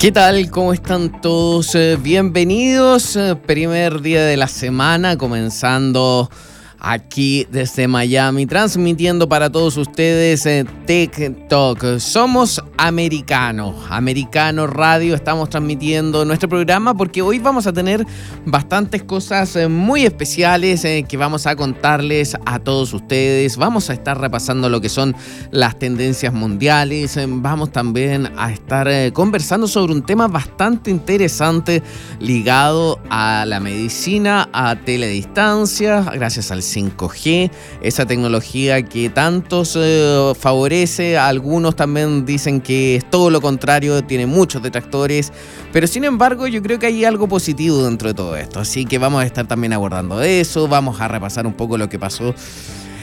¿Qué 0.00 0.10
tal? 0.12 0.48
¿Cómo 0.48 0.72
están 0.72 1.20
todos? 1.20 1.74
Eh, 1.74 1.98
bienvenidos. 2.00 3.16
Eh, 3.16 3.36
primer 3.36 4.00
día 4.00 4.24
de 4.24 4.38
la 4.38 4.48
semana, 4.48 5.18
comenzando 5.18 6.30
aquí 6.80 7.46
desde 7.50 7.86
Miami, 7.86 8.46
transmitiendo 8.46 9.28
para 9.28 9.50
todos 9.50 9.76
ustedes 9.76 10.46
eh, 10.46 10.64
Tech 10.86 11.48
Talk. 11.48 11.98
Somos 11.98 12.62
americano, 12.78 13.74
americano 13.90 14.66
radio, 14.66 15.14
estamos 15.14 15.50
transmitiendo 15.50 16.24
nuestro 16.24 16.48
programa 16.48 16.94
porque 16.94 17.22
hoy 17.22 17.38
vamos 17.38 17.66
a 17.66 17.72
tener 17.72 18.06
bastantes 18.46 19.02
cosas 19.02 19.54
eh, 19.56 19.68
muy 19.68 20.04
especiales 20.04 20.84
eh, 20.84 21.04
que 21.06 21.16
vamos 21.16 21.46
a 21.46 21.54
contarles 21.54 22.36
a 22.46 22.58
todos 22.58 22.94
ustedes. 22.94 23.56
Vamos 23.56 23.90
a 23.90 23.92
estar 23.92 24.18
repasando 24.18 24.68
lo 24.68 24.80
que 24.80 24.88
son 24.88 25.14
las 25.50 25.78
tendencias 25.78 26.32
mundiales, 26.32 27.18
vamos 27.28 27.72
también 27.72 28.32
a 28.36 28.50
estar 28.52 28.88
conversando 29.12 29.68
sobre 29.68 29.92
un 29.92 30.02
tema 30.02 30.28
bastante 30.28 30.90
interesante 30.90 31.82
ligado 32.18 32.98
a 33.10 33.44
la 33.46 33.60
medicina, 33.60 34.48
a 34.52 34.76
teledistancia, 34.76 36.02
gracias 36.02 36.50
al 36.50 36.62
5G, 36.74 37.50
esa 37.82 38.06
tecnología 38.06 38.82
que 38.82 39.10
tantos 39.10 39.76
eh, 39.78 40.32
favorece, 40.38 41.18
algunos 41.18 41.76
también 41.76 42.24
dicen 42.24 42.60
que 42.60 42.96
es 42.96 43.10
todo 43.10 43.30
lo 43.30 43.40
contrario, 43.40 44.02
tiene 44.02 44.26
muchos 44.26 44.62
detractores, 44.62 45.32
pero 45.72 45.86
sin 45.86 46.04
embargo 46.04 46.46
yo 46.46 46.62
creo 46.62 46.78
que 46.78 46.86
hay 46.86 47.04
algo 47.04 47.28
positivo 47.28 47.84
dentro 47.84 48.08
de 48.08 48.14
todo 48.14 48.36
esto, 48.36 48.60
así 48.60 48.84
que 48.84 48.98
vamos 48.98 49.22
a 49.22 49.26
estar 49.26 49.46
también 49.46 49.72
abordando 49.72 50.22
eso, 50.22 50.68
vamos 50.68 51.00
a 51.00 51.08
repasar 51.08 51.46
un 51.46 51.54
poco 51.54 51.76
lo 51.78 51.88
que 51.88 51.98
pasó. 51.98 52.34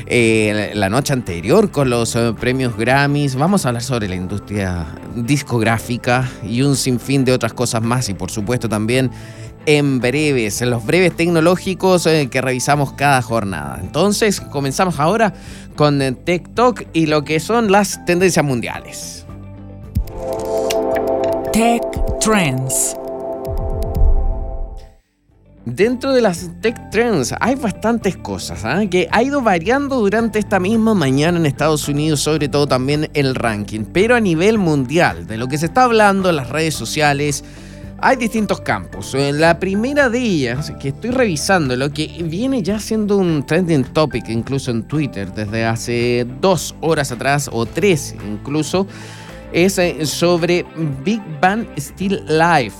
Eh, 0.10 0.72
la 0.74 0.90
noche 0.90 1.12
anterior 1.12 1.70
con 1.70 1.90
los 1.90 2.16
eh, 2.16 2.34
premios 2.40 2.78
Grammys. 2.78 3.36
Vamos 3.36 3.66
a 3.66 3.70
hablar 3.70 3.84
sobre 3.84 4.08
la 4.08 4.16
industria 4.16 4.86
discográfica 5.14 6.32
y 6.48 6.62
un 6.62 6.78
sinfín 6.78 7.26
de 7.26 7.34
otras 7.34 7.52
cosas 7.52 7.84
más 7.84 8.08
y 8.08 8.14
por 8.14 8.32
supuesto 8.32 8.70
también 8.70 9.12
en 9.68 10.00
breves, 10.00 10.62
en 10.62 10.72
los 10.72 10.86
breves 10.86 11.16
tecnológicos 11.16 12.08
eh, 12.08 12.30
que 12.32 12.42
revisamos 12.42 12.94
cada 12.94 13.22
jornada. 13.22 13.78
Entonces, 13.82 14.40
comenzamos 14.40 14.98
ahora 14.98 15.34
con 15.76 16.02
eh, 16.02 16.14
TikTok 16.14 16.84
y 16.94 17.06
lo 17.06 17.24
que 17.24 17.40
son 17.42 17.70
las 17.70 18.04
tendencias 18.06 18.44
mundiales. 18.44 19.26
Tech 21.52 21.84
Trends. 22.22 22.96
Dentro 25.66 26.14
de 26.14 26.22
las 26.22 26.50
tech 26.62 26.90
trends 26.92 27.36
hay 27.42 27.56
bastantes 27.56 28.16
cosas 28.16 28.64
¿ah? 28.64 28.84
que 28.90 29.10
ha 29.12 29.22
ido 29.22 29.42
variando 29.42 29.98
durante 29.98 30.40
esta 30.40 30.62
misma 30.62 30.94
mañana 30.94 31.38
en 31.38 31.46
Estados 31.46 31.90
Unidos, 31.90 32.22
sobre 32.22 32.48
todo 32.48 32.68
también 32.68 33.10
el 33.14 33.36
ranking, 33.36 33.82
pero 33.82 34.16
a 34.16 34.22
nivel 34.22 34.60
mundial, 34.60 35.28
de 35.28 35.36
lo 35.36 35.50
que 35.50 35.58
se 35.58 35.66
está 35.66 35.84
hablando 35.84 36.30
en 36.30 36.38
las 36.38 36.48
redes 36.48 36.74
sociales, 36.74 37.44
hay 38.00 38.16
distintos 38.16 38.62
campos. 38.62 39.14
La 39.14 39.60
primera 39.60 40.10
de 40.10 40.20
ellas, 40.20 40.72
que 40.80 40.90
estoy 40.90 41.12
revisando, 41.12 41.76
lo 41.76 41.92
que 41.92 42.08
viene 42.24 42.62
ya 42.62 42.80
siendo 42.80 43.18
un 43.18 43.46
trending 43.46 43.84
topic 43.86 44.30
incluso 44.30 44.72
en 44.72 44.84
Twitter 44.84 45.32
desde 45.34 45.66
hace 45.66 46.28
dos 46.42 46.76
horas 46.82 47.12
atrás 47.12 47.50
o 47.52 47.66
tres 47.66 48.16
incluso, 48.28 48.88
es 49.52 49.78
eh, 49.78 50.06
sobre 50.06 50.66
Big 51.04 51.22
Bang 51.42 51.66
Still 51.78 52.24
Life. 52.28 52.76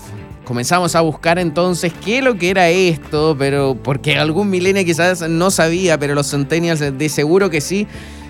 Comenzamos 0.46 0.96
a 0.96 1.02
buscar 1.02 1.40
entonces 1.40 1.92
qué 2.06 2.22
lo 2.22 2.38
que 2.38 2.50
era 2.50 2.70
esto, 2.70 3.36
pero 3.38 3.78
porque 3.84 4.18
algún 4.18 4.50
milenio 4.50 4.86
quizás 4.86 5.28
no 5.28 5.52
sabía, 5.52 5.98
pero 5.98 6.16
los 6.16 6.30
centennials 6.30 6.80
de 6.80 7.10
seguro 7.10 7.50
que 7.50 7.60
sí 7.60 7.86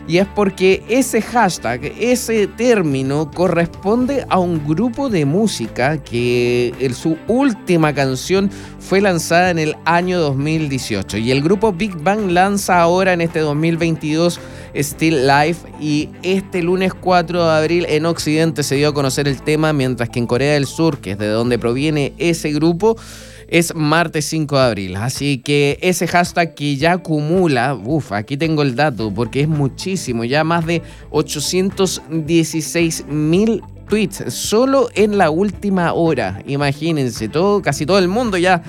y 0.08 0.20
es 0.20 0.28
porque 0.28 0.84
ese 0.88 1.22
hashtag, 1.22 1.92
ese 2.00 2.48
término 2.48 3.30
corresponde 3.30 4.26
a 4.30 4.40
un 4.40 4.66
grupo 4.66 5.10
de 5.10 5.26
música 5.26 6.02
que 6.02 6.74
su 6.96 7.18
última 7.28 7.94
canción 7.94 8.50
fue 8.80 9.02
lanzada 9.02 9.52
en 9.52 9.60
el 9.60 9.76
año 9.84 10.20
2018 10.20 11.18
y 11.18 11.32
el 11.32 11.42
grupo 11.42 11.74
Big 11.74 11.96
Bang 11.98 12.32
lanza 12.32 12.80
ahora 12.80 13.12
en 13.14 13.22
este 13.22 13.40
2022 13.40 14.40
Still 14.76 15.28
Life. 15.28 15.68
Y 15.80 16.10
este 16.24 16.62
lunes 16.64 16.94
4 16.94 17.44
de 17.44 17.52
abril 17.52 17.86
en 17.90 18.06
Occidente 18.06 18.64
se 18.64 18.76
dio 18.76 18.90
a 18.90 18.94
conocer 18.94 19.28
el 19.28 19.42
tema 19.42 19.74
mientras 19.74 20.10
que 20.10 20.20
en 20.20 20.28
Corea 20.28 20.54
del 20.54 20.66
Sur, 20.66 21.00
que 21.00 21.12
es 21.12 21.18
de 21.18 21.28
donde 21.28 21.60
proviene 21.60 22.14
ese 22.18 22.52
grupo, 22.52 22.98
es 23.48 23.74
martes 23.76 24.26
5 24.26 24.56
de 24.56 24.62
abril. 24.62 24.96
Así 24.98 25.40
que 25.40 25.78
ese 25.82 26.08
hashtag 26.08 26.56
que 26.56 26.76
ya 26.76 26.94
acumula, 26.94 27.76
uff, 27.76 28.12
aquí 28.12 28.38
tengo 28.38 28.62
el 28.62 28.76
dato 28.76 29.14
porque 29.14 29.42
es 29.42 29.48
muchísimo, 29.48 30.24
ya 30.24 30.44
más 30.44 30.66
de 30.66 30.82
816 31.12 33.06
mil 33.08 33.62
tweets 33.90 34.34
solo 34.34 34.90
en 34.96 35.18
la 35.18 35.30
última 35.30 35.94
hora. 35.94 36.42
Imagínense, 36.46 37.30
todo, 37.30 37.62
casi 37.62 37.86
todo 37.86 38.00
el 38.00 38.08
mundo 38.08 38.38
ya 38.38 38.64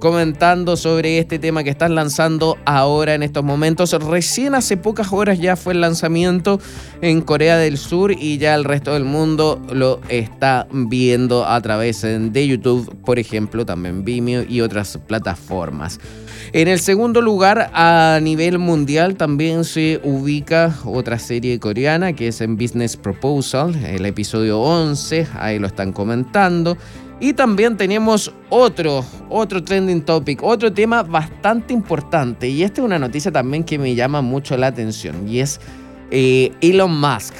comentando 0.00 0.76
sobre 0.76 1.18
este 1.18 1.38
tema 1.38 1.64
que 1.64 1.70
están 1.70 1.94
lanzando 1.94 2.58
ahora 2.64 3.14
en 3.14 3.22
estos 3.22 3.44
momentos. 3.44 3.92
Recién 3.92 4.54
hace 4.54 4.76
pocas 4.76 5.12
horas 5.12 5.38
ya 5.38 5.56
fue 5.56 5.72
el 5.72 5.80
lanzamiento 5.80 6.60
en 7.00 7.20
Corea 7.20 7.56
del 7.56 7.78
Sur 7.78 8.12
y 8.12 8.38
ya 8.38 8.54
el 8.54 8.64
resto 8.64 8.92
del 8.92 9.04
mundo 9.04 9.60
lo 9.72 10.00
está 10.08 10.66
viendo 10.70 11.46
a 11.46 11.60
través 11.60 12.02
de 12.02 12.46
YouTube, 12.46 12.94
por 13.04 13.18
ejemplo, 13.18 13.64
también 13.64 14.04
Vimeo 14.04 14.44
y 14.48 14.60
otras 14.60 14.98
plataformas. 15.06 15.98
En 16.52 16.68
el 16.68 16.78
segundo 16.78 17.20
lugar, 17.20 17.70
a 17.72 18.20
nivel 18.22 18.58
mundial, 18.58 19.16
también 19.16 19.64
se 19.64 20.00
ubica 20.04 20.76
otra 20.84 21.18
serie 21.18 21.58
coreana 21.58 22.12
que 22.12 22.28
es 22.28 22.40
en 22.40 22.56
Business 22.56 22.96
Proposal, 22.96 23.74
el 23.84 24.06
episodio 24.06 24.60
11, 24.60 25.26
ahí 25.34 25.58
lo 25.58 25.66
están 25.66 25.92
comentando. 25.92 26.76
Y 27.20 27.32
también 27.32 27.76
tenemos 27.76 28.32
otro, 28.50 29.04
otro 29.30 29.62
trending 29.62 30.02
topic, 30.02 30.42
otro 30.42 30.72
tema 30.72 31.02
bastante 31.02 31.72
importante. 31.72 32.48
Y 32.48 32.62
esta 32.62 32.80
es 32.80 32.84
una 32.84 32.98
noticia 32.98 33.30
también 33.30 33.64
que 33.64 33.78
me 33.78 33.94
llama 33.94 34.20
mucho 34.20 34.56
la 34.56 34.66
atención. 34.68 35.28
Y 35.28 35.40
es 35.40 35.60
eh, 36.10 36.52
Elon 36.60 37.00
Musk. 37.00 37.34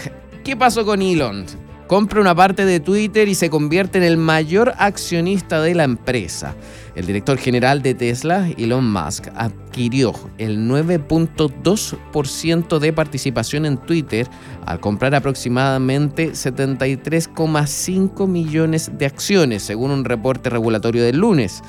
¿Qué 0.45 0.57
pasó 0.57 0.85
con 0.85 1.03
Elon? 1.03 1.47
Compra 1.87 2.23
una 2.23 2.35
parte 2.35 2.65
de 2.65 2.81
Twitter 2.81 3.29
y 3.29 3.35
se 3.35 3.51
convierte 3.51 3.99
en 3.99 4.05
el 4.05 4.17
mayor 4.17 4.73
accionista 4.79 5.61
de 5.61 5.75
la 5.75 5.85
empresa. 5.85 6.55
El 6.95 7.05
director 7.05 7.37
general 7.37 7.83
de 7.83 7.93
Tesla, 7.93 8.49
Elon 8.57 8.91
Musk, 8.91 9.27
adquirió 9.37 10.15
el 10.39 10.67
9.2% 10.67 12.79
de 12.79 12.93
participación 12.95 13.67
en 13.67 13.77
Twitter 13.77 14.27
al 14.65 14.81
comprar 14.81 15.15
aproximadamente 15.15 16.33
73,5 16.33 18.29
millones 18.29 18.91
de 18.97 19.05
acciones, 19.05 19.63
según 19.63 19.91
un 19.91 20.07
reporte 20.07 20.49
regulatorio 20.49 21.05
del 21.05 21.19
lunes. 21.19 21.63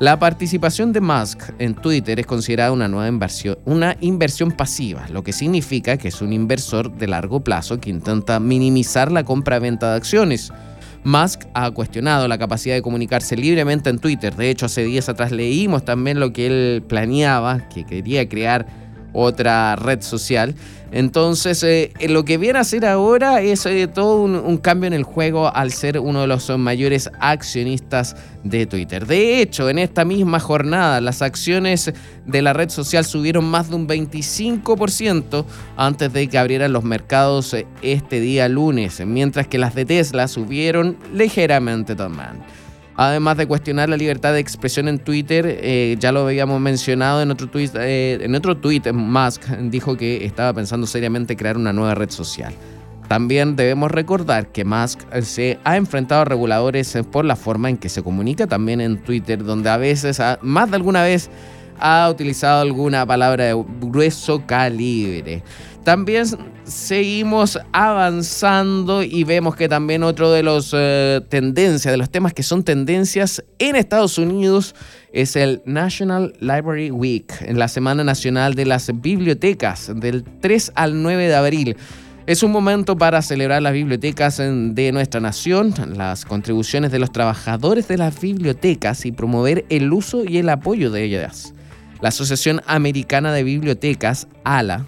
La 0.00 0.18
participación 0.18 0.94
de 0.94 1.02
Musk 1.02 1.52
en 1.58 1.74
Twitter 1.74 2.18
es 2.18 2.24
considerada 2.24 2.72
una 2.72 2.88
nueva 2.88 3.06
inversión, 3.06 3.58
una 3.66 3.98
inversión 4.00 4.50
pasiva, 4.50 5.06
lo 5.10 5.22
que 5.22 5.34
significa 5.34 5.98
que 5.98 6.08
es 6.08 6.22
un 6.22 6.32
inversor 6.32 6.96
de 6.96 7.06
largo 7.06 7.44
plazo 7.44 7.78
que 7.78 7.90
intenta 7.90 8.40
minimizar 8.40 9.12
la 9.12 9.24
compra-venta 9.24 9.90
de 9.90 9.96
acciones. 9.98 10.54
Musk 11.04 11.42
ha 11.52 11.70
cuestionado 11.72 12.28
la 12.28 12.38
capacidad 12.38 12.74
de 12.74 12.80
comunicarse 12.80 13.36
libremente 13.36 13.90
en 13.90 13.98
Twitter. 13.98 14.34
De 14.34 14.48
hecho, 14.48 14.64
hace 14.64 14.84
días 14.84 15.10
atrás 15.10 15.32
leímos 15.32 15.84
también 15.84 16.18
lo 16.18 16.32
que 16.32 16.46
él 16.46 16.82
planeaba, 16.82 17.68
que 17.68 17.84
quería 17.84 18.26
crear 18.26 18.66
otra 19.12 19.76
red 19.76 20.00
social. 20.00 20.54
Entonces, 20.92 21.62
eh, 21.62 21.92
lo 22.08 22.24
que 22.24 22.36
viene 22.36 22.58
a 22.58 22.62
hacer 22.62 22.84
ahora 22.84 23.40
es 23.40 23.64
eh, 23.66 23.86
todo 23.86 24.22
un, 24.22 24.58
cambio 24.58 24.88
en 24.88 24.92
el 24.92 25.04
juego 25.04 25.54
al 25.54 25.72
ser 25.72 25.98
uno 26.00 26.22
de 26.22 26.26
los 26.26 26.50
mayores 26.58 27.10
accionistas 27.20 28.16
de 28.42 28.66
Twitter. 28.66 29.06
De 29.06 29.40
hecho, 29.40 29.68
en 29.70 29.78
esta 29.78 30.04
misma 30.04 30.40
jornada, 30.40 31.00
las 31.00 31.22
acciones 31.22 31.92
de 32.26 32.42
la 32.42 32.52
red 32.52 32.70
social 32.70 33.04
subieron 33.04 33.44
más 33.44 33.70
de 33.70 33.76
un 33.76 33.86
25% 33.86 35.44
antes 35.76 36.12
de 36.12 36.28
que 36.28 36.38
abrieran 36.38 36.72
los 36.72 36.82
mercados 36.82 37.54
eh, 37.54 37.66
este 37.82 38.20
día 38.20 38.48
lunes, 38.48 39.00
mientras 39.06 39.46
que 39.46 39.58
las 39.58 39.74
de 39.74 39.84
Tesla 39.84 40.26
subieron 40.26 40.96
ligeramente 41.12 41.94
también. 41.94 42.40
Además 43.02 43.38
de 43.38 43.46
cuestionar 43.46 43.88
la 43.88 43.96
libertad 43.96 44.34
de 44.34 44.40
expresión 44.40 44.86
en 44.86 44.98
Twitter, 44.98 45.46
eh, 45.62 45.96
ya 45.98 46.12
lo 46.12 46.26
habíamos 46.26 46.60
mencionado 46.60 47.22
en 47.22 47.30
otro 47.30 47.48
tweet, 47.48 47.70
eh, 47.76 48.18
en 48.20 48.34
otro 48.34 48.58
tweet, 48.58 48.92
Musk 48.92 49.46
dijo 49.70 49.96
que 49.96 50.26
estaba 50.26 50.52
pensando 50.52 50.86
seriamente 50.86 51.34
crear 51.34 51.56
una 51.56 51.72
nueva 51.72 51.94
red 51.94 52.10
social. 52.10 52.52
También 53.08 53.56
debemos 53.56 53.90
recordar 53.90 54.52
que 54.52 54.66
Musk 54.66 55.00
se 55.22 55.58
ha 55.64 55.78
enfrentado 55.78 56.20
a 56.20 56.24
reguladores 56.26 56.98
por 57.10 57.24
la 57.24 57.36
forma 57.36 57.70
en 57.70 57.78
que 57.78 57.88
se 57.88 58.02
comunica 58.02 58.46
también 58.46 58.82
en 58.82 59.02
Twitter, 59.02 59.42
donde 59.44 59.70
a 59.70 59.78
veces, 59.78 60.20
más 60.42 60.68
de 60.68 60.76
alguna 60.76 61.02
vez, 61.02 61.30
ha 61.78 62.06
utilizado 62.10 62.60
alguna 62.60 63.06
palabra 63.06 63.44
de 63.44 63.64
grueso 63.80 64.44
calibre. 64.44 65.42
También 65.84 66.26
seguimos 66.64 67.58
avanzando 67.72 69.02
y 69.02 69.24
vemos 69.24 69.56
que 69.56 69.68
también 69.68 70.02
otro 70.02 70.30
de 70.30 70.42
los 70.42 70.74
eh, 70.76 71.22
tendencias, 71.28 71.90
de 71.90 71.96
los 71.96 72.10
temas 72.10 72.34
que 72.34 72.42
son 72.42 72.62
tendencias 72.64 73.42
en 73.58 73.76
Estados 73.76 74.18
Unidos 74.18 74.74
es 75.12 75.36
el 75.36 75.62
National 75.64 76.34
Library 76.40 76.90
Week, 76.90 77.32
en 77.40 77.58
la 77.58 77.68
Semana 77.68 78.04
Nacional 78.04 78.54
de 78.54 78.66
las 78.66 78.90
Bibliotecas, 79.00 79.90
del 79.96 80.22
3 80.22 80.72
al 80.74 81.02
9 81.02 81.28
de 81.28 81.34
abril. 81.34 81.76
Es 82.26 82.42
un 82.42 82.52
momento 82.52 82.96
para 82.96 83.22
celebrar 83.22 83.62
las 83.62 83.72
bibliotecas 83.72 84.36
de 84.36 84.90
nuestra 84.92 85.20
nación, 85.20 85.74
las 85.96 86.24
contribuciones 86.26 86.92
de 86.92 86.98
los 86.98 87.10
trabajadores 87.10 87.88
de 87.88 87.96
las 87.96 88.20
bibliotecas 88.20 89.06
y 89.06 89.12
promover 89.12 89.64
el 89.70 89.92
uso 89.92 90.24
y 90.24 90.38
el 90.38 90.48
apoyo 90.50 90.90
de 90.90 91.04
ellas. 91.04 91.54
La 92.00 92.10
Asociación 92.10 92.60
Americana 92.66 93.32
de 93.32 93.42
Bibliotecas, 93.42 94.28
ALA, 94.44 94.86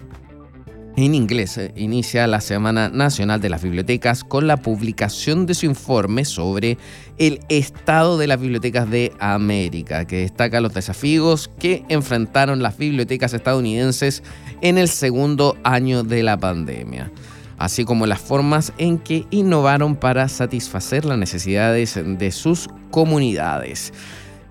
en 0.95 1.15
inglés, 1.15 1.57
eh, 1.57 1.71
inicia 1.75 2.27
la 2.27 2.39
Semana 2.39 2.89
Nacional 2.89 3.41
de 3.41 3.49
las 3.49 3.63
Bibliotecas 3.63 4.23
con 4.23 4.45
la 4.45 4.57
publicación 4.57 5.45
de 5.45 5.55
su 5.55 5.65
informe 5.65 6.23
sobre 6.23 6.77
el 7.17 7.39
estado 7.49 8.17
de 8.17 8.27
las 8.27 8.39
bibliotecas 8.39 8.89
de 8.89 9.11
América, 9.19 10.05
que 10.05 10.17
destaca 10.17 10.61
los 10.61 10.73
desafíos 10.73 11.49
que 11.59 11.83
enfrentaron 11.89 12.61
las 12.61 12.77
bibliotecas 12.77 13.33
estadounidenses 13.33 14.23
en 14.61 14.77
el 14.77 14.87
segundo 14.87 15.57
año 15.63 16.03
de 16.03 16.21
la 16.21 16.37
pandemia, 16.37 17.11
así 17.57 17.85
como 17.85 18.05
las 18.05 18.21
formas 18.21 18.71
en 18.77 18.99
que 18.99 19.25
innovaron 19.31 19.95
para 19.95 20.27
satisfacer 20.27 21.05
las 21.05 21.17
necesidades 21.17 21.99
de 22.03 22.31
sus 22.31 22.69
comunidades. 22.91 23.93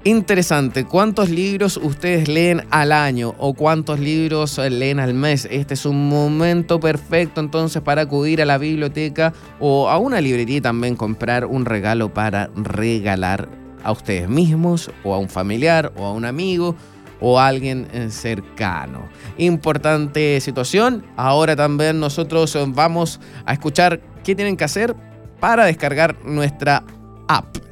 Interesante, 0.04 0.84
¿cuántos 0.84 1.30
libros 1.30 1.76
ustedes 1.76 2.26
leen 2.26 2.66
al 2.70 2.90
año 2.90 3.36
o 3.38 3.54
cuántos 3.54 4.00
libros 4.00 4.58
leen 4.58 4.98
al 4.98 5.14
mes? 5.14 5.46
Este 5.48 5.74
es 5.74 5.86
un 5.86 6.08
momento 6.08 6.80
perfecto 6.80 7.40
entonces 7.40 7.82
para 7.82 8.02
acudir 8.02 8.42
a 8.42 8.44
la 8.44 8.58
biblioteca 8.58 9.32
o 9.60 9.88
a 9.88 9.98
una 9.98 10.20
librería 10.20 10.56
y 10.56 10.60
también 10.60 10.96
comprar 10.96 11.46
un 11.46 11.64
regalo 11.64 12.12
para 12.12 12.50
regalar 12.56 13.48
a 13.84 13.92
ustedes 13.92 14.28
mismos 14.28 14.90
o 15.04 15.14
a 15.14 15.18
un 15.18 15.28
familiar 15.28 15.92
o 15.96 16.04
a 16.04 16.12
un 16.12 16.24
amigo 16.24 16.74
o 17.20 17.38
a 17.38 17.46
alguien 17.46 17.86
eh, 17.92 18.08
cercano. 18.10 19.08
Importante 19.38 20.40
situación. 20.40 21.06
Ahora 21.16 21.54
también 21.54 22.00
nosotros 22.00 22.58
vamos 22.74 23.20
a 23.46 23.52
escuchar 23.52 24.00
qué 24.24 24.34
tienen 24.34 24.56
que 24.56 24.64
hacer 24.64 24.96
para 25.38 25.64
descargar 25.64 26.16
nuestra 26.24 26.82
app. 27.28 27.71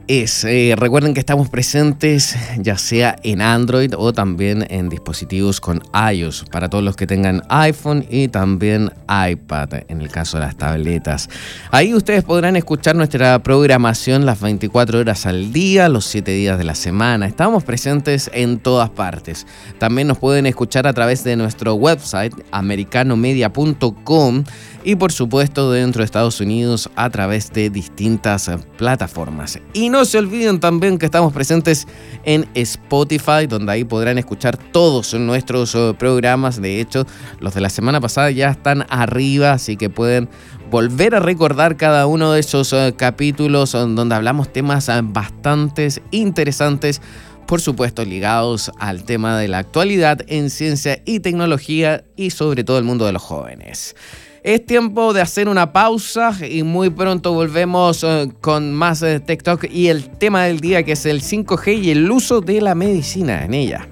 es. 0.11 0.43
Eh, 0.43 0.73
recuerden 0.77 1.13
que 1.13 1.21
estamos 1.21 1.49
presentes 1.49 2.35
ya 2.57 2.77
sea 2.77 3.15
en 3.23 3.41
Android 3.41 3.93
o 3.97 4.11
también 4.11 4.65
en 4.69 4.89
dispositivos 4.89 5.61
con 5.61 5.81
iOS 6.13 6.45
para 6.51 6.69
todos 6.69 6.83
los 6.83 6.97
que 6.97 7.07
tengan 7.07 7.43
iPhone 7.47 8.05
y 8.09 8.27
también 8.27 8.91
iPad 9.07 9.69
en 9.87 10.01
el 10.01 10.09
caso 10.09 10.37
de 10.37 10.45
las 10.45 10.57
tabletas. 10.57 11.29
Ahí 11.71 11.93
ustedes 11.93 12.25
podrán 12.25 12.57
escuchar 12.57 12.95
nuestra 12.95 13.39
programación 13.41 14.25
las 14.25 14.41
24 14.41 14.99
horas 14.99 15.25
al 15.25 15.53
día, 15.53 15.87
los 15.87 16.05
7 16.05 16.29
días 16.31 16.57
de 16.57 16.65
la 16.65 16.75
semana. 16.75 17.25
Estamos 17.25 17.63
presentes 17.63 18.29
en 18.33 18.59
todas 18.59 18.89
partes. 18.89 19.47
También 19.77 20.07
nos 20.07 20.17
pueden 20.17 20.45
escuchar 20.45 20.87
a 20.87 20.93
través 20.93 21.23
de 21.23 21.37
nuestro 21.37 21.75
website 21.75 22.33
americanomedia.com 22.51 24.43
y 24.83 24.95
por 24.95 25.11
supuesto 25.11 25.71
dentro 25.71 26.01
de 26.01 26.05
Estados 26.05 26.41
Unidos 26.41 26.89
a 26.95 27.09
través 27.09 27.51
de 27.53 27.69
distintas 27.69 28.49
plataformas. 28.77 29.59
Y 29.73 29.89
no 29.89 30.00
se 30.05 30.17
olviden 30.17 30.59
también 30.59 30.97
que 30.97 31.05
estamos 31.05 31.33
presentes 31.33 31.87
en 32.23 32.47
Spotify, 32.53 33.47
donde 33.47 33.71
ahí 33.71 33.83
podrán 33.83 34.17
escuchar 34.17 34.57
todos 34.57 35.13
nuestros 35.13 35.75
eh, 35.75 35.93
programas. 35.97 36.61
De 36.61 36.79
hecho, 36.79 37.05
los 37.39 37.53
de 37.53 37.61
la 37.61 37.69
semana 37.69 38.01
pasada 38.01 38.31
ya 38.31 38.49
están 38.49 38.85
arriba, 38.89 39.53
así 39.53 39.77
que 39.77 39.89
pueden 39.89 40.29
volver 40.69 41.15
a 41.15 41.19
recordar 41.19 41.77
cada 41.77 42.07
uno 42.07 42.31
de 42.31 42.39
esos 42.39 42.73
eh, 42.73 42.93
capítulos 42.97 43.71
donde 43.71 44.15
hablamos 44.15 44.51
temas 44.51 44.89
eh, 44.89 45.01
bastante 45.03 45.87
interesantes 46.11 47.01
por 47.45 47.59
supuesto 47.59 48.05
ligados 48.05 48.71
al 48.79 49.03
tema 49.03 49.37
de 49.37 49.49
la 49.49 49.57
actualidad 49.57 50.21
en 50.27 50.49
ciencia 50.49 51.01
y 51.05 51.19
tecnología 51.19 52.05
y 52.15 52.29
sobre 52.29 52.63
todo 52.63 52.77
el 52.77 52.85
mundo 52.85 53.05
de 53.05 53.11
los 53.11 53.21
jóvenes. 53.21 53.95
Es 54.43 54.65
tiempo 54.65 55.13
de 55.13 55.21
hacer 55.21 55.47
una 55.47 55.71
pausa 55.71 56.35
y 56.43 56.63
muy 56.63 56.89
pronto 56.89 57.31
volvemos 57.31 58.03
eh, 58.03 58.31
con 58.41 58.73
más 58.73 59.01
de 59.01 59.19
TikTok 59.19 59.65
y 59.71 59.89
el 59.89 60.09
tema 60.09 60.45
del 60.45 60.59
día 60.59 60.81
que 60.81 60.93
es 60.93 61.05
el 61.05 61.21
5G 61.21 61.83
y 61.83 61.91
el 61.91 62.09
uso 62.09 62.41
de 62.41 62.59
la 62.59 62.73
medicina 62.73 63.45
en 63.45 63.53
ella. 63.53 63.87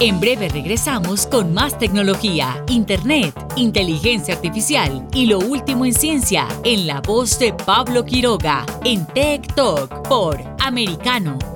En 0.00 0.18
breve 0.18 0.48
regresamos 0.48 1.26
con 1.26 1.52
más 1.52 1.78
tecnología, 1.78 2.64
internet, 2.68 3.34
inteligencia 3.56 4.34
artificial 4.34 5.06
y 5.12 5.26
lo 5.26 5.38
último 5.38 5.84
en 5.84 5.92
ciencia 5.92 6.48
en 6.64 6.86
la 6.86 7.02
voz 7.02 7.38
de 7.38 7.52
Pablo 7.52 8.06
Quiroga 8.06 8.64
en 8.84 9.06
Tech 9.08 9.54
Talk 9.54 10.08
por 10.08 10.38
Americano 10.60 11.55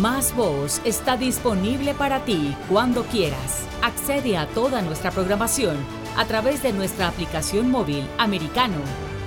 Más 0.00 0.34
Voz 0.34 0.80
está 0.86 1.18
disponible 1.18 1.92
para 1.92 2.24
ti 2.24 2.56
cuando 2.68 3.04
quieras. 3.04 3.66
Accede 3.82 4.38
a 4.38 4.46
toda 4.46 4.80
nuestra 4.80 5.10
programación 5.10 5.76
a 6.16 6.24
través 6.24 6.62
de 6.62 6.72
nuestra 6.72 7.08
aplicación 7.08 7.70
móvil 7.70 8.08
americano. 8.16 8.78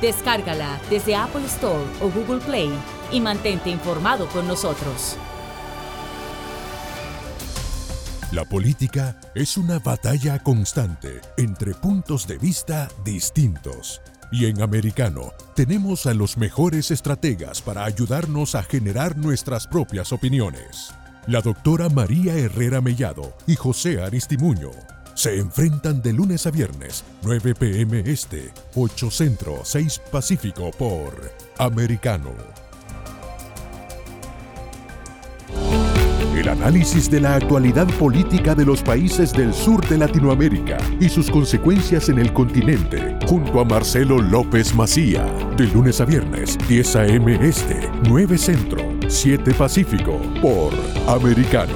Descárgala 0.01 0.79
desde 0.89 1.15
Apple 1.15 1.45
Store 1.45 1.85
o 2.01 2.09
Google 2.09 2.39
Play 2.43 2.71
y 3.11 3.21
mantente 3.21 3.69
informado 3.69 4.27
con 4.29 4.47
nosotros. 4.47 5.17
La 8.31 8.43
política 8.43 9.19
es 9.35 9.57
una 9.57 9.77
batalla 9.77 10.39
constante 10.39 11.21
entre 11.37 11.75
puntos 11.75 12.25
de 12.27 12.39
vista 12.39 12.87
distintos 13.03 14.01
y 14.35 14.47
en 14.47 14.61
Americano 14.61 15.31
tenemos 15.55 16.05
a 16.05 16.13
los 16.13 16.37
mejores 16.37 16.91
estrategas 16.91 17.61
para 17.61 17.85
ayudarnos 17.85 18.55
a 18.55 18.63
generar 18.63 19.15
nuestras 19.15 19.65
propias 19.65 20.11
opiniones. 20.11 20.93
La 21.25 21.39
doctora 21.39 21.87
María 21.87 22.35
Herrera 22.35 22.81
Mellado 22.81 23.33
y 23.47 23.55
José 23.55 24.01
Aristimuño 24.01 24.71
se 25.13 25.39
enfrentan 25.39 26.01
de 26.01 26.11
lunes 26.11 26.45
a 26.47 26.51
viernes, 26.51 27.05
9 27.23 27.55
pm 27.55 28.03
este, 28.05 28.51
8 28.75 29.09
centro, 29.09 29.61
6 29.63 30.01
pacífico 30.11 30.69
por 30.71 31.31
Americano. 31.57 32.64
El 36.35 36.49
análisis 36.49 37.09
de 37.09 37.21
la 37.21 37.35
actualidad 37.35 37.87
política 37.97 38.53
de 38.53 38.65
los 38.65 38.81
países 38.83 39.31
del 39.31 39.53
sur 39.53 39.87
de 39.87 39.97
Latinoamérica 39.97 40.77
y 40.99 41.07
sus 41.07 41.31
consecuencias 41.31 42.09
en 42.09 42.19
el 42.19 42.33
continente, 42.33 43.17
junto 43.25 43.61
a 43.61 43.63
Marcelo 43.63 44.21
López 44.21 44.75
Macía, 44.75 45.23
de 45.55 45.65
lunes 45.67 46.01
a 46.01 46.05
viernes, 46.05 46.57
10 46.67 46.95
a.m. 46.97 47.39
Este, 47.41 47.89
9 48.09 48.37
Centro, 48.37 48.83
7 49.07 49.53
Pacífico, 49.53 50.19
por 50.41 50.73
Americano. 51.07 51.73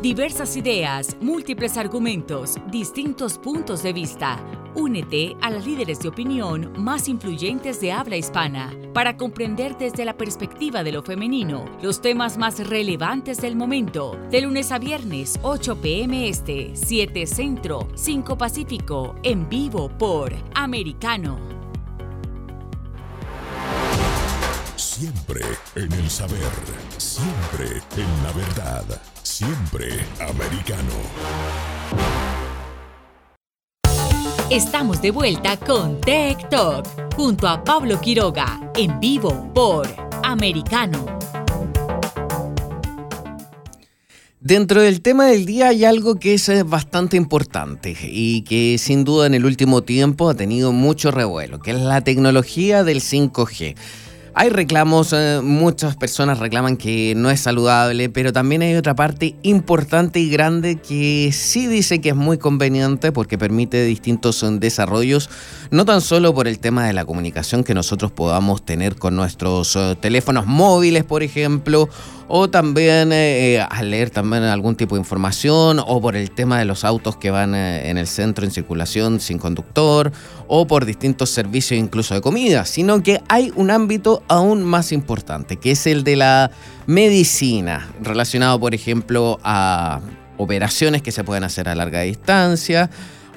Diversas 0.00 0.56
ideas, 0.56 1.16
múltiples 1.20 1.76
argumentos, 1.76 2.58
distintos 2.70 3.38
puntos 3.38 3.82
de 3.82 3.92
vista 3.92 4.38
Únete 4.74 5.36
a 5.42 5.50
las 5.50 5.66
líderes 5.66 6.00
de 6.00 6.08
opinión 6.08 6.72
más 6.78 7.06
influyentes 7.06 7.78
de 7.80 7.92
habla 7.92 8.16
hispana 8.16 8.74
para 8.94 9.18
comprender 9.18 9.76
desde 9.76 10.06
la 10.06 10.16
perspectiva 10.16 10.82
de 10.82 10.92
lo 10.92 11.02
femenino 11.02 11.66
los 11.82 12.00
temas 12.00 12.38
más 12.38 12.66
relevantes 12.66 13.38
del 13.38 13.54
momento. 13.54 14.18
De 14.30 14.40
lunes 14.40 14.72
a 14.72 14.78
viernes, 14.78 15.38
8 15.42 15.76
p.m. 15.76 16.26
Este, 16.26 16.70
7 16.74 17.26
Centro, 17.26 17.88
5 17.94 18.38
Pacífico, 18.38 19.14
en 19.22 19.46
vivo 19.48 19.90
por 19.90 20.32
Americano. 20.54 21.38
Siempre 24.76 25.42
en 25.74 25.92
el 25.92 26.08
saber, 26.08 26.38
siempre 26.96 27.66
en 27.96 28.22
la 28.22 28.32
verdad, 28.32 29.02
siempre 29.22 29.88
americano. 30.18 30.92
Estamos 34.52 35.00
de 35.00 35.10
vuelta 35.10 35.56
con 35.56 35.98
Tech 35.98 36.50
Talk 36.50 36.86
junto 37.16 37.48
a 37.48 37.64
Pablo 37.64 37.98
Quiroga 37.98 38.60
en 38.76 39.00
vivo 39.00 39.50
por 39.54 39.88
Americano. 40.22 41.06
Dentro 44.40 44.82
del 44.82 45.00
tema 45.00 45.24
del 45.24 45.46
día 45.46 45.68
hay 45.68 45.86
algo 45.86 46.16
que 46.16 46.34
es 46.34 46.50
eh, 46.50 46.64
bastante 46.64 47.16
importante 47.16 47.96
y 48.02 48.42
que 48.42 48.76
sin 48.76 49.04
duda 49.04 49.26
en 49.26 49.32
el 49.32 49.46
último 49.46 49.84
tiempo 49.84 50.28
ha 50.28 50.34
tenido 50.34 50.70
mucho 50.70 51.10
revuelo, 51.10 51.58
que 51.58 51.70
es 51.70 51.80
la 51.80 52.02
tecnología 52.02 52.84
del 52.84 53.00
5G. 53.00 53.74
Hay 54.34 54.48
reclamos, 54.48 55.12
eh, 55.12 55.40
muchas 55.42 55.94
personas 55.94 56.38
reclaman 56.38 56.78
que 56.78 57.12
no 57.14 57.30
es 57.30 57.40
saludable, 57.40 58.08
pero 58.08 58.32
también 58.32 58.62
hay 58.62 58.74
otra 58.76 58.94
parte 58.94 59.34
importante 59.42 60.20
y 60.20 60.30
grande 60.30 60.76
que 60.76 61.30
sí 61.32 61.66
dice 61.66 62.00
que 62.00 62.08
es 62.10 62.16
muy 62.16 62.38
conveniente 62.38 63.12
porque 63.12 63.36
permite 63.36 63.84
distintos 63.84 64.42
eh, 64.42 64.48
desarrollos, 64.52 65.28
no 65.72 65.86
tan 65.86 66.02
solo 66.02 66.34
por 66.34 66.46
el 66.46 66.58
tema 66.58 66.86
de 66.86 66.92
la 66.92 67.06
comunicación 67.06 67.64
que 67.64 67.72
nosotros 67.72 68.12
podamos 68.12 68.62
tener 68.62 68.96
con 68.96 69.16
nuestros 69.16 69.74
eh, 69.74 69.96
teléfonos 69.98 70.46
móviles, 70.46 71.02
por 71.02 71.22
ejemplo, 71.22 71.88
o 72.28 72.50
también 72.50 73.10
al 73.12 73.90
leer 73.90 74.10
también 74.10 74.42
algún 74.42 74.76
tipo 74.76 74.96
de 74.96 75.00
información, 75.00 75.80
o 75.84 76.00
por 76.00 76.14
el 76.14 76.30
tema 76.30 76.58
de 76.58 76.66
los 76.66 76.84
autos 76.84 77.16
que 77.16 77.30
van 77.30 77.54
en 77.54 77.96
el 77.98 78.06
centro 78.06 78.44
en 78.44 78.50
circulación 78.50 79.18
sin 79.18 79.38
conductor, 79.38 80.12
o 80.46 80.66
por 80.66 80.84
distintos 80.84 81.30
servicios 81.30 81.80
incluso 81.80 82.14
de 82.14 82.20
comida, 82.20 82.66
sino 82.66 83.02
que 83.02 83.22
hay 83.28 83.50
un 83.56 83.70
ámbito 83.70 84.22
aún 84.28 84.62
más 84.64 84.92
importante, 84.92 85.56
que 85.56 85.70
es 85.70 85.86
el 85.86 86.04
de 86.04 86.16
la 86.16 86.50
medicina, 86.86 87.88
relacionado 88.02 88.60
por 88.60 88.74
ejemplo 88.74 89.40
a 89.42 90.00
operaciones 90.36 91.02
que 91.02 91.12
se 91.12 91.24
pueden 91.24 91.44
hacer 91.44 91.68
a 91.68 91.74
larga 91.74 92.00
distancia, 92.00 92.90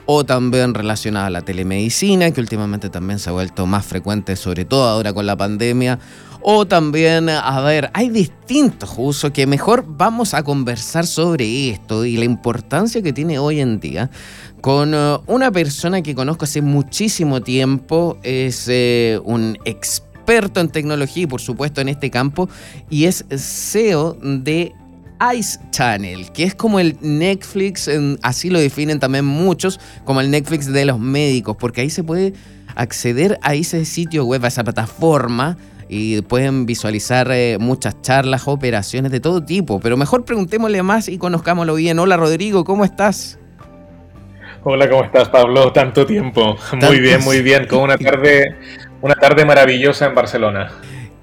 o 0.05 0.23
también 0.23 0.73
relacionado 0.73 1.27
a 1.27 1.29
la 1.29 1.41
telemedicina, 1.41 2.31
que 2.31 2.41
últimamente 2.41 2.89
también 2.89 3.19
se 3.19 3.29
ha 3.29 3.33
vuelto 3.33 3.65
más 3.65 3.85
frecuente, 3.85 4.35
sobre 4.35 4.65
todo 4.65 4.87
ahora 4.87 5.13
con 5.13 5.25
la 5.25 5.35
pandemia, 5.35 5.99
o 6.41 6.67
también, 6.67 7.27
a 7.27 7.59
ver, 7.61 7.89
hay 7.93 8.09
distintos 8.09 8.93
usos 8.97 9.31
que 9.31 9.47
mejor 9.47 9.83
vamos 9.87 10.35
a 10.35 10.43
conversar 10.43 11.07
sobre 11.07 11.71
esto 11.71 12.05
y 12.05 12.17
la 12.17 12.25
importancia 12.25 13.01
que 13.01 13.13
tiene 13.13 13.39
hoy 13.39 13.61
en 13.61 13.79
día 13.79 14.11
con 14.61 14.93
eh, 14.93 15.17
una 15.27 15.51
persona 15.51 16.01
que 16.01 16.13
conozco 16.15 16.45
hace 16.45 16.61
muchísimo 16.61 17.41
tiempo, 17.41 18.17
es 18.23 18.67
eh, 18.67 19.19
un 19.23 19.57
experto 19.65 20.59
en 20.59 20.69
tecnología 20.69 21.23
y 21.23 21.27
por 21.27 21.41
supuesto 21.41 21.81
en 21.81 21.89
este 21.89 22.09
campo 22.09 22.49
y 22.89 23.05
es 23.05 23.25
CEO 23.29 24.17
de 24.21 24.73
Ice 25.35 25.59
Channel, 25.71 26.31
que 26.31 26.43
es 26.43 26.55
como 26.55 26.79
el 26.79 26.97
Netflix, 27.01 27.89
así 28.21 28.49
lo 28.49 28.59
definen 28.59 28.99
también 28.99 29.25
muchos, 29.25 29.79
como 30.03 30.21
el 30.21 30.31
Netflix 30.31 30.71
de 30.71 30.85
los 30.85 30.99
médicos, 30.99 31.55
porque 31.57 31.81
ahí 31.81 31.89
se 31.89 32.03
puede 32.03 32.33
acceder 32.75 33.39
a 33.41 33.53
ese 33.53 33.85
sitio 33.85 34.25
web, 34.25 34.43
a 34.45 34.47
esa 34.47 34.63
plataforma, 34.63 35.57
y 35.87 36.21
pueden 36.23 36.65
visualizar 36.65 37.29
eh, 37.31 37.57
muchas 37.59 38.01
charlas, 38.01 38.47
operaciones 38.47 39.11
de 39.11 39.19
todo 39.19 39.43
tipo. 39.43 39.79
Pero 39.79 39.97
mejor 39.97 40.25
preguntémosle 40.25 40.81
más 40.81 41.07
y 41.07 41.17
conozcámoslo 41.17 41.75
bien. 41.75 41.99
Hola 41.99 42.17
Rodrigo, 42.17 42.63
¿cómo 42.63 42.83
estás? 42.83 43.37
Hola, 44.63 44.89
¿cómo 44.89 45.03
estás 45.03 45.29
Pablo? 45.29 45.71
Tanto 45.71 46.07
tiempo. 46.07 46.57
Muy 46.81 46.99
bien, 46.99 47.23
muy 47.23 47.43
bien. 47.43 47.67
Con 47.67 47.81
una 47.81 47.99
tarde 47.99 48.55
una 49.05 49.13
tarde 49.13 49.45
maravillosa 49.45 50.07
en 50.07 50.15
Barcelona. 50.15 50.71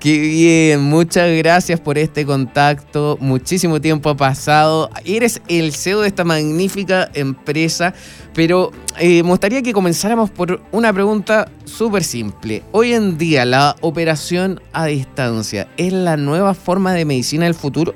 Qué 0.02 0.18
bien, 0.18 0.82
muchas 0.82 1.30
gracias 1.36 1.78
por 1.78 1.96
este 1.96 2.26
contacto. 2.26 3.16
Muchísimo 3.20 3.80
tiempo 3.80 4.10
ha 4.10 4.16
pasado. 4.16 4.90
Eres 5.04 5.40
el 5.46 5.72
CEO 5.72 6.00
de 6.00 6.08
esta 6.08 6.24
magnífica 6.24 7.08
empresa, 7.14 7.94
pero 8.34 8.72
eh, 8.98 9.22
me 9.22 9.28
gustaría 9.28 9.62
que 9.62 9.72
comenzáramos 9.72 10.28
por 10.28 10.60
una 10.72 10.92
pregunta 10.92 11.48
súper 11.66 12.02
simple. 12.02 12.64
Hoy 12.72 12.94
en 12.94 13.16
día, 13.16 13.44
¿la 13.44 13.76
operación 13.80 14.60
a 14.72 14.86
distancia 14.86 15.68
es 15.76 15.92
la 15.92 16.16
nueva 16.16 16.54
forma 16.54 16.92
de 16.94 17.04
medicina 17.04 17.44
del 17.44 17.54
futuro? 17.54 17.94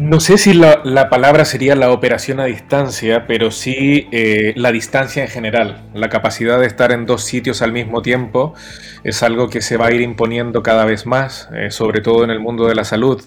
No 0.00 0.18
sé 0.18 0.38
si 0.38 0.54
la, 0.54 1.10
palabra 1.10 1.44
sería 1.44 1.76
la 1.76 1.92
operación 1.92 2.40
a 2.40 2.46
distancia, 2.46 3.26
pero 3.26 3.50
sí 3.50 4.08
eh, 4.12 4.54
la 4.56 4.72
distancia 4.72 5.22
en 5.22 5.28
general. 5.28 5.82
La 5.92 6.08
capacidad 6.08 6.58
de 6.58 6.66
estar 6.66 6.90
en 6.90 7.04
dos 7.04 7.22
sitios 7.22 7.60
al 7.60 7.72
mismo 7.72 8.00
tiempo 8.00 8.54
es 9.04 9.22
algo 9.22 9.50
que 9.50 9.60
se 9.60 9.76
va 9.76 9.88
a 9.88 9.92
ir 9.92 10.00
imponiendo 10.00 10.62
cada 10.62 10.86
vez 10.86 11.04
más, 11.04 11.50
eh, 11.54 11.70
sobre 11.70 12.00
todo 12.00 12.24
en 12.24 12.30
el 12.30 12.40
mundo 12.40 12.66
de 12.66 12.74
la 12.74 12.84
salud, 12.84 13.22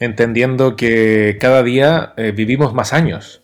entendiendo 0.00 0.76
que 0.76 1.36
cada 1.38 1.62
día 1.62 2.14
eh, 2.16 2.32
vivimos 2.34 2.72
más 2.72 2.94
años. 2.94 3.42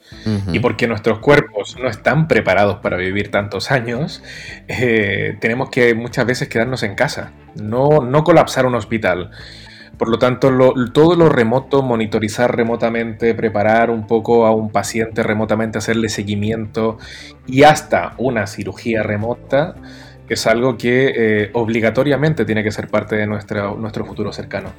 Y 0.53 0.59
porque 0.59 0.89
nuestros 0.89 1.21
cuerpos 1.21 1.77
no 1.81 1.89
están 1.89 2.29
preparados 2.29 2.79
para 2.79 2.97
vivir 2.97 3.31
tantos 3.31 3.71
años, 3.71 4.25
tenemos 4.67 5.71
que 5.71 5.95
muchas 5.95 6.27
veces 6.27 6.49
quedarnos 6.49 6.83
en 6.83 6.97
casa, 6.97 7.33
no, 7.55 8.01
no 8.01 8.25
colapsar 8.25 8.67
un 8.67 8.75
hospital. 8.75 9.31
Por 10.01 10.09
lo 10.09 10.19
tanto, 10.19 10.49
todo 10.95 11.15
lo 11.15 11.29
remoto, 11.29 11.83
monitorizar 11.83 12.57
remotamente, 12.57 13.35
preparar 13.35 13.91
un 13.91 14.07
poco 14.07 14.47
a 14.47 14.51
un 14.51 14.71
paciente 14.71 15.23
remotamente, 15.23 15.77
hacerle 15.77 16.09
seguimiento 16.09 16.97
y 17.47 17.65
hasta 17.65 18.15
una 18.17 18.47
cirugía 18.47 19.03
remota, 19.03 19.75
es 20.27 20.47
algo 20.47 20.79
que 20.79 21.13
eh, 21.15 21.51
obligatoriamente 21.53 22.47
tiene 22.47 22.65
que 22.65 22.73
ser 22.73 22.89
parte 22.89 23.15
de 23.15 23.27
nuestro 23.27 24.07
futuro 24.07 24.33
cercano. 24.33 24.71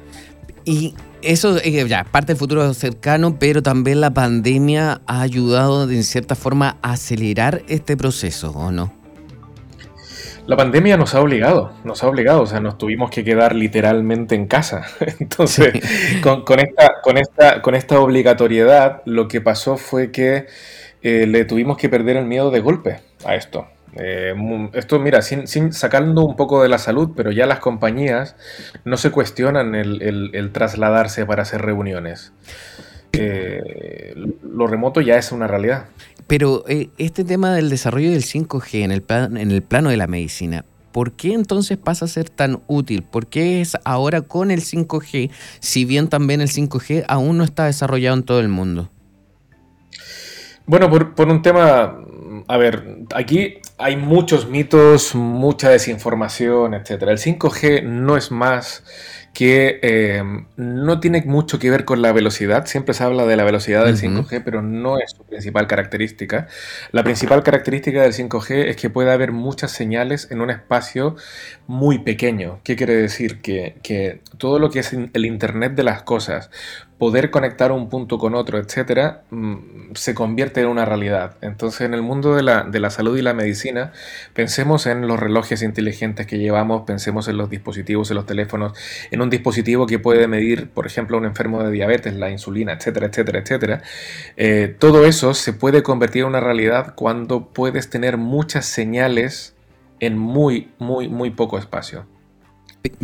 Y 0.64 0.96
eso 1.22 1.56
es 1.56 1.88
ya 1.88 2.02
parte 2.02 2.32
del 2.32 2.36
futuro 2.36 2.74
cercano, 2.74 3.38
pero 3.38 3.62
también 3.62 4.00
la 4.00 4.10
pandemia 4.10 5.02
ha 5.06 5.20
ayudado 5.20 5.86
de 5.86 6.02
cierta 6.02 6.34
forma 6.34 6.78
a 6.82 6.94
acelerar 6.94 7.62
este 7.68 7.96
proceso, 7.96 8.50
¿o 8.50 8.72
no? 8.72 9.01
La 10.46 10.56
pandemia 10.56 10.96
nos 10.96 11.14
ha 11.14 11.20
obligado, 11.20 11.72
nos 11.84 12.02
ha 12.02 12.08
obligado, 12.08 12.42
o 12.42 12.46
sea, 12.46 12.58
nos 12.58 12.76
tuvimos 12.76 13.10
que 13.10 13.22
quedar 13.22 13.54
literalmente 13.54 14.34
en 14.34 14.46
casa. 14.46 14.86
Entonces, 15.20 15.72
con, 16.20 16.58
esta, 16.58 17.00
con, 17.02 17.16
esta, 17.16 17.62
con 17.62 17.74
esta 17.76 18.00
obligatoriedad, 18.00 19.02
lo 19.04 19.28
que 19.28 19.40
pasó 19.40 19.76
fue 19.76 20.10
que 20.10 20.46
eh, 21.02 21.26
le 21.26 21.44
tuvimos 21.44 21.76
que 21.76 21.88
perder 21.88 22.16
el 22.16 22.26
miedo 22.26 22.50
de 22.50 22.60
golpe 22.60 23.00
a 23.24 23.36
esto. 23.36 23.66
Eh, 23.94 24.34
esto, 24.72 24.98
mira, 24.98 25.22
sin, 25.22 25.72
sacando 25.72 26.24
un 26.24 26.34
poco 26.34 26.62
de 26.62 26.68
la 26.68 26.78
salud, 26.78 27.10
pero 27.14 27.30
ya 27.30 27.46
las 27.46 27.58
compañías 27.58 28.36
no 28.84 28.96
se 28.96 29.10
cuestionan 29.10 29.74
el, 29.74 30.50
trasladarse 30.52 31.26
para 31.26 31.42
hacer 31.42 31.62
reuniones. 31.62 32.32
Eh, 33.12 34.14
lo 34.42 34.66
remoto 34.66 35.00
ya 35.00 35.16
es 35.16 35.32
una 35.32 35.46
realidad. 35.46 35.86
Pero 36.26 36.64
eh, 36.68 36.90
este 36.98 37.24
tema 37.24 37.54
del 37.54 37.68
desarrollo 37.68 38.10
del 38.10 38.22
5G 38.22 38.84
en 38.84 38.92
el, 38.92 39.04
en 39.08 39.50
el 39.50 39.62
plano 39.62 39.90
de 39.90 39.96
la 39.96 40.06
medicina, 40.06 40.64
¿por 40.92 41.12
qué 41.12 41.34
entonces 41.34 41.78
pasa 41.78 42.04
a 42.04 42.08
ser 42.08 42.30
tan 42.30 42.62
útil? 42.68 43.02
¿Por 43.02 43.26
qué 43.26 43.60
es 43.60 43.76
ahora 43.84 44.22
con 44.22 44.50
el 44.50 44.60
5G, 44.60 45.30
si 45.60 45.84
bien 45.84 46.08
también 46.08 46.40
el 46.40 46.48
5G 46.48 47.04
aún 47.08 47.38
no 47.38 47.44
está 47.44 47.66
desarrollado 47.66 48.16
en 48.16 48.22
todo 48.22 48.40
el 48.40 48.48
mundo? 48.48 48.88
Bueno, 50.64 50.88
por, 50.88 51.14
por 51.14 51.28
un 51.28 51.42
tema, 51.42 51.98
a 52.46 52.56
ver, 52.56 53.00
aquí 53.14 53.58
hay 53.78 53.96
muchos 53.96 54.48
mitos, 54.48 55.14
mucha 55.14 55.70
desinformación, 55.70 56.74
etc. 56.74 57.02
El 57.02 57.18
5G 57.18 57.82
no 57.82 58.16
es 58.16 58.30
más 58.30 58.84
que 59.32 59.80
eh, 59.82 60.22
no 60.56 61.00
tiene 61.00 61.22
mucho 61.22 61.58
que 61.58 61.70
ver 61.70 61.84
con 61.84 62.02
la 62.02 62.12
velocidad. 62.12 62.66
Siempre 62.66 62.92
se 62.92 63.02
habla 63.02 63.24
de 63.24 63.36
la 63.36 63.44
velocidad 63.44 63.84
del 63.84 63.96
5G, 63.96 64.42
pero 64.44 64.60
no 64.60 64.98
es 64.98 65.12
su 65.12 65.24
principal 65.24 65.66
característica. 65.66 66.48
La 66.90 67.02
principal 67.02 67.42
característica 67.42 68.02
del 68.02 68.12
5G 68.12 68.68
es 68.68 68.76
que 68.76 68.90
puede 68.90 69.10
haber 69.10 69.32
muchas 69.32 69.72
señales 69.72 70.28
en 70.30 70.42
un 70.42 70.50
espacio 70.50 71.16
muy 71.66 71.98
pequeño. 72.00 72.60
¿Qué 72.62 72.76
quiere 72.76 72.94
decir? 72.94 73.40
Que, 73.40 73.76
que 73.82 74.20
todo 74.36 74.58
lo 74.58 74.70
que 74.70 74.80
es 74.80 74.92
el 74.92 75.24
Internet 75.24 75.74
de 75.74 75.84
las 75.84 76.02
cosas 76.02 76.50
poder 77.02 77.32
conectar 77.32 77.72
un 77.72 77.88
punto 77.88 78.16
con 78.16 78.36
otro, 78.36 78.58
etcétera, 78.58 79.24
mm, 79.30 79.94
se 79.94 80.14
convierte 80.14 80.60
en 80.60 80.68
una 80.68 80.84
realidad. 80.84 81.36
Entonces, 81.40 81.80
en 81.80 81.94
el 81.94 82.02
mundo 82.02 82.36
de 82.36 82.44
la, 82.44 82.62
de 82.62 82.78
la, 82.78 82.90
salud 82.90 83.18
y 83.18 83.22
la 83.22 83.34
medicina, 83.34 83.90
pensemos 84.34 84.86
en 84.86 85.08
los 85.08 85.18
relojes 85.18 85.62
inteligentes 85.62 86.28
que 86.28 86.38
llevamos, 86.38 86.82
pensemos 86.82 87.26
en 87.26 87.38
los 87.38 87.50
dispositivos, 87.50 88.08
en 88.12 88.18
los 88.18 88.26
teléfonos, 88.26 88.78
en 89.10 89.20
un 89.20 89.30
dispositivo 89.30 89.84
que 89.88 89.98
puede 89.98 90.28
medir, 90.28 90.70
por 90.70 90.86
ejemplo, 90.86 91.18
un 91.18 91.24
enfermo 91.24 91.64
de 91.64 91.72
diabetes, 91.72 92.14
la 92.14 92.30
insulina, 92.30 92.74
etcétera, 92.74 93.06
etcétera, 93.06 93.40
etcétera. 93.40 93.82
Eh, 94.36 94.76
todo 94.78 95.04
eso 95.04 95.34
se 95.34 95.52
puede 95.52 95.82
convertir 95.82 96.22
en 96.22 96.28
una 96.28 96.40
realidad 96.40 96.94
cuando 96.94 97.48
puedes 97.48 97.90
tener 97.90 98.16
muchas 98.16 98.64
señales 98.66 99.56
en 99.98 100.16
muy, 100.18 100.70
muy, 100.78 101.08
muy 101.08 101.30
poco 101.30 101.58
espacio. 101.58 102.06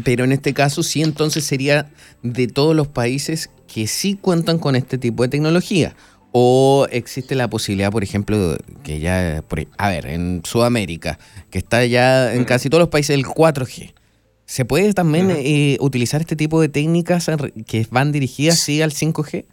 Pero 0.04 0.24
en 0.24 0.32
este 0.32 0.54
caso 0.54 0.82
sí 0.82 1.02
entonces 1.02 1.44
sería 1.44 1.90
de 2.22 2.48
todos 2.48 2.74
los 2.74 2.88
países 2.88 3.50
que 3.72 3.86
sí 3.86 4.18
cuentan 4.20 4.58
con 4.58 4.76
este 4.76 4.98
tipo 4.98 5.22
de 5.22 5.28
tecnología. 5.28 5.94
¿O 6.30 6.86
existe 6.90 7.34
la 7.34 7.48
posibilidad, 7.48 7.90
por 7.90 8.02
ejemplo, 8.02 8.58
que 8.82 9.00
ya, 9.00 9.42
a 9.78 9.88
ver, 9.88 10.06
en 10.06 10.42
Sudamérica, 10.44 11.18
que 11.50 11.58
está 11.58 11.84
ya 11.86 12.34
en 12.34 12.44
casi 12.44 12.68
todos 12.68 12.80
los 12.80 12.90
países 12.90 13.16
el 13.16 13.24
4G? 13.24 13.94
¿Se 14.44 14.64
puede 14.64 14.92
también 14.92 15.30
eh, 15.30 15.76
utilizar 15.80 16.20
este 16.20 16.36
tipo 16.36 16.60
de 16.60 16.68
técnicas 16.68 17.30
que 17.66 17.86
van 17.90 18.12
dirigidas 18.12 18.58
sí 18.58 18.80
al 18.82 18.92
5G? 18.92 19.46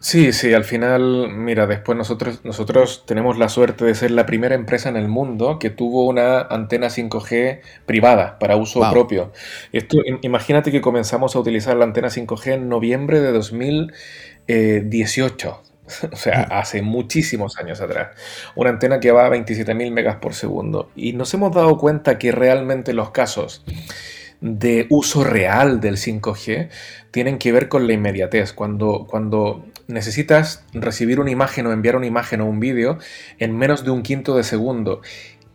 Sí, 0.00 0.32
sí, 0.32 0.54
al 0.54 0.62
final, 0.62 1.28
mira, 1.32 1.66
después 1.66 1.98
nosotros, 1.98 2.44
nosotros 2.44 3.02
tenemos 3.04 3.36
la 3.36 3.48
suerte 3.48 3.84
de 3.84 3.96
ser 3.96 4.12
la 4.12 4.26
primera 4.26 4.54
empresa 4.54 4.88
en 4.88 4.96
el 4.96 5.08
mundo 5.08 5.58
que 5.58 5.70
tuvo 5.70 6.06
una 6.06 6.42
antena 6.42 6.86
5G 6.86 7.62
privada 7.84 8.38
para 8.38 8.54
uso 8.54 8.80
propio. 8.92 9.32
Esto, 9.72 9.98
imagínate 10.22 10.70
que 10.70 10.80
comenzamos 10.80 11.34
a 11.34 11.40
utilizar 11.40 11.76
la 11.76 11.84
antena 11.84 12.10
5G 12.10 12.54
en 12.54 12.68
noviembre 12.68 13.20
de 13.20 13.32
2018. 13.32 15.62
O 16.12 16.16
sea, 16.16 16.48
mm. 16.50 16.52
hace 16.52 16.82
muchísimos 16.82 17.56
años 17.56 17.80
atrás. 17.80 18.08
Una 18.54 18.68
antena 18.68 19.00
que 19.00 19.10
va 19.10 19.24
a 19.24 19.30
27.000 19.30 19.90
megas 19.90 20.16
por 20.16 20.34
segundo. 20.34 20.90
Y 20.94 21.14
nos 21.14 21.32
hemos 21.32 21.54
dado 21.54 21.78
cuenta 21.78 22.18
que 22.18 22.30
realmente 22.30 22.92
los 22.92 23.10
casos 23.10 23.64
de 24.42 24.86
uso 24.90 25.24
real 25.24 25.80
del 25.80 25.96
5G 25.96 26.68
tienen 27.10 27.38
que 27.38 27.52
ver 27.52 27.70
con 27.70 27.86
la 27.86 27.94
inmediatez. 27.94 28.52
Cuando, 28.52 29.06
cuando 29.08 29.64
necesitas 29.88 30.64
recibir 30.72 31.18
una 31.18 31.30
imagen 31.30 31.66
o 31.66 31.72
enviar 31.72 31.96
una 31.96 32.06
imagen 32.06 32.40
o 32.40 32.46
un 32.46 32.60
vídeo 32.60 32.98
en 33.38 33.56
menos 33.56 33.84
de 33.84 33.90
un 33.90 34.02
quinto 34.02 34.36
de 34.36 34.44
segundo. 34.44 35.00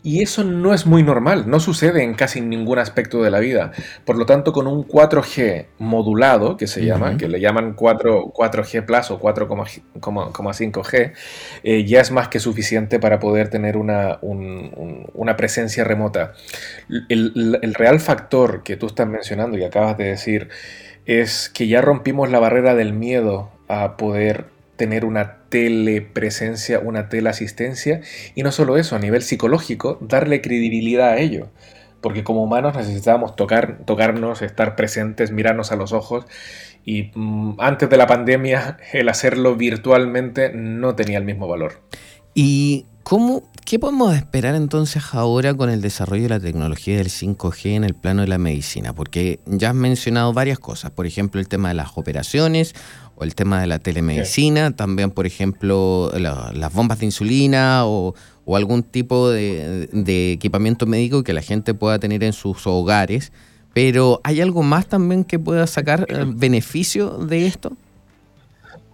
Y 0.06 0.22
eso 0.22 0.44
no 0.44 0.74
es 0.74 0.86
muy 0.86 1.02
normal, 1.02 1.50
no 1.50 1.62
sucede 1.62 2.04
en 2.04 2.14
casi 2.14 2.42
ningún 2.42 2.78
aspecto 2.78 3.24
de 3.24 3.32
la 3.32 3.40
vida. 3.40 3.72
Por 4.04 4.18
lo 4.18 4.26
tanto, 4.26 4.52
con 4.52 4.68
un 4.68 4.86
4G 4.86 5.68
modulado, 5.80 6.58
que 6.58 6.68
se 6.68 6.84
llama, 6.84 7.16
que 7.16 7.30
le 7.30 7.40
llaman 7.40 7.74
4, 7.74 8.34
g 8.34 8.86
Plus 8.86 9.12
o 9.12 9.22
4,5G, 9.22 11.14
eh, 11.64 11.86
ya 11.86 12.02
es 12.02 12.12
más 12.12 12.28
que 12.28 12.42
suficiente 12.42 13.00
para 13.00 13.20
poder 13.20 13.48
tener 13.48 13.78
una, 13.78 14.20
una 14.22 15.38
presencia 15.38 15.86
remota. 15.86 16.34
El, 17.08 17.60
el 17.62 17.74
real 17.74 18.02
factor 18.02 18.62
que 18.64 18.76
tú 18.76 18.88
estás 18.88 19.08
mencionando 19.08 19.58
y 19.58 19.64
acabas 19.64 19.98
de 19.98 20.04
decir 20.04 20.50
es 21.06 21.50
que 21.50 21.70
ya 21.70 21.80
rompimos 21.80 22.30
la 22.30 22.40
barrera 22.40 22.76
del 22.76 22.92
miedo 22.92 23.53
a 23.68 23.98
poder 23.98 24.46
tener 24.76 25.06
una 25.06 25.38
telepresencia, 25.50 26.80
una 26.80 27.10
teleasistencia, 27.10 28.02
y 28.36 28.44
no 28.44 28.52
solo 28.52 28.78
eso, 28.78 28.96
a 28.96 29.00
nivel 29.00 29.22
psicológico, 29.22 29.98
darle 30.02 30.42
credibilidad 30.42 31.10
a 31.10 31.18
ello. 31.20 31.50
Porque 32.02 32.24
como 32.24 32.44
humanos 32.44 32.76
necesitábamos 32.76 33.36
tocar, 33.36 33.80
tocarnos, 33.86 34.42
estar 34.42 34.76
presentes, 34.76 35.32
mirarnos 35.32 35.72
a 35.72 35.76
los 35.76 35.94
ojos, 35.94 36.26
y 36.86 37.12
mm, 37.16 37.60
antes 37.60 37.90
de 37.90 37.98
la 37.98 38.08
pandemia 38.08 38.78
el 38.94 39.10
hacerlo 39.10 39.56
virtualmente 39.56 40.52
no 40.54 40.96
tenía 40.96 41.18
el 41.18 41.26
mismo 41.26 41.48
valor. 41.48 41.82
¿Y 42.34 42.88
cómo, 43.04 43.44
qué 43.66 43.78
podemos 43.78 44.16
esperar 44.16 44.56
entonces 44.56 45.04
ahora 45.14 45.54
con 45.54 45.70
el 45.70 45.82
desarrollo 45.82 46.24
de 46.24 46.30
la 46.30 46.40
tecnología 46.40 46.98
del 46.98 47.10
5G 47.10 47.76
en 47.76 47.84
el 47.84 47.94
plano 47.94 48.22
de 48.22 48.28
la 48.28 48.38
medicina? 48.40 48.94
Porque 48.94 49.40
ya 49.46 49.70
has 49.70 49.76
mencionado 49.76 50.34
varias 50.34 50.60
cosas, 50.60 50.92
por 50.92 51.06
ejemplo 51.06 51.40
el 51.40 51.48
tema 51.48 51.70
de 51.70 51.76
las 51.76 51.92
operaciones, 51.96 52.74
o 53.16 53.24
el 53.24 53.36
tema 53.36 53.62
de 53.62 53.68
la 53.68 53.80
telemedicina, 53.80 54.76
también, 54.76 55.12
por 55.12 55.26
ejemplo, 55.26 56.12
las 56.16 56.74
bombas 56.74 57.00
de 57.00 57.06
insulina 57.06 57.86
o, 57.86 58.14
algún 58.54 58.84
tipo 58.84 59.30
de, 59.30 60.34
equipamiento 60.34 60.86
médico 60.86 61.24
que 61.24 61.34
la 61.34 61.42
gente 61.42 61.74
pueda 61.74 62.00
tener 62.00 62.24
en 62.24 62.34
sus 62.34 62.66
hogares. 62.68 63.32
Pero 63.74 64.22
¿hay 64.24 64.40
algo 64.40 64.62
más 64.62 64.86
también 64.86 65.24
que 65.24 65.40
pueda 65.40 65.66
sacar 65.66 66.06
eh, 66.08 66.26
beneficio 66.28 67.10
de 67.18 67.48
esto? 67.48 67.76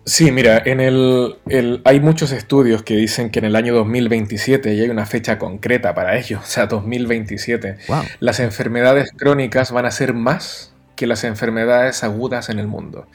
Sí, 0.10 0.32
mira, 0.32 0.60
en 0.66 0.80
el, 0.80 1.36
hay 1.84 2.00
muchos 2.00 2.32
estudios 2.32 2.82
que 2.82 2.96
dicen 2.96 3.30
que 3.30 3.40
en 3.40 3.46
el 3.46 3.56
año 3.56 3.76
2027, 3.76 4.74
y 4.74 4.82
hay 4.82 4.90
una 4.90 5.06
fecha 5.06 5.38
concreta 5.38 5.94
para 5.94 6.18
ello, 6.18 6.40
o 6.42 6.48
sea, 6.48 6.66
2027, 6.66 7.78
las 8.20 8.40
enfermedades 8.40 9.12
crónicas 9.16 9.72
van 9.72 9.86
a 9.86 9.92
ser 9.92 10.16
más 10.16 10.74
que 10.96 11.06
las 11.06 11.24
enfermedades 11.26 12.04
agudas 12.04 12.50
en 12.50 12.58
el 12.58 12.66
mundo. 12.66 13.06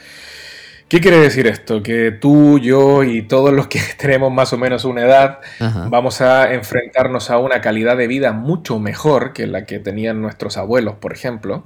¿Qué 0.88 1.00
quiere 1.00 1.18
decir 1.18 1.46
esto? 1.46 1.82
Que 1.82 2.10
tú, 2.12 2.58
yo 2.58 3.04
y 3.04 3.22
todos 3.22 3.52
los 3.52 3.68
que 3.68 3.80
tenemos 3.98 4.32
más 4.32 4.52
o 4.52 4.58
menos 4.58 4.84
una 4.84 5.02
edad 5.02 5.40
vamos 5.88 6.20
a 6.20 6.52
enfrentarnos 6.52 7.30
a 7.30 7.38
una 7.38 7.60
calidad 7.60 7.96
de 7.96 8.06
vida 8.06 8.32
mucho 8.32 8.78
mejor 8.78 9.32
que 9.32 9.46
la 9.46 9.64
que 9.64 9.78
tenían 9.78 10.20
nuestros 10.20 10.56
abuelos, 10.56 10.96
por 10.96 11.12
ejemplo, 11.12 11.64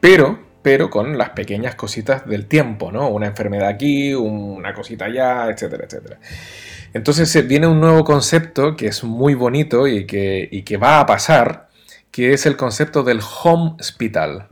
pero, 0.00 0.38
pero 0.62 0.88
con 0.88 1.18
las 1.18 1.30
pequeñas 1.30 1.74
cositas 1.74 2.26
del 2.26 2.46
tiempo, 2.46 2.92
¿no? 2.92 3.08
Una 3.08 3.26
enfermedad 3.26 3.68
aquí, 3.68 4.14
una 4.14 4.72
cosita 4.72 5.06
allá, 5.06 5.48
etcétera, 5.50 5.84
etcétera. 5.86 6.18
Entonces 6.92 7.48
viene 7.48 7.66
un 7.66 7.80
nuevo 7.80 8.04
concepto 8.04 8.76
que 8.76 8.86
es 8.86 9.02
muy 9.02 9.34
bonito 9.34 9.88
y 9.88 10.06
que, 10.06 10.48
y 10.50 10.62
que 10.62 10.76
va 10.76 11.00
a 11.00 11.06
pasar, 11.06 11.68
que 12.12 12.32
es 12.32 12.46
el 12.46 12.56
concepto 12.56 13.02
del 13.02 13.20
home 13.20 13.74
hospital 13.80 14.48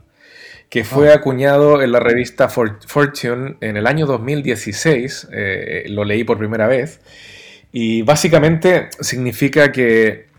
que 0.73 0.83
fue 0.83 1.11
ah. 1.11 1.17
acuñado 1.17 1.83
en 1.83 1.91
la 1.91 1.99
revista 1.99 2.49
Fortune 2.49 3.57
en 3.61 3.77
el 3.77 3.85
año 3.85 4.07
2016, 4.07 5.27
eh, 5.31 5.83
lo 5.89 6.03
leí 6.03 6.23
por 6.23 6.39
primera 6.39 6.65
vez, 6.65 6.99
y 7.71 8.01
básicamente 8.01 8.89
significa 8.99 9.71
que 9.71 10.29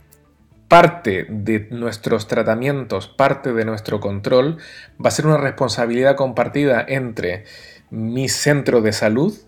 parte 0.67 1.25
de 1.29 1.69
nuestros 1.71 2.27
tratamientos, 2.27 3.07
parte 3.07 3.53
de 3.53 3.65
nuestro 3.65 4.01
control, 4.01 4.59
va 5.01 5.07
a 5.07 5.13
ser 5.13 5.29
una 5.29 5.37
responsabilidad 5.37 6.17
compartida 6.17 6.85
entre 6.89 7.45
mi 7.91 8.29
centro 8.29 8.81
de 8.81 8.93
salud 8.93 9.39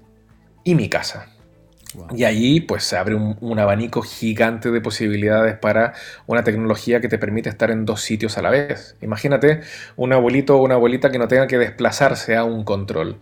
y 0.62 0.77
mi 0.77 0.88
casa. 0.88 1.36
Y 2.15 2.25
allí 2.25 2.61
pues 2.61 2.85
se 2.85 2.97
abre 2.97 3.15
un, 3.15 3.59
abanico 3.59 4.03
gigante 4.03 4.71
de 4.71 4.81
posibilidades 4.81 5.57
para 5.59 5.95
una 6.27 6.45
tecnología 6.45 7.01
que 7.01 7.09
te 7.09 7.19
permite 7.19 7.49
estar 7.49 7.71
en 7.71 7.85
dos 7.85 8.03
sitios 8.03 8.39
a 8.39 8.43
la 8.43 8.51
vez. 8.51 8.97
Imagínate 9.01 9.61
un 9.97 10.13
abuelito 10.13 10.57
o 10.57 10.63
una 10.63 10.75
abuelita 10.75 11.11
que 11.11 11.19
no 11.19 11.29
tenga 11.29 11.47
que 11.47 11.59
desplazarse 11.59 12.37
a 12.37 12.45
un 12.45 12.65
control 12.65 13.19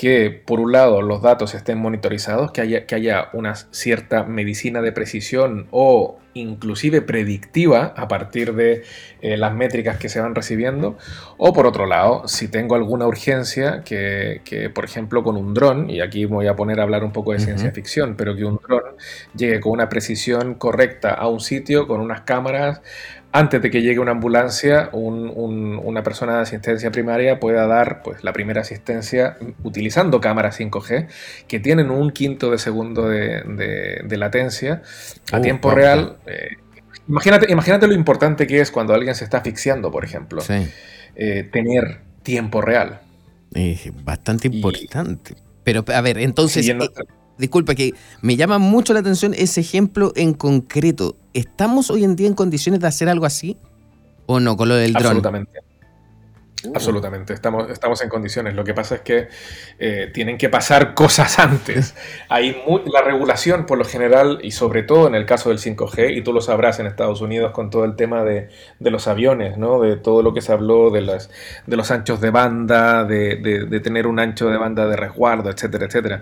que 0.00 0.30
por 0.30 0.60
un 0.60 0.72
lado 0.72 1.02
los 1.02 1.20
datos 1.20 1.54
estén 1.54 1.76
monitorizados, 1.76 2.52
que 2.52 2.62
haya, 2.62 2.86
que 2.86 2.94
haya 2.94 3.28
una 3.34 3.54
cierta 3.54 4.24
medicina 4.24 4.80
de 4.80 4.92
precisión 4.92 5.66
o 5.72 6.18
inclusive 6.32 7.02
predictiva 7.02 7.92
a 7.94 8.08
partir 8.08 8.54
de 8.54 8.82
eh, 9.20 9.36
las 9.36 9.52
métricas 9.52 9.98
que 9.98 10.08
se 10.08 10.18
van 10.18 10.34
recibiendo, 10.34 10.96
o 11.36 11.52
por 11.52 11.66
otro 11.66 11.84
lado, 11.84 12.26
si 12.28 12.48
tengo 12.48 12.76
alguna 12.76 13.06
urgencia, 13.06 13.82
que, 13.84 14.70
por 14.74 14.86
ejemplo 14.86 15.22
con 15.22 15.36
un 15.36 15.52
dron, 15.52 15.90
y 15.90 16.00
aquí 16.00 16.24
voy 16.24 16.46
a 16.46 16.56
poner 16.56 16.80
a 16.80 16.84
hablar 16.84 17.04
un 17.04 17.12
poco 17.12 17.32
de 17.32 17.40
ciencia 17.40 17.70
ficción, 17.70 18.14
pero 18.16 18.34
que 18.34 18.46
un 18.46 18.58
dron 18.66 18.82
llegue 19.36 19.60
con 19.60 19.72
una 19.72 19.90
precisión 19.90 20.54
correcta 20.54 21.12
a 21.12 21.28
un 21.28 21.40
sitio, 21.40 21.86
con 21.86 22.00
unas 22.00 22.22
cámaras, 22.22 22.80
antes 23.32 23.62
de 23.62 23.70
que 23.70 23.82
llegue 23.82 24.00
una 24.00 24.12
ambulancia, 24.12 24.90
una 24.92 26.02
persona 26.02 26.36
de 26.36 26.42
asistencia 26.42 26.90
primaria 26.90 27.38
pueda 27.38 27.66
dar 27.66 28.02
pues, 28.02 28.24
la 28.24 28.32
primera 28.32 28.62
asistencia 28.62 29.36
utilizando 29.62 30.20
cámaras 30.20 30.58
5G 30.58 31.06
que 31.46 31.60
tienen 31.60 31.90
un 31.90 32.10
quinto 32.10 32.50
de 32.50 32.58
segundo 32.58 33.08
de, 33.08 34.16
latencia 34.18 34.82
a 35.32 35.38
uh, 35.38 35.42
tiempo 35.42 35.70
real. 35.70 36.16
Eh, 36.26 36.56
imagínate, 37.08 37.52
imagínate 37.52 37.86
lo 37.86 37.94
importante 37.94 38.46
que 38.46 38.60
es 38.60 38.70
cuando 38.70 38.94
alguien 38.94 39.14
se 39.14 39.24
está 39.24 39.38
asfixiando, 39.38 39.90
por 39.90 40.04
ejemplo. 40.04 40.42
Eh, 41.14 41.48
tener 41.52 42.00
tiempo 42.22 42.60
real. 42.60 43.00
Es 43.54 43.90
bastante 44.04 44.48
importante. 44.48 45.36
Pero, 45.62 45.84
a 45.94 46.00
ver, 46.00 46.18
entonces 46.18 46.66
disculpa, 47.40 47.74
que 47.74 47.94
me 48.22 48.36
llama 48.36 48.58
mucho 48.58 48.92
la 48.92 49.00
atención 49.00 49.34
ese 49.34 49.60
ejemplo 49.60 50.12
en 50.14 50.34
concreto. 50.34 51.16
¿Estamos 51.34 51.90
hoy 51.90 52.04
en 52.04 52.16
día 52.16 52.28
en 52.28 52.34
condiciones 52.34 52.80
de 52.80 52.86
hacer 52.86 53.08
algo 53.08 53.26
así? 53.26 53.56
¿O 54.26 54.38
no, 54.38 54.56
con 54.56 54.68
lo 54.68 54.76
del 54.76 54.92
dron? 54.92 55.06
Absolutamente. 55.06 55.60
Uh. 56.64 56.72
Absolutamente, 56.74 57.32
estamos, 57.32 57.70
estamos 57.70 58.02
en 58.02 58.08
condiciones. 58.08 58.54
Lo 58.54 58.64
que 58.64 58.74
pasa 58.74 58.96
es 58.96 59.00
que 59.00 59.28
eh, 59.78 60.10
tienen 60.12 60.36
que 60.36 60.48
pasar 60.48 60.94
cosas 60.94 61.38
antes. 61.38 61.94
Hay 62.28 62.62
la 62.92 63.02
regulación, 63.02 63.66
por 63.66 63.78
lo 63.78 63.84
general, 63.84 64.40
y 64.42 64.50
sobre 64.50 64.82
todo 64.82 65.06
en 65.06 65.14
el 65.14 65.24
caso 65.24 65.48
del 65.48 65.58
5G, 65.58 66.16
y 66.16 66.22
tú 66.22 66.32
lo 66.32 66.40
sabrás 66.40 66.78
en 66.78 66.86
Estados 66.86 67.20
Unidos 67.22 67.52
con 67.52 67.70
todo 67.70 67.84
el 67.84 67.96
tema 67.96 68.24
de, 68.24 68.48
los 68.78 69.08
aviones, 69.08 69.56
¿no? 69.56 69.80
de 69.80 69.96
todo 69.96 70.22
lo 70.22 70.34
que 70.34 70.42
se 70.42 70.52
habló 70.52 70.90
de, 70.90 71.00
las, 71.00 71.30
de 71.66 71.76
los 71.76 71.90
anchos 71.90 72.20
de 72.20 72.30
banda, 72.30 73.04
de, 73.04 73.36
de 73.36 73.80
tener 73.80 74.06
un 74.06 74.18
ancho 74.18 74.48
de 74.48 74.58
banda 74.58 74.86
de 74.86 74.96
resguardo, 74.96 75.50
etcétera, 75.50 75.86
etcétera. 75.86 76.20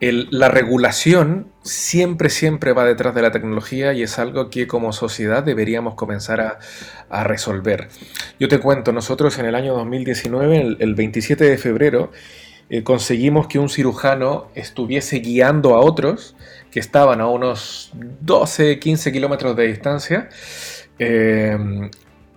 La 0.00 0.48
regulación 0.48 1.50
siempre, 1.62 2.28
siempre 2.28 2.72
va 2.72 2.84
detrás 2.84 3.14
de 3.14 3.22
la 3.22 3.30
tecnología 3.30 3.94
y 3.94 4.02
es 4.02 4.18
algo 4.18 4.50
que 4.50 4.66
como 4.66 4.92
sociedad 4.92 5.42
deberíamos 5.42 5.94
comenzar 5.94 6.40
a, 6.40 7.24
resolver. 7.24 7.88
Yo 8.38 8.48
te 8.48 8.58
cuento, 8.58 8.92
nosotros 8.92 9.38
en 9.38 9.46
el 9.46 9.54
año 9.54 9.74
2019, 9.74 10.76
el, 10.80 10.94
27 10.94 11.44
de 11.44 11.56
febrero, 11.56 12.12
eh, 12.68 12.82
conseguimos 12.82 13.46
que 13.46 13.58
un 13.58 13.68
cirujano 13.68 14.48
estuviese 14.54 15.20
guiando 15.20 15.74
a 15.74 15.80
otros 15.80 16.36
que 16.70 16.80
estaban 16.80 17.20
a 17.20 17.28
unos 17.28 17.92
12, 18.20 18.78
15 18.78 19.12
kilómetros 19.12 19.56
de 19.56 19.66
distancia 19.68 20.28
eh, 20.98 21.56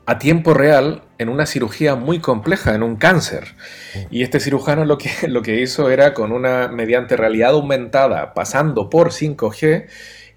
a 0.10 0.18
tiempo 0.18 0.56
real 0.56 1.04
en 1.20 1.30
una 1.30 1.46
cirugía 1.46 1.94
muy 1.94 2.18
compleja, 2.18 2.74
en 2.74 2.82
un 2.82 2.96
cáncer. 2.96 3.54
Y 4.10 4.24
este 4.24 4.40
cirujano 4.40 4.84
lo 4.84 4.98
que, 4.98 5.12
lo 5.28 5.44
que 5.44 5.62
hizo 5.62 5.92
era 5.92 6.16
con 6.16 6.32
una, 6.32 6.68
mediante 6.68 7.16
realidad 7.16 7.52
aumentada, 7.52 8.34
pasando 8.34 8.90
por 8.90 9.12
5G, 9.12 9.86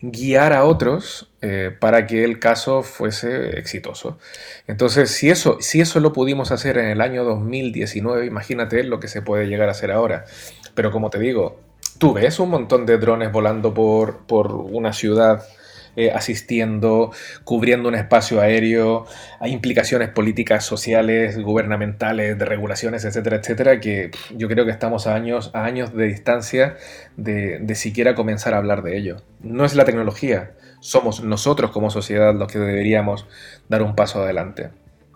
guiar 0.03 0.53
a 0.53 0.65
otros 0.65 1.33
eh, 1.41 1.75
para 1.81 2.07
que 2.07 2.23
el 2.23 2.39
caso 2.39 2.83
fuese 2.83 3.59
exitoso. 3.59 4.19
Entonces, 4.67 5.11
si 5.11 5.31
eso, 5.31 5.57
si 5.61 5.81
eso 5.81 6.01
lo 6.01 6.13
pudimos 6.13 6.53
hacer 6.53 6.77
en 6.77 6.89
el 6.89 7.01
año 7.01 7.25
2019, 7.25 8.27
imagínate 8.27 8.85
lo 8.85 9.01
que 9.01 9.09
se 9.09 9.23
puede 9.23 9.47
llegar 9.47 9.69
a 9.69 9.73
hacer 9.73 9.91
ahora. 9.91 10.27
Pero 10.75 10.91
como 10.91 11.09
te 11.09 11.19
digo, 11.19 11.63
tú 11.97 12.13
ves 12.13 12.41
un 12.41 12.51
montón 12.51 12.85
de 12.85 12.99
drones 12.99 13.33
volando 13.33 13.73
por, 13.73 14.27
por 14.27 14.53
una 14.55 14.93
ciudad 14.93 15.43
eh, 15.97 16.11
asistiendo, 16.11 17.13
cubriendo 17.45 17.89
un 17.89 17.95
espacio 17.95 18.41
aéreo, 18.41 19.07
hay 19.41 19.53
implicaciones 19.53 20.09
políticas, 20.09 20.65
sociales, 20.65 21.39
gubernamentales, 21.39 22.39
de 22.39 22.45
regulaciones, 22.45 23.05
etcétera, 23.05 23.37
etcétera, 23.37 23.81
que 23.81 24.11
yo 24.37 24.49
creo 24.49 24.65
que 24.65 24.71
estamos 24.71 25.07
a 25.07 25.15
años, 25.15 25.51
a 25.55 25.65
años 25.65 25.95
de 25.95 26.07
distancia 26.07 26.77
de, 27.17 27.59
de 27.59 27.75
siquiera 27.75 28.15
comenzar 28.15 28.55
a 28.55 28.59
hablar 28.59 28.83
de 28.83 28.97
ello. 28.97 29.17
No 29.41 29.65
es 29.65 29.75
la 29.75 29.85
tecnología, 29.85 30.53
somos 30.81 31.23
nosotros 31.23 31.71
como 31.71 31.91
sociedad 31.91 32.35
los 32.35 32.51
que 32.51 32.59
deberíamos 32.59 33.27
dar 33.69 33.83
un 33.83 33.95
paso 33.95 34.23
adelante. 34.23 34.71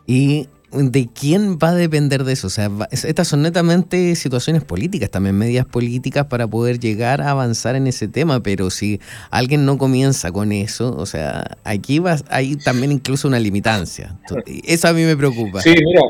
Y 0.06 0.48
¿de 0.72 1.08
quién 1.12 1.58
va 1.58 1.70
a 1.70 1.74
depender 1.74 2.24
de 2.24 2.32
eso? 2.32 2.48
O 2.48 2.50
sea, 2.50 2.70
estas 2.90 3.28
son 3.28 3.42
netamente 3.42 4.14
situaciones 4.16 4.64
políticas, 4.64 5.10
también 5.10 5.36
medidas 5.36 5.66
políticas 5.66 6.26
para 6.26 6.46
poder 6.46 6.78
llegar 6.78 7.20
a 7.20 7.30
avanzar 7.30 7.76
en 7.76 7.86
ese 7.86 8.08
tema, 8.08 8.42
pero 8.42 8.70
si 8.70 9.00
alguien 9.30 9.64
no 9.64 9.78
comienza 9.78 10.32
con 10.32 10.52
eso, 10.52 10.94
o 10.96 11.06
sea, 11.06 11.56
aquí 11.64 11.98
va, 11.98 12.16
hay 12.28 12.56
también 12.56 12.92
incluso 12.92 13.28
una 13.28 13.38
limitancia. 13.38 14.16
Eso 14.64 14.88
a 14.88 14.92
mí 14.92 15.02
me 15.02 15.16
preocupa. 15.16 15.60
Sí, 15.60 15.74
mira. 15.84 16.02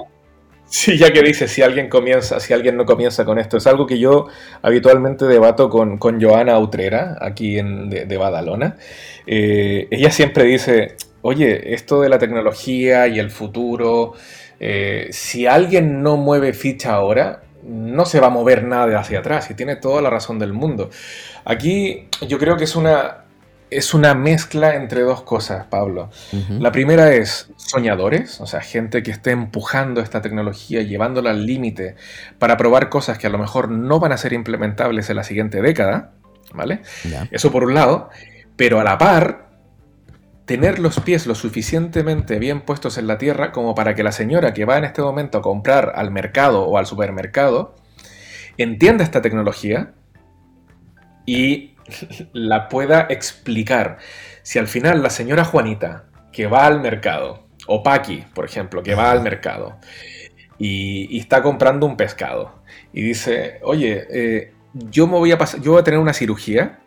Sí, 0.69 0.99
ya 0.99 1.13
que 1.13 1.23
dices, 1.23 1.51
si 1.53 1.63
alguien 1.63 1.89
comienza, 1.89 2.41
si 2.41 2.53
alguien 2.53 2.77
no 2.77 2.85
comienza 2.85 3.25
con 3.25 3.39
esto, 3.39 3.57
es 3.57 3.67
algo 3.69 3.87
que 3.87 4.01
yo 4.01 4.27
habitualmente 4.63 5.25
debato 5.25 5.71
con, 5.71 5.97
con 5.97 6.21
Joana 6.21 6.59
Utrera, 6.59 7.17
aquí 7.21 7.59
en, 7.59 7.89
de, 7.89 8.17
Badalona. 8.17 8.77
Eh, 9.29 9.87
ella 9.93 10.11
siempre 10.11 10.43
dice, 10.45 10.97
oye, 11.23 11.73
esto 11.75 12.01
de 12.01 12.09
la 12.09 12.19
tecnología 12.19 13.07
y 13.07 13.21
el 13.21 13.31
futuro, 13.31 14.15
eh, 14.61 15.09
si 15.11 15.47
alguien 15.47 16.03
no 16.03 16.17
mueve 16.17 16.53
ficha 16.53 16.95
ahora, 16.95 17.43
no 17.63 18.07
se 18.07 18.21
va 18.21 18.29
a 18.29 18.31
mover 18.31 18.65
nada 18.65 18.99
hacia 18.99 19.19
atrás 19.19 19.51
y 19.51 19.55
tiene 19.55 19.77
toda 19.77 20.01
la 20.01 20.11
razón 20.11 20.39
del 20.39 20.53
mundo. 20.53 20.91
Aquí 21.45 22.09
yo 22.27 22.39
creo 22.39 22.57
que 22.57 22.65
es 22.65 22.77
una, 22.77 23.25
es 23.71 23.93
una 23.93 24.15
mezcla 24.15 24.77
entre 24.77 25.03
dos 25.03 25.23
cosas, 25.23 25.67
Pablo. 25.67 26.11
La 26.61 26.71
primera 26.71 27.13
es 27.13 27.51
soñadores, 27.57 28.41
o 28.41 28.47
sea, 28.47 28.61
gente 28.61 29.03
que 29.03 29.11
esté 29.11 29.33
empujando 29.33 30.01
esta 30.01 30.23
tecnología, 30.23 30.83
llevándola 30.83 31.31
al 31.31 31.45
límite 31.45 31.97
para 32.39 32.57
probar 32.57 32.89
cosas 32.89 33.19
que 33.19 33.27
a 33.27 33.31
lo 33.31 33.39
mejor 33.39 33.69
no 33.69 33.99
van 33.99 34.13
a 34.13 34.17
ser 34.17 34.33
implementables 34.33 35.11
en 35.11 35.17
la 35.17 35.25
siguiente 35.25 35.61
década, 35.61 36.13
¿vale? 36.55 36.83
Eso 37.33 37.51
por 37.51 37.65
un 37.65 37.75
lado, 37.75 38.11
pero 38.57 38.79
a 38.79 38.85
la 38.85 38.99
par 38.99 39.46
tener 40.47 40.79
los 40.79 41.01
pies 41.01 41.27
lo 41.27 41.35
suficientemente 41.35 42.39
bien 42.39 42.61
puestos 42.61 42.99
en 42.99 43.09
la 43.09 43.19
tierra 43.19 43.53
como 43.53 43.75
para 43.75 43.95
que 43.95 44.05
la 44.05 44.13
señora 44.13 44.55
que 44.55 44.65
va 44.65 44.79
en 44.79 44.85
este 44.85 45.03
momento 45.03 45.39
a 45.39 45.43
comprar 45.43 45.93
al 45.97 46.11
mercado 46.11 46.63
o 46.63 46.79
al 46.79 46.87
supermercado 46.87 47.75
entienda 48.57 49.05
esta 49.05 49.21
tecnología 49.21 49.93
y 51.27 51.75
la 52.33 52.69
pueda 52.69 53.07
explicar. 53.11 53.99
Si 54.43 54.59
al 54.59 54.69
final 54.69 55.03
la 55.03 55.11
señora 55.11 55.45
Juanita, 55.45 56.05
que 56.33 56.47
va 56.47 56.67
al 56.67 56.81
mercado, 56.81 57.47
o 57.67 57.83
Paqui, 57.83 58.25
por 58.33 58.45
ejemplo, 58.45 58.83
que 58.83 58.95
va 58.95 59.11
al 59.11 59.23
mercado 59.23 59.79
y, 60.59 61.19
está 61.19 61.43
comprando 61.43 61.87
un 61.87 61.97
pescado 61.97 62.63
y 62.93 63.03
dice, 63.03 63.59
oye, 63.63 64.07
eh, 64.11 64.53
yo 64.73 65.07
me 65.07 65.15
voy 65.15 65.33
a 65.33 65.39
pasar, 65.39 65.61
yo 65.61 65.73
voy 65.73 65.81
a 65.81 65.85
tener 65.85 65.99
una 65.99 66.13
cirugía, 66.13 66.79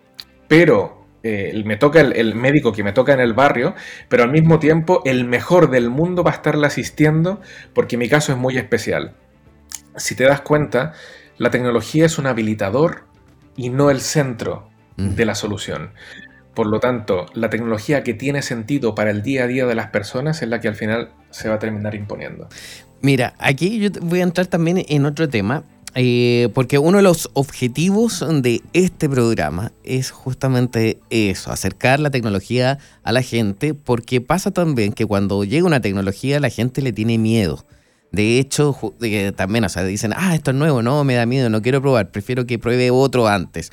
pero 0.47 0.98
eh, 1.23 1.61
me 1.65 1.75
toca 1.75 2.01
el, 2.01 2.35
médico 2.35 2.71
que 2.71 2.83
me 2.83 2.93
toca 2.93 3.13
en 3.13 3.19
el 3.19 3.33
barrio, 3.33 3.75
pero 4.07 4.23
al 4.23 4.31
mismo 4.31 4.59
tiempo 4.59 5.01
el 5.05 5.25
mejor 5.25 5.69
del 5.69 5.89
mundo 5.89 6.23
va 6.23 6.31
a 6.31 6.35
estarle 6.35 6.67
asistiendo 6.67 7.41
porque 7.73 7.97
mi 7.97 8.07
caso 8.07 8.31
es 8.31 8.37
muy 8.37 8.57
especial. 8.57 9.15
Si 9.97 10.15
te 10.15 10.23
das 10.23 10.41
cuenta, 10.41 10.93
la 11.37 11.51
tecnología 11.51 12.05
es 12.05 12.17
un 12.17 12.27
habilitador 12.27 13.05
y 13.57 13.69
no 13.69 13.89
el 13.89 13.99
centro 13.99 14.69
mm. 14.97 15.15
de 15.15 15.25
la 15.25 15.35
solución. 15.35 15.91
Por 16.53 16.67
lo 16.67 16.79
tanto, 16.79 17.25
la 17.33 17.49
tecnología 17.49 18.03
que 18.03 18.13
tiene 18.13 18.41
sentido 18.41 18.95
para 18.95 19.11
el 19.11 19.21
día 19.21 19.43
a 19.43 19.47
día 19.47 19.65
de 19.65 19.75
las 19.75 19.87
personas 19.87 20.41
es 20.41 20.49
la 20.49 20.59
que 20.59 20.67
al 20.67 20.75
final 20.75 21.11
se 21.29 21.49
va 21.49 21.55
a 21.55 21.59
terminar 21.59 21.95
imponiendo. 21.95 22.47
Mira, 23.01 23.33
aquí 23.39 23.79
yo 23.79 23.89
voy 24.01 24.19
a 24.19 24.23
entrar 24.23 24.47
también 24.47 24.83
en 24.87 25.05
otro 25.05 25.29
tema, 25.29 25.63
eh, 26.01 26.47
porque 26.53 26.79
uno 26.79 26.99
de 26.99 27.03
los 27.03 27.29
objetivos 27.33 28.25
de 28.41 28.61
este 28.71 29.09
programa 29.09 29.73
es 29.83 30.11
justamente 30.11 30.97
eso, 31.09 31.51
acercar 31.51 31.99
la 31.99 32.09
tecnología 32.09 32.77
a 33.03 33.11
la 33.11 33.21
gente, 33.21 33.73
porque 33.73 34.21
pasa 34.21 34.51
también 34.51 34.93
que 34.93 35.05
cuando 35.05 35.43
llega 35.43 35.67
una 35.67 35.81
tecnología 35.81 36.39
la 36.39 36.49
gente 36.49 36.81
le 36.81 36.93
tiene 36.93 37.17
miedo. 37.17 37.65
De 38.13 38.39
hecho, 38.39 38.77
también, 39.35 39.65
o 39.65 39.69
sea, 39.69 39.83
dicen, 39.83 40.13
ah, 40.15 40.35
esto 40.35 40.51
es 40.51 40.57
nuevo, 40.57 40.81
no, 40.81 41.03
me 41.03 41.15
da 41.15 41.25
miedo, 41.25 41.49
no 41.49 41.61
quiero 41.61 41.81
probar, 41.81 42.11
prefiero 42.11 42.45
que 42.47 42.57
pruebe 42.57 42.91
otro 42.91 43.27
antes. 43.27 43.69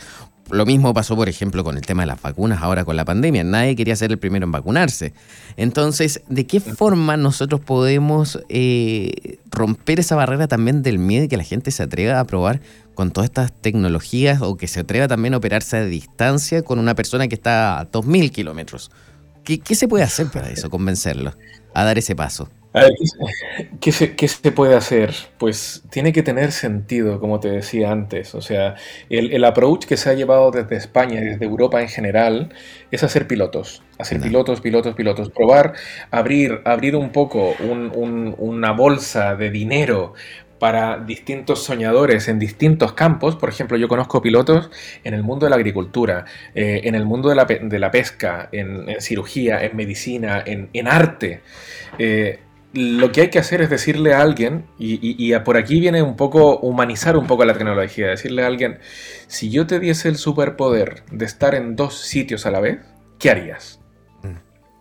Lo 0.51 0.65
mismo 0.65 0.95
pasó, 0.95 1.17
por 1.17 1.29
ejemplo, 1.29 1.65
con 1.65 1.77
el 1.77 1.85
tema 1.85 2.03
de 2.03 2.07
las 2.07 2.23
vacunas 2.23 2.63
ahora 2.63 2.85
con 2.85 2.95
la 2.95 3.05
pandemia. 3.05 3.43
Nadie 3.43 3.75
quería 3.75 3.97
ser 3.97 4.13
el 4.13 4.19
primero 4.19 4.45
en 4.45 4.53
vacunarse. 4.53 5.13
Entonces, 5.57 6.23
¿de 6.29 6.47
qué 6.47 6.61
forma 6.61 7.17
nosotros 7.17 7.61
podemos 7.61 8.41
eh, 8.49 9.39
romper 9.51 9.99
esa 9.99 10.15
barrera 10.15 10.47
también 10.47 10.83
del 10.83 10.99
miedo 10.99 11.25
y 11.25 11.29
que 11.29 11.37
la 11.37 11.43
gente 11.43 11.73
se 11.73 11.83
atreva 11.83 12.21
a 12.21 12.25
probar 12.25 12.61
con 12.95 13.11
todas 13.11 13.29
estas 13.29 13.53
tecnologías 13.61 14.41
o 14.41 14.57
que 14.57 14.69
se 14.69 14.81
atreva 14.81 15.09
también 15.09 15.35
a 15.35 15.39
operarse 15.39 15.79
a 15.79 15.85
distancia 15.85 16.63
con 16.63 16.79
una 16.79 16.95
persona 16.95 17.27
que 17.27 17.35
está 17.35 17.81
a 17.81 17.91
2.000 17.91 18.31
kilómetros? 18.31 18.93
¿Qué, 19.43 19.59
¿Qué 19.59 19.75
se 19.75 19.89
puede 19.89 20.05
hacer 20.05 20.29
para 20.29 20.49
eso, 20.49 20.71
convencerlo 20.71 21.35
a 21.75 21.85
dar 21.85 21.99
ese 21.99 22.15
paso? 22.15 22.49
¿Qué 23.81 23.93
se, 24.29 24.53
puede 24.53 24.75
hacer? 24.75 25.15
Pues 25.39 25.83
tiene 25.91 26.13
que 26.13 26.23
tener 26.23 26.53
sentido, 26.53 27.21
como 27.21 27.41
te 27.41 27.51
decía 27.51 27.91
antes. 27.91 28.35
O 28.35 28.43
sea, 28.43 28.75
el, 29.09 29.45
approach 29.45 29.87
que 29.87 29.97
se 29.97 30.11
ha 30.11 30.15
llevado 30.15 30.51
desde 30.51 30.77
España 30.77 31.21
y 31.21 31.25
desde 31.25 31.45
Europa 31.45 31.81
en 31.81 31.89
general 31.89 32.53
es 32.91 33.03
hacer 33.03 33.27
pilotos. 33.27 33.83
Hacer 33.99 34.21
pilotos, 34.21 34.61
pilotos, 34.61 34.95
pilotos. 34.95 35.31
Probar, 35.31 35.73
abrir, 36.11 36.61
abrir 36.65 36.97
un 36.97 37.11
poco 37.11 37.55
una 37.61 38.73
bolsa 38.73 39.37
de 39.37 39.51
dinero 39.51 40.15
para 40.59 40.99
distintos 40.99 41.63
soñadores 41.65 42.29
en 42.29 42.39
distintos 42.39 42.93
campos. 42.93 43.37
Por 43.37 43.49
ejemplo, 43.49 43.77
yo 43.77 43.89
conozco 43.89 44.23
pilotos 44.23 44.71
en 45.05 45.15
el 45.15 45.23
mundo 45.23 45.47
de 45.47 45.51
la 45.51 45.57
agricultura, 45.57 46.25
eh, 46.55 46.83
en 46.85 46.95
el 46.95 47.05
mundo 47.05 47.29
de 47.29 47.35
la, 47.35 47.91
pesca, 47.91 48.49
en, 48.53 49.01
cirugía, 49.01 49.63
en 49.63 49.77
medicina, 49.77 50.43
en, 50.45 50.89
arte. 50.89 51.41
Eh, 51.99 52.41
lo 52.77 53.11
que 53.11 53.23
hay 53.23 53.31
que 53.31 53.39
hacer 53.39 53.63
es 53.63 53.71
decirle 53.71 54.13
a 54.13 54.21
alguien, 54.21 54.67
y, 54.79 55.35
por 55.41 55.57
aquí 55.57 55.81
viene 55.81 56.03
un 56.03 56.15
poco 56.15 56.59
humanizar 56.59 57.17
un 57.17 57.27
poco 57.27 57.45
la 57.45 57.55
tecnología, 57.55 58.09
decirle 58.09 58.45
a 58.45 58.47
alguien, 58.47 58.79
si 59.27 59.51
yo 59.51 59.67
te 59.67 59.81
diese 59.81 60.09
el 60.09 60.17
superpoder 60.17 61.03
de 61.11 61.25
estar 61.25 61.55
en 61.55 61.75
dos 61.75 61.99
sitios 61.99 62.45
a 62.45 62.51
la 62.51 62.61
vez, 62.61 62.81
¿qué 63.19 63.31
harías? 63.31 63.81
Mm. 64.23 64.37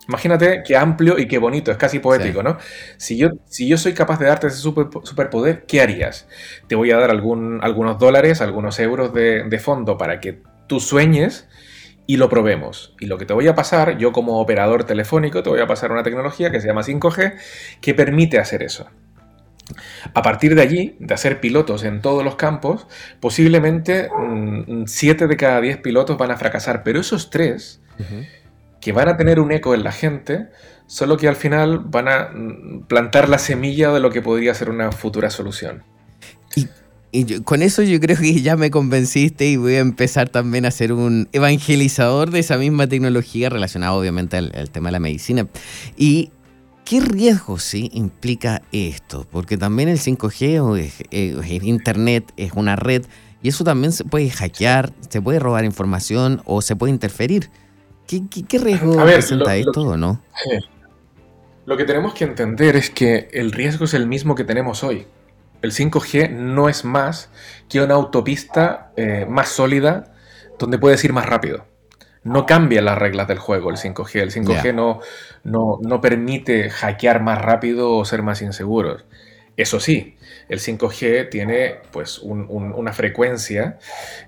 Imagínate 0.09 0.63
qué 0.65 0.75
amplio 0.75 1.17
y 1.17 1.27
qué 1.27 1.37
bonito, 1.37 1.71
es 1.71 1.77
casi 1.77 1.99
poético, 1.99 2.43
¿no? 2.43 2.57
Si 2.97 3.17
yo, 3.17 3.29
si 3.45 3.67
yo 3.67 3.77
soy 3.77 3.93
capaz 3.93 4.19
de 4.19 4.25
darte 4.25 4.47
ese 4.47 4.57
superpoder, 4.57 5.65
¿qué 5.65 5.81
harías? 5.81 6.27
Te 6.67 6.75
voy 6.75 6.91
a 6.91 6.97
dar 6.97 7.11
algún, 7.11 7.59
algunos 7.63 7.97
dólares, 7.97 8.41
algunos 8.41 8.77
euros 8.79 9.13
de, 9.13 9.43
de 9.43 9.59
fondo 9.59 9.97
para 9.97 10.19
que 10.19 10.41
tú 10.67 10.81
sueñes 10.81 11.47
y 12.07 12.17
lo 12.17 12.29
probemos. 12.29 12.95
Y 12.99 13.07
lo 13.07 13.17
que 13.17 13.25
te 13.25 13.33
voy 13.33 13.47
a 13.47 13.55
pasar, 13.55 13.97
yo 13.97 14.11
como 14.11 14.39
operador 14.39 14.83
telefónico, 14.83 15.43
te 15.43 15.49
voy 15.49 15.59
a 15.59 15.67
pasar 15.67 15.91
una 15.91 16.03
tecnología 16.03 16.51
que 16.51 16.61
se 16.61 16.67
llama 16.67 16.83
5G 16.83 17.35
que 17.81 17.93
permite 17.93 18.39
hacer 18.39 18.63
eso. 18.63 18.87
A 20.13 20.21
partir 20.21 20.53
de 20.53 20.61
allí, 20.61 20.95
de 20.99 21.13
hacer 21.13 21.39
pilotos 21.39 21.83
en 21.83 22.01
todos 22.01 22.23
los 22.23 22.35
campos, 22.35 22.87
posiblemente 23.19 24.09
7 24.85 25.25
mm, 25.25 25.27
de 25.27 25.37
cada 25.37 25.59
10 25.61 25.77
pilotos 25.77 26.17
van 26.17 26.31
a 26.31 26.37
fracasar, 26.37 26.83
pero 26.83 26.99
esos 26.99 27.29
3 27.29 27.81
que 28.79 28.91
van 28.91 29.07
a 29.07 29.17
tener 29.17 29.39
un 29.39 29.51
eco 29.51 29.73
en 29.73 29.83
la 29.83 29.91
gente, 29.91 30.49
solo 30.85 31.17
que 31.17 31.27
al 31.27 31.35
final 31.35 31.79
van 31.79 32.07
a 32.07 32.29
mm, 32.31 32.83
plantar 32.87 33.29
la 33.29 33.39
semilla 33.39 33.91
de 33.91 33.99
lo 33.99 34.11
que 34.11 34.21
podría 34.21 34.53
ser 34.53 34.69
una 34.69 34.91
futura 34.91 35.31
solución. 35.31 35.83
Y, 36.55 36.67
con 37.43 37.61
eso 37.61 37.81
yo 37.81 37.99
creo 37.99 38.17
que 38.17 38.41
ya 38.41 38.55
me 38.55 38.71
convenciste 38.71 39.47
y 39.47 39.57
voy 39.57 39.75
a 39.75 39.79
empezar 39.79 40.29
también 40.29 40.65
a 40.65 40.71
ser 40.71 40.91
un 40.93 41.29
evangelizador 41.31 42.31
de 42.31 42.39
esa 42.39 42.57
misma 42.57 42.87
tecnología 42.87 43.49
relacionada 43.49 43.93
obviamente 43.93 44.37
al, 44.37 44.51
al 44.55 44.69
tema 44.69 44.89
de 44.89 44.93
la 44.93 44.99
medicina. 44.99 45.47
Y 45.97 46.31
¿Qué 46.85 46.99
riesgos 46.99 47.63
sí 47.63 47.89
implica 47.93 48.61
esto? 48.71 49.25
Porque 49.31 49.57
también 49.57 49.89
el 49.89 49.97
5G 49.97 50.77
es, 50.79 51.03
es, 51.09 51.63
Internet, 51.63 52.31
es 52.37 52.51
una 52.53 52.75
red, 52.75 53.07
y 53.41 53.49
eso 53.49 53.63
también 53.63 53.91
se 53.91 54.03
puede 54.03 54.29
hackear, 54.29 54.93
se 55.09 55.19
puede 55.19 55.39
robar 55.39 55.65
información 55.65 56.43
o 56.45 56.61
se 56.61 56.75
puede 56.75 56.93
interferir. 56.93 57.49
¿Qué, 58.05 58.21
qué, 58.47 58.59
riesgo 58.59 59.03
presenta 59.03 59.55
esto 59.55 59.81
o 59.81 59.97
no? 59.97 60.21
Lo 61.65 61.75
que 61.75 61.85
tenemos 61.85 62.13
que 62.13 62.23
entender 62.23 62.75
es 62.75 62.91
que 62.91 63.29
el 63.33 63.51
riesgo 63.51 63.85
es 63.85 63.95
el 63.95 64.05
mismo 64.05 64.35
que 64.35 64.43
tenemos 64.43 64.83
hoy. 64.83 65.07
El 65.61 65.71
5G 65.71 66.29
no 66.29 66.69
es 66.69 66.85
más 66.85 67.29
que 67.69 67.81
una 67.81 67.95
autopista 67.95 68.91
eh, 68.95 69.25
más 69.27 69.49
sólida 69.49 70.13
donde 70.59 70.77
puedes 70.77 71.03
ir 71.03 71.13
más 71.13 71.25
rápido 71.25 71.65
no 72.25 72.47
cambia 72.47 72.81
las 72.81 72.97
reglas 72.97 73.27
del 73.27 73.37
juego 73.37 73.69
el 73.69 73.77
5G. 73.77 74.19
El 74.19 74.31
5G 74.31 74.73
no, 74.73 74.99
no, 75.79 76.01
permite 76.01 76.71
hackear 76.71 77.21
más 77.21 77.39
rápido 77.39 77.95
o 77.95 78.03
ser 78.03 78.23
más 78.23 78.41
inseguros. 78.41 79.05
Eso 79.55 79.79
sí, 79.79 80.17
el 80.49 80.59
5G 80.59 81.29
tiene 81.29 81.77
pues 81.91 82.19
una 82.19 82.93
frecuencia 82.93 83.77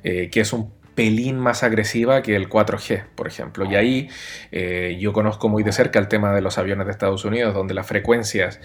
eh, 0.03 0.29
que 0.29 0.41
es 0.41 0.53
un 0.53 0.71
pelín 0.97 1.37
más 1.37 1.61
agresiva 1.61 2.23
que 2.23 2.35
el 2.35 2.49
4G, 2.49 3.03
por 3.13 3.27
ejemplo. 3.27 3.65
Y 3.65 3.75
ahí 3.75 4.09
eh, 4.51 4.97
yo 4.99 5.13
conozco 5.13 5.47
muy 5.47 5.61
de 5.61 5.71
cerca 5.71 5.99
el 5.99 6.07
tema 6.07 6.33
de 6.33 6.41
los 6.41 6.57
aviones 6.57 6.87
de 6.87 6.91
Estados 6.91 7.23
Unidos, 7.23 7.53
donde 7.53 7.75
las 7.75 7.85
frecuencias, 7.85 8.59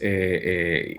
eh, 0.00 0.96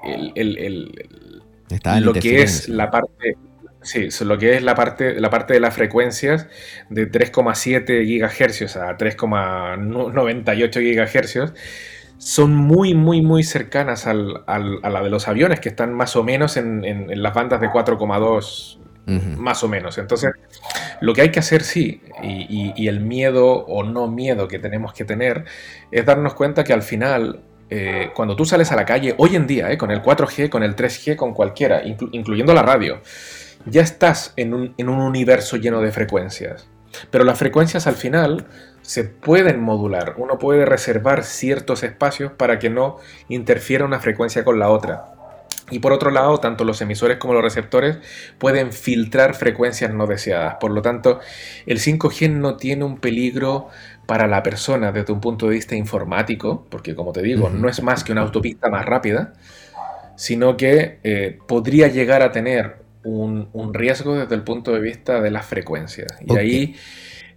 lo 2.01 2.13
que 2.13 2.41
es 2.41 2.67
la 2.67 2.89
parte, 2.89 3.37
Sí, 3.81 4.09
lo 4.25 4.37
que 4.37 4.57
es 4.57 4.63
la 4.63 4.75
parte, 4.75 5.21
la 5.21 5.29
parte 5.29 5.53
de 5.53 5.61
las 5.61 5.73
frecuencias 5.73 6.47
de 6.89 7.09
3,7 7.09 8.03
GHz 8.03 8.75
a 8.75 8.97
3,98 8.97 10.81
GHz 10.81 11.53
son 12.17 12.53
muy, 12.53 12.93
muy, 12.93 13.21
muy 13.21 13.43
cercanas 13.43 14.05
a 14.05 14.13
la 14.13 15.01
de 15.01 15.09
los 15.09 15.29
aviones, 15.29 15.61
que 15.61 15.69
están 15.69 15.93
más 15.93 16.17
o 16.17 16.25
menos 16.25 16.57
en, 16.57 17.23
las 17.23 17.33
bandas 17.33 17.61
de 17.61 17.69
4,2 17.69 18.79
más 19.37 19.63
o 19.63 19.67
menos. 19.67 19.97
Entonces, 19.97 20.31
lo 21.01 21.13
que 21.13 21.21
hay 21.21 21.31
que 21.31 21.39
hacer, 21.39 21.63
sí, 21.63 22.01
y, 22.21 22.87
el 22.87 22.99
miedo 22.99 23.47
o 23.47 23.83
no 23.83 24.07
miedo 24.07 24.47
que 24.47 24.59
tenemos 24.59 24.93
que 24.93 25.05
tener, 25.05 25.45
es 25.91 26.05
darnos 26.05 26.33
cuenta 26.33 26.63
que 26.63 26.73
al 26.73 26.81
final, 26.81 27.41
eh, 27.69 28.11
cuando 28.15 28.35
tú 28.35 28.45
sales 28.45 28.71
a 28.71 28.75
la 28.75 28.85
calle, 28.85 29.15
hoy 29.17 29.35
en 29.35 29.47
día, 29.47 29.71
eh, 29.71 29.77
con 29.77 29.91
el 29.91 30.01
4G, 30.01 30.49
con 30.49 30.63
el 30.63 30.75
3G, 30.75 31.15
con 31.15 31.33
cualquiera, 31.33 31.81
incluyendo 31.83 32.53
la 32.53 32.63
radio, 32.63 33.01
ya 33.65 33.81
estás 33.81 34.33
en 34.35 34.53
un, 34.53 34.73
universo 34.77 35.57
lleno 35.57 35.81
de 35.81 35.91
frecuencias. 35.91 36.67
Pero 37.11 37.23
las 37.23 37.37
frecuencias 37.37 37.87
al 37.87 37.95
final 37.95 38.47
se 38.81 39.03
pueden 39.03 39.61
modular. 39.61 40.15
Uno 40.17 40.39
puede 40.39 40.65
reservar 40.65 41.23
ciertos 41.23 41.83
espacios 41.83 42.31
para 42.31 42.57
que 42.57 42.69
no 42.69 42.97
interfiera 43.27 43.85
una 43.85 43.99
frecuencia 43.99 44.43
con 44.43 44.59
la 44.59 44.69
otra. 44.69 45.18
Y 45.71 45.79
por 45.79 45.93
otro 45.93 46.11
lado, 46.11 46.39
tanto 46.39 46.63
los 46.63 46.81
emisores 46.81 47.17
como 47.17 47.33
los 47.33 47.43
receptores 47.43 47.97
pueden 48.37 48.71
filtrar 48.71 49.35
frecuencias 49.35 49.93
no 49.93 50.07
deseadas. 50.07 50.55
Por 50.59 50.71
lo 50.71 50.81
tanto, 50.81 51.19
el 51.65 51.79
5G 51.79 52.31
no 52.31 52.57
tiene 52.57 52.83
un 52.83 52.97
peligro 52.97 53.67
para 54.05 54.27
la 54.27 54.41
persona 54.41 54.91
desde 54.91 55.13
un 55.13 55.21
punto 55.21 55.47
de 55.47 55.55
vista 55.55 55.75
informático, 55.75 56.65
porque 56.69 56.95
como 56.95 57.11
te 57.11 57.21
digo, 57.21 57.49
no 57.49 57.69
es 57.69 57.83
más 57.83 58.03
que 58.03 58.11
una 58.11 58.21
autopista 58.21 58.69
más 58.69 58.85
rápida, 58.85 59.33
sino 60.15 60.57
que 60.57 60.99
eh, 61.03 61.37
podría 61.47 61.87
llegar 61.87 62.23
a 62.23 62.31
tener 62.31 62.77
un, 63.03 63.73
riesgo 63.73 64.15
desde 64.15 64.35
el 64.35 64.43
punto 64.43 64.73
de 64.73 64.79
vista 64.79 65.21
de 65.21 65.31
las 65.31 65.45
frecuencias. 65.45 66.17
Y 66.25 66.35
ahí 66.35 66.75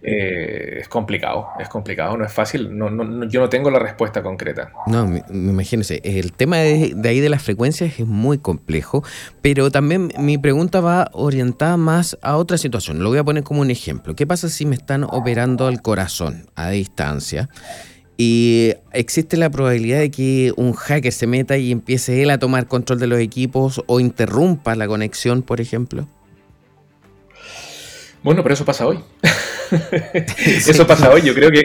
eh, 0.05 0.79
es 0.81 0.89
complicado, 0.89 1.47
es 1.59 1.69
complicado, 1.69 2.17
no 2.17 2.25
es 2.25 2.33
fácil. 2.33 2.77
No, 2.77 2.89
yo 3.29 3.39
no 3.39 3.49
tengo 3.49 3.71
la 3.71 3.79
respuesta 3.79 4.21
concreta. 4.21 4.71
No, 4.85 5.07
me, 5.07 5.23
imagínense, 5.29 6.01
el 6.03 6.33
tema 6.33 6.57
de, 6.57 6.93
ahí 7.05 7.21
de 7.21 7.29
las 7.29 7.41
frecuencias 7.41 7.99
es 7.99 8.05
muy 8.05 8.37
complejo, 8.37 9.03
pero 9.41 9.71
también 9.71 10.11
mi 10.17 10.37
pregunta 10.37 10.81
va 10.81 11.09
orientada 11.13 11.77
más 11.77 12.17
a 12.21 12.35
otra 12.35 12.57
situación. 12.57 12.99
Lo 13.01 13.09
voy 13.09 13.17
a 13.17 13.23
poner 13.23 13.43
como 13.43 13.61
un 13.61 13.71
ejemplo. 13.71 14.13
¿Qué 14.13 14.27
pasa 14.27 14.49
si 14.49 14.65
me 14.65 14.75
están 14.75 15.05
operando 15.05 15.67
al 15.67 15.81
corazón 15.81 16.47
a 16.55 16.69
distancia? 16.69 17.49
Y 18.17 18.73
existe 18.91 19.37
la 19.37 19.49
probabilidad 19.49 19.99
de 19.99 20.11
que 20.11 20.53
un 20.57 20.73
hacker 20.73 21.11
se 21.13 21.27
meta 21.27 21.57
y 21.57 21.71
empiece 21.71 22.21
él 22.21 22.29
a 22.29 22.37
tomar 22.37 22.67
control 22.67 22.99
de 22.99 23.07
los 23.07 23.19
equipos 23.19 23.81
o 23.87 23.99
interrumpa 23.99 24.75
la 24.75 24.85
conexión, 24.85 25.41
por 25.41 25.61
ejemplo. 25.61 26.07
Bueno, 28.23 28.41
pero 28.43 28.53
eso 28.53 28.65
pasa 28.65 28.87
hoy. 28.87 28.99
eso 30.45 30.87
pasa 30.87 31.11
hoy. 31.11 31.21
Yo 31.21 31.33
creo 31.33 31.51
que 31.51 31.63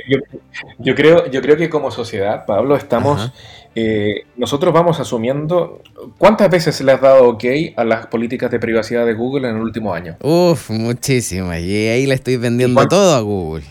yo, 0.78 0.94
creo 0.94 1.30
yo 1.30 1.40
creo 1.40 1.56
que 1.56 1.70
como 1.70 1.90
sociedad, 1.90 2.44
Pablo, 2.46 2.76
estamos 2.76 3.32
eh, 3.80 4.24
nosotros 4.36 4.74
vamos 4.74 4.98
asumiendo. 4.98 5.82
¿Cuántas 6.18 6.50
veces 6.50 6.80
le 6.80 6.90
has 6.90 7.00
dado 7.00 7.28
OK 7.28 7.44
a 7.76 7.84
las 7.84 8.08
políticas 8.08 8.50
de 8.50 8.58
privacidad 8.58 9.06
de 9.06 9.14
Google 9.14 9.48
en 9.48 9.54
el 9.56 9.62
último 9.62 9.94
año? 9.94 10.16
Uf, 10.20 10.70
muchísimas. 10.70 11.60
Y 11.60 11.86
ahí 11.86 12.06
le 12.06 12.14
estoy 12.14 12.38
vendiendo 12.38 12.84
todo 12.88 13.14
a 13.14 13.20
Google. 13.20 13.64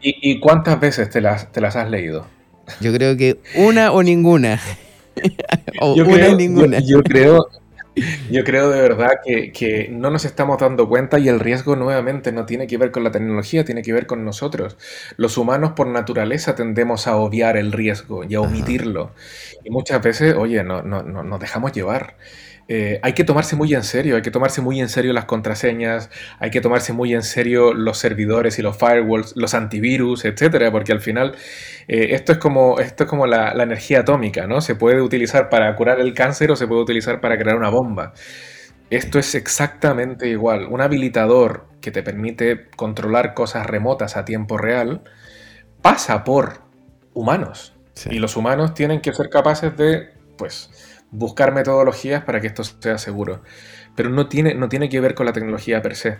¿Y, 0.00 0.40
cuántas 0.40 0.80
veces 0.80 1.10
te 1.10 1.20
las, 1.20 1.52
te 1.52 1.60
las 1.60 1.76
has 1.76 1.88
leído? 1.88 2.26
Yo 2.80 2.92
creo 2.92 3.16
que 3.16 3.38
una 3.54 3.92
o 3.92 4.02
ninguna. 4.02 4.60
o 5.80 5.94
una 5.94 6.14
creo, 6.14 6.36
ninguna. 6.36 6.80
Yo, 6.80 7.02
creo, 7.02 7.48
yo 8.30 8.44
creo 8.44 8.70
de 8.70 8.80
verdad 8.80 9.20
que, 9.24 9.52
que, 9.52 9.88
no 9.90 10.10
nos 10.10 10.24
estamos 10.24 10.58
dando 10.58 10.88
cuenta 10.88 11.18
y 11.18 11.28
el 11.28 11.40
riesgo 11.40 11.76
nuevamente 11.76 12.32
no 12.32 12.46
tiene 12.46 12.66
que 12.66 12.78
ver 12.78 12.90
con 12.90 13.04
la 13.04 13.10
tecnología, 13.10 13.64
tiene 13.64 13.82
que 13.82 13.92
ver 13.92 14.06
con 14.06 14.24
nosotros. 14.24 14.76
Los 15.16 15.38
humanos 15.38 15.72
por 15.72 15.86
naturaleza 15.86 16.54
tendemos 16.54 17.06
a 17.06 17.16
obviar 17.16 17.56
el 17.56 17.72
riesgo 17.72 18.24
y 18.24 18.34
a 18.34 18.40
omitirlo. 18.40 19.12
Y 19.64 19.70
muchas 19.70 20.02
veces, 20.02 20.34
oye, 20.34 20.62
no, 20.64 20.82
no, 20.82 21.02
no, 21.02 21.22
nos 21.22 21.40
dejamos 21.40 21.72
llevar. 21.72 22.16
Eh, 22.70 23.00
hay 23.02 23.14
que 23.14 23.24
tomarse 23.24 23.56
muy 23.56 23.72
en 23.72 23.82
serio, 23.82 24.16
hay 24.16 24.22
que 24.22 24.30
tomarse 24.30 24.60
muy 24.60 24.78
en 24.78 24.90
serio 24.90 25.14
las 25.14 25.24
contraseñas, 25.24 26.10
hay 26.38 26.50
que 26.50 26.60
tomarse 26.60 26.92
muy 26.92 27.14
en 27.14 27.22
serio 27.22 27.72
los 27.72 27.96
servidores 27.96 28.58
y 28.58 28.62
los 28.62 28.76
firewalls, 28.76 29.34
los 29.36 29.54
antivirus, 29.54 30.26
etcétera, 30.26 30.70
porque 30.70 30.92
al 30.92 31.00
final 31.00 31.34
eh, 31.88 32.08
esto 32.10 32.32
es 32.32 32.38
como, 32.38 32.78
esto 32.78 33.04
es 33.04 33.10
como 33.10 33.26
la, 33.26 33.52
energía 33.62 34.00
atómica, 34.00 34.46
¿no? 34.46 34.60
Se 34.60 34.74
puede 34.74 35.00
utilizar 35.00 35.48
para 35.48 35.74
curar 35.76 35.98
el 35.98 36.12
cáncer 36.12 36.50
o 36.50 36.56
se 36.56 36.66
puede 36.66 36.82
utilizar 36.82 37.20
para 37.20 37.38
crear 37.38 37.56
una 37.56 37.70
bomba. 37.70 38.12
Esto 38.90 39.18
es 39.18 39.34
exactamente 39.34 40.28
igual. 40.28 40.66
Un 40.70 40.82
habilitador 40.82 41.66
que 41.80 41.90
te 41.90 42.02
permite 42.02 42.68
controlar 42.76 43.34
cosas 43.34 43.66
remotas 43.66 44.16
a 44.16 44.24
tiempo 44.26 44.58
real 44.58 45.02
pasa 45.82 46.22
por 46.24 46.62
humanos. 47.14 47.74
Y 48.10 48.18
los 48.18 48.36
humanos 48.36 48.74
tienen 48.74 49.00
que 49.00 49.12
ser 49.12 49.28
capaces 49.28 49.76
de, 49.76 50.10
pues, 50.36 50.70
buscar 51.10 51.52
metodologías 51.52 52.24
para 52.24 52.40
que 52.40 52.48
esto 52.48 52.62
sea 52.64 52.98
seguro. 52.98 53.42
Pero 53.94 54.10
no 54.10 54.28
tiene, 54.28 54.54
no 54.54 54.68
tiene 54.68 54.88
que 54.88 55.00
ver 55.00 55.14
con 55.14 55.26
la 55.26 55.32
tecnología 55.32 55.82
per 55.82 55.96
se. 55.96 56.18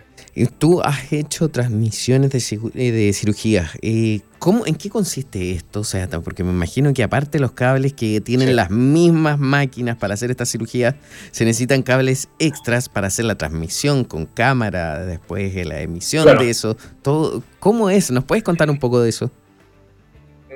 Tú 0.57 0.81
has 0.81 1.13
hecho 1.13 1.47
transmisiones 1.49 2.31
de, 2.31 2.71
eh, 2.75 2.91
de 2.91 3.13
cirugías. 3.13 3.71
Eh, 3.81 4.19
¿cómo, 4.37 4.65
¿En 4.65 4.75
qué 4.75 4.89
consiste 4.89 5.51
esto? 5.51 5.79
O 5.79 5.83
sea, 5.85 6.09
porque 6.09 6.43
me 6.43 6.51
imagino 6.51 6.93
que 6.93 7.03
aparte 7.03 7.37
de 7.37 7.39
los 7.39 7.53
cables 7.53 7.93
que 7.93 8.19
tienen 8.19 8.57
las 8.57 8.69
mismas 8.69 9.39
máquinas 9.39 9.95
para 9.95 10.15
hacer 10.15 10.29
esta 10.29 10.45
cirugía, 10.45 10.97
se 11.31 11.45
necesitan 11.45 11.81
cables 11.81 12.27
extras 12.37 12.89
para 12.89 13.07
hacer 13.07 13.23
la 13.23 13.35
transmisión 13.35 14.03
con 14.03 14.25
cámara, 14.25 15.05
después 15.05 15.55
la 15.65 15.79
emisión 15.79 16.37
de 16.37 16.49
eso. 16.49 16.75
Todo, 17.01 17.43
¿Cómo 17.59 17.89
es? 17.89 18.09
¿Nos 18.11 18.23
puedes 18.23 18.43
contar 18.43 18.69
un 18.69 18.79
poco 18.79 19.01
de 19.01 19.09
eso? 19.09 19.31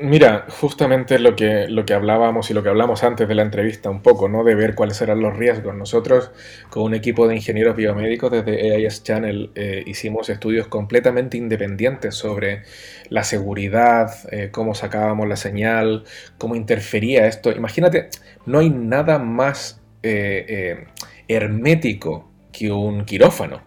Mira, 0.05 0.47
justamente 0.49 1.17
lo 1.17 1.33
que, 1.33 1.69
lo 1.69 1.85
que 1.85 1.93
hablábamos 1.93 2.51
y 2.51 2.53
lo 2.53 2.61
que 2.61 2.67
hablamos 2.67 3.03
antes 3.05 3.25
de 3.25 3.35
la 3.35 3.41
entrevista 3.41 3.89
un 3.89 4.01
poco, 4.01 4.27
¿no? 4.27 4.43
De 4.43 4.53
ver 4.53 4.75
cuáles 4.75 5.01
eran 5.01 5.21
los 5.21 5.33
riesgos. 5.37 5.73
Nosotros, 5.75 6.31
con 6.69 6.83
un 6.83 6.93
equipo 6.93 7.25
de 7.25 7.37
ingenieros 7.37 7.77
biomédicos 7.77 8.29
desde 8.29 8.75
AIS 8.75 9.03
Channel, 9.03 9.51
eh, 9.55 9.81
hicimos 9.85 10.27
estudios 10.29 10.67
completamente 10.67 11.37
independientes 11.37 12.15
sobre 12.15 12.63
la 13.07 13.23
seguridad, 13.23 14.11
eh, 14.29 14.49
cómo 14.51 14.75
sacábamos 14.75 15.25
la 15.29 15.37
señal, 15.37 16.03
cómo 16.37 16.55
interfería 16.55 17.25
esto. 17.25 17.53
Imagínate, 17.53 18.09
no 18.45 18.59
hay 18.59 18.71
nada 18.71 19.19
más 19.19 19.81
eh, 20.03 20.83
hermético 21.29 22.29
que 22.51 22.73
un 22.73 23.05
quirófano. 23.05 23.61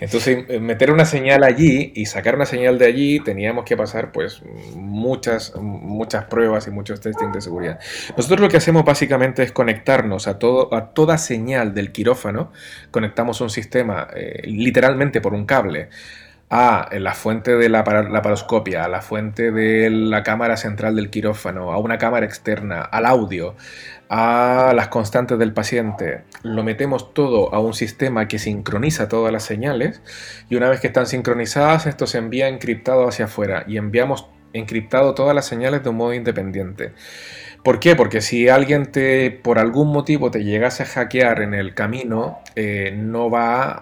Entonces, 0.00 0.44
eh, 0.48 0.60
meter 0.60 0.90
una 0.90 1.04
señal 1.04 1.44
allí 1.44 1.92
y 1.94 2.06
sacar 2.06 2.34
una 2.34 2.46
señal 2.46 2.78
de 2.78 2.86
allí, 2.86 3.20
teníamos 3.20 3.64
que 3.64 3.76
pasar 3.76 4.12
pues 4.12 4.42
muchas, 4.74 5.54
muchas 5.56 6.24
pruebas 6.24 6.66
y 6.66 6.70
muchos 6.70 7.00
testing 7.00 7.32
de 7.32 7.40
seguridad. 7.40 7.78
Nosotros 8.16 8.40
lo 8.40 8.48
que 8.48 8.56
hacemos 8.56 8.84
básicamente 8.84 9.42
es 9.42 9.52
conectarnos 9.52 10.26
a, 10.28 10.38
todo, 10.38 10.74
a 10.74 10.90
toda 10.90 11.18
señal 11.18 11.74
del 11.74 11.92
quirófano, 11.92 12.52
conectamos 12.90 13.40
un 13.40 13.50
sistema 13.50 14.08
eh, 14.14 14.42
literalmente 14.44 15.20
por 15.20 15.34
un 15.34 15.44
cable 15.44 15.88
a 16.50 16.88
la 16.92 17.12
fuente 17.14 17.56
de 17.56 17.68
la, 17.68 17.82
la 18.10 18.22
paroscopia, 18.22 18.84
a 18.84 18.88
la 18.88 19.02
fuente 19.02 19.50
de 19.50 19.90
la 19.90 20.22
cámara 20.22 20.56
central 20.56 20.96
del 20.96 21.10
quirófano, 21.10 21.72
a 21.72 21.78
una 21.78 21.98
cámara 21.98 22.24
externa, 22.24 22.80
al 22.80 23.04
audio, 23.04 23.54
a 24.08 24.72
las 24.74 24.88
constantes 24.88 25.38
del 25.38 25.52
paciente, 25.52 26.24
lo 26.42 26.62
metemos 26.62 27.12
todo 27.12 27.54
a 27.54 27.60
un 27.60 27.74
sistema 27.74 28.28
que 28.28 28.38
sincroniza 28.38 29.08
todas 29.08 29.32
las 29.32 29.44
señales 29.44 30.00
y 30.48 30.56
una 30.56 30.68
vez 30.68 30.80
que 30.80 30.86
están 30.86 31.06
sincronizadas 31.06 31.86
esto 31.86 32.06
se 32.06 32.18
envía 32.18 32.48
encriptado 32.48 33.06
hacia 33.06 33.26
afuera 33.26 33.64
y 33.66 33.76
enviamos 33.76 34.26
encriptado 34.52 35.14
todas 35.14 35.34
las 35.34 35.46
señales 35.46 35.82
de 35.82 35.90
un 35.90 35.96
modo 35.96 36.14
independiente. 36.14 36.92
¿Por 37.62 37.80
qué? 37.80 37.96
Porque 37.96 38.20
si 38.20 38.48
alguien 38.48 38.92
te, 38.92 39.30
por 39.30 39.58
algún 39.58 39.88
motivo, 39.88 40.30
te 40.30 40.44
llegase 40.44 40.84
a 40.84 40.86
hackear 40.86 41.42
en 41.42 41.54
el 41.54 41.74
camino, 41.74 42.38
eh, 42.54 42.94
no 42.96 43.30
va 43.30 43.78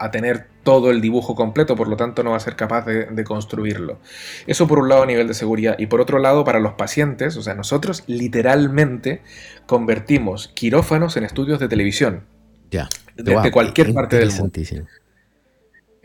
a, 0.00 0.10
tener 0.10 0.46
todo 0.62 0.90
el 0.90 1.00
dibujo 1.00 1.34
completo, 1.34 1.76
por 1.76 1.88
lo 1.88 1.96
tanto 1.96 2.22
no 2.22 2.30
va 2.30 2.36
a 2.36 2.40
ser 2.40 2.56
capaz 2.56 2.86
de, 2.86 3.06
de, 3.06 3.24
construirlo. 3.24 3.98
Eso 4.46 4.66
por 4.66 4.78
un 4.78 4.88
lado 4.88 5.02
a 5.02 5.06
nivel 5.06 5.28
de 5.28 5.34
seguridad 5.34 5.76
y 5.78 5.86
por 5.86 6.00
otro 6.00 6.18
lado 6.18 6.44
para 6.44 6.60
los 6.60 6.74
pacientes, 6.74 7.36
o 7.36 7.42
sea, 7.42 7.54
nosotros 7.54 8.04
literalmente 8.06 9.22
convertimos 9.66 10.48
quirófanos 10.48 11.16
en 11.16 11.24
estudios 11.24 11.60
de 11.60 11.68
televisión. 11.68 12.24
Ya. 12.70 12.88
Desde 13.16 13.50
cualquier 13.50 13.92
parte 13.94 14.18
del 14.18 14.32
mundo. 14.32 14.52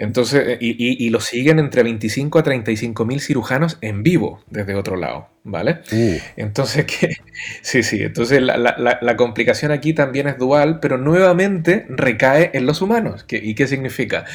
Entonces, 0.01 0.43
eh, 0.47 0.57
y, 0.59 1.11
lo 1.11 1.19
siguen 1.19 1.59
entre 1.59 1.83
25 1.83 2.39
a 2.39 2.41
35 2.41 3.05
mil 3.05 3.21
cirujanos 3.21 3.77
en 3.81 4.01
vivo 4.01 4.41
desde 4.49 4.73
otro 4.73 4.95
lado, 4.95 5.27
¿vale? 5.43 5.81
Uh. 5.91 6.17
Entonces, 6.37 6.85
¿qué? 6.99 7.17
sí, 7.61 7.83
sí, 7.83 8.01
entonces 8.01 8.41
la, 8.41 9.15
complicación 9.15 9.71
aquí 9.71 9.93
también 9.93 10.27
es 10.27 10.39
dual, 10.39 10.79
pero 10.79 10.97
nuevamente 10.97 11.85
recae 11.87 12.49
en 12.55 12.65
los 12.65 12.81
humanos. 12.81 13.27
¿Y 13.29 13.53
qué 13.53 13.67
significa? 13.67 14.25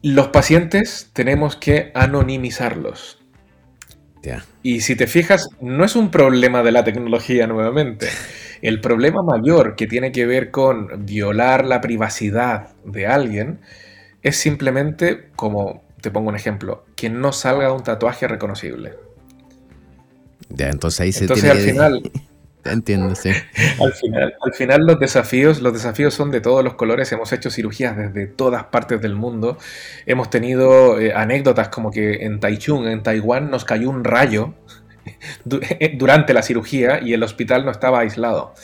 Los 0.00 0.28
pacientes 0.28 1.10
tenemos 1.12 1.54
que 1.54 1.90
anonimizarlos. 1.92 3.18
Y 4.62 4.80
si 4.80 4.96
te 4.96 5.06
fijas, 5.06 5.46
no 5.60 5.84
es 5.84 5.94
un 5.94 6.10
problema 6.10 6.62
de 6.62 6.72
la 6.72 6.82
tecnología 6.82 7.46
nuevamente. 7.46 8.08
El 8.62 8.80
problema 8.80 9.22
mayor 9.22 9.76
que 9.76 9.86
tiene 9.86 10.10
que 10.10 10.24
ver 10.24 10.50
con 10.50 11.04
violar 11.04 11.66
la 11.66 11.82
privacidad 11.82 12.70
de 12.84 13.06
alguien 13.06 13.60
es 14.26 14.36
simplemente, 14.36 15.30
como 15.36 15.84
te 16.00 16.10
pongo 16.10 16.28
un 16.28 16.36
ejemplo, 16.36 16.84
que 16.96 17.08
no 17.08 17.32
salga 17.32 17.72
un 17.72 17.82
tatuaje 17.82 18.26
reconocible. 18.26 18.94
Ya, 20.48 20.68
entonces 20.68 21.00
ahí 21.00 21.12
se 21.12 21.24
entonces, 21.24 21.50
al 21.50 21.58
final, 21.58 22.02
Entiendo, 22.64 23.14
sí. 23.14 23.30
al, 23.80 23.92
final, 23.92 24.34
al 24.40 24.52
final 24.52 24.86
los 24.86 24.98
desafíos, 24.98 25.60
los 25.60 25.72
desafíos 25.72 26.14
son 26.14 26.32
de 26.32 26.40
todos 26.40 26.64
los 26.64 26.74
colores. 26.74 27.10
Hemos 27.12 27.32
hecho 27.32 27.50
cirugías 27.50 27.96
desde 27.96 28.26
todas 28.26 28.64
partes 28.64 29.00
del 29.00 29.14
mundo. 29.14 29.58
Hemos 30.06 30.28
tenido 30.28 31.00
eh, 31.00 31.12
anécdotas 31.14 31.68
como 31.68 31.92
que 31.92 32.24
en 32.24 32.40
Taichung, 32.40 32.86
en 32.86 33.04
Taiwán, 33.04 33.50
nos 33.50 33.64
cayó 33.64 33.90
un 33.90 34.02
rayo 34.02 34.54
durante 35.44 36.34
la 36.34 36.42
cirugía 36.42 37.00
y 37.00 37.12
el 37.12 37.22
hospital 37.22 37.64
no 37.64 37.70
estaba 37.70 38.00
aislado. 38.00 38.54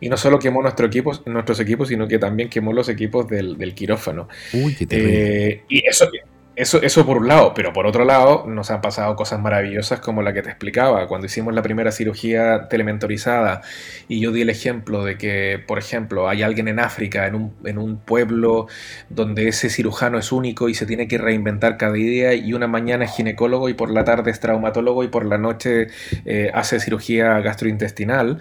Y 0.00 0.08
no 0.08 0.16
solo 0.16 0.38
quemó 0.38 0.62
nuestro 0.62 0.86
equipo, 0.86 1.12
nuestros 1.26 1.60
equipos, 1.60 1.88
sino 1.88 2.08
que 2.08 2.18
también 2.18 2.48
quemó 2.48 2.72
los 2.72 2.88
equipos 2.88 3.28
del, 3.28 3.74
quirófano. 3.74 4.28
Uy, 4.52 4.74
qué 4.74 4.86
eh, 4.90 5.62
y 5.68 5.86
eso, 5.86 6.08
eso, 6.56 6.80
eso 6.80 7.04
por 7.04 7.18
un 7.18 7.28
lado, 7.28 7.52
pero 7.54 7.74
por 7.74 7.86
otro 7.86 8.06
lado 8.06 8.46
nos 8.48 8.70
han 8.70 8.80
pasado 8.80 9.14
cosas 9.14 9.38
maravillosas 9.38 10.00
como 10.00 10.22
la 10.22 10.32
que 10.32 10.40
te 10.40 10.48
explicaba, 10.48 11.06
cuando 11.06 11.26
hicimos 11.26 11.52
la 11.54 11.60
primera 11.60 11.92
cirugía 11.92 12.66
telementorizada 12.70 13.60
y 14.08 14.20
yo 14.20 14.32
di 14.32 14.40
el 14.40 14.48
ejemplo 14.48 15.04
de 15.04 15.18
que, 15.18 15.62
por 15.66 15.78
ejemplo, 15.78 16.30
hay 16.30 16.42
alguien 16.42 16.68
en 16.68 16.80
África, 16.80 17.26
en 17.26 17.34
un, 17.34 17.54
en 17.66 17.76
un 17.76 17.98
pueblo 17.98 18.68
donde 19.10 19.48
ese 19.48 19.68
cirujano 19.68 20.18
es 20.18 20.32
único 20.32 20.70
y 20.70 20.74
se 20.74 20.86
tiene 20.86 21.08
que 21.08 21.18
reinventar 21.18 21.76
cada 21.76 21.92
día 21.92 22.32
y 22.32 22.54
una 22.54 22.68
mañana 22.68 23.04
es 23.04 23.14
ginecólogo 23.14 23.68
y 23.68 23.74
por 23.74 23.90
la 23.90 24.04
tarde 24.04 24.30
es 24.30 24.40
traumatólogo 24.40 25.04
y 25.04 25.08
por 25.08 25.26
la 25.26 25.36
noche 25.36 25.88
eh, 26.24 26.50
hace 26.54 26.80
cirugía 26.80 27.38
gastrointestinal. 27.40 28.38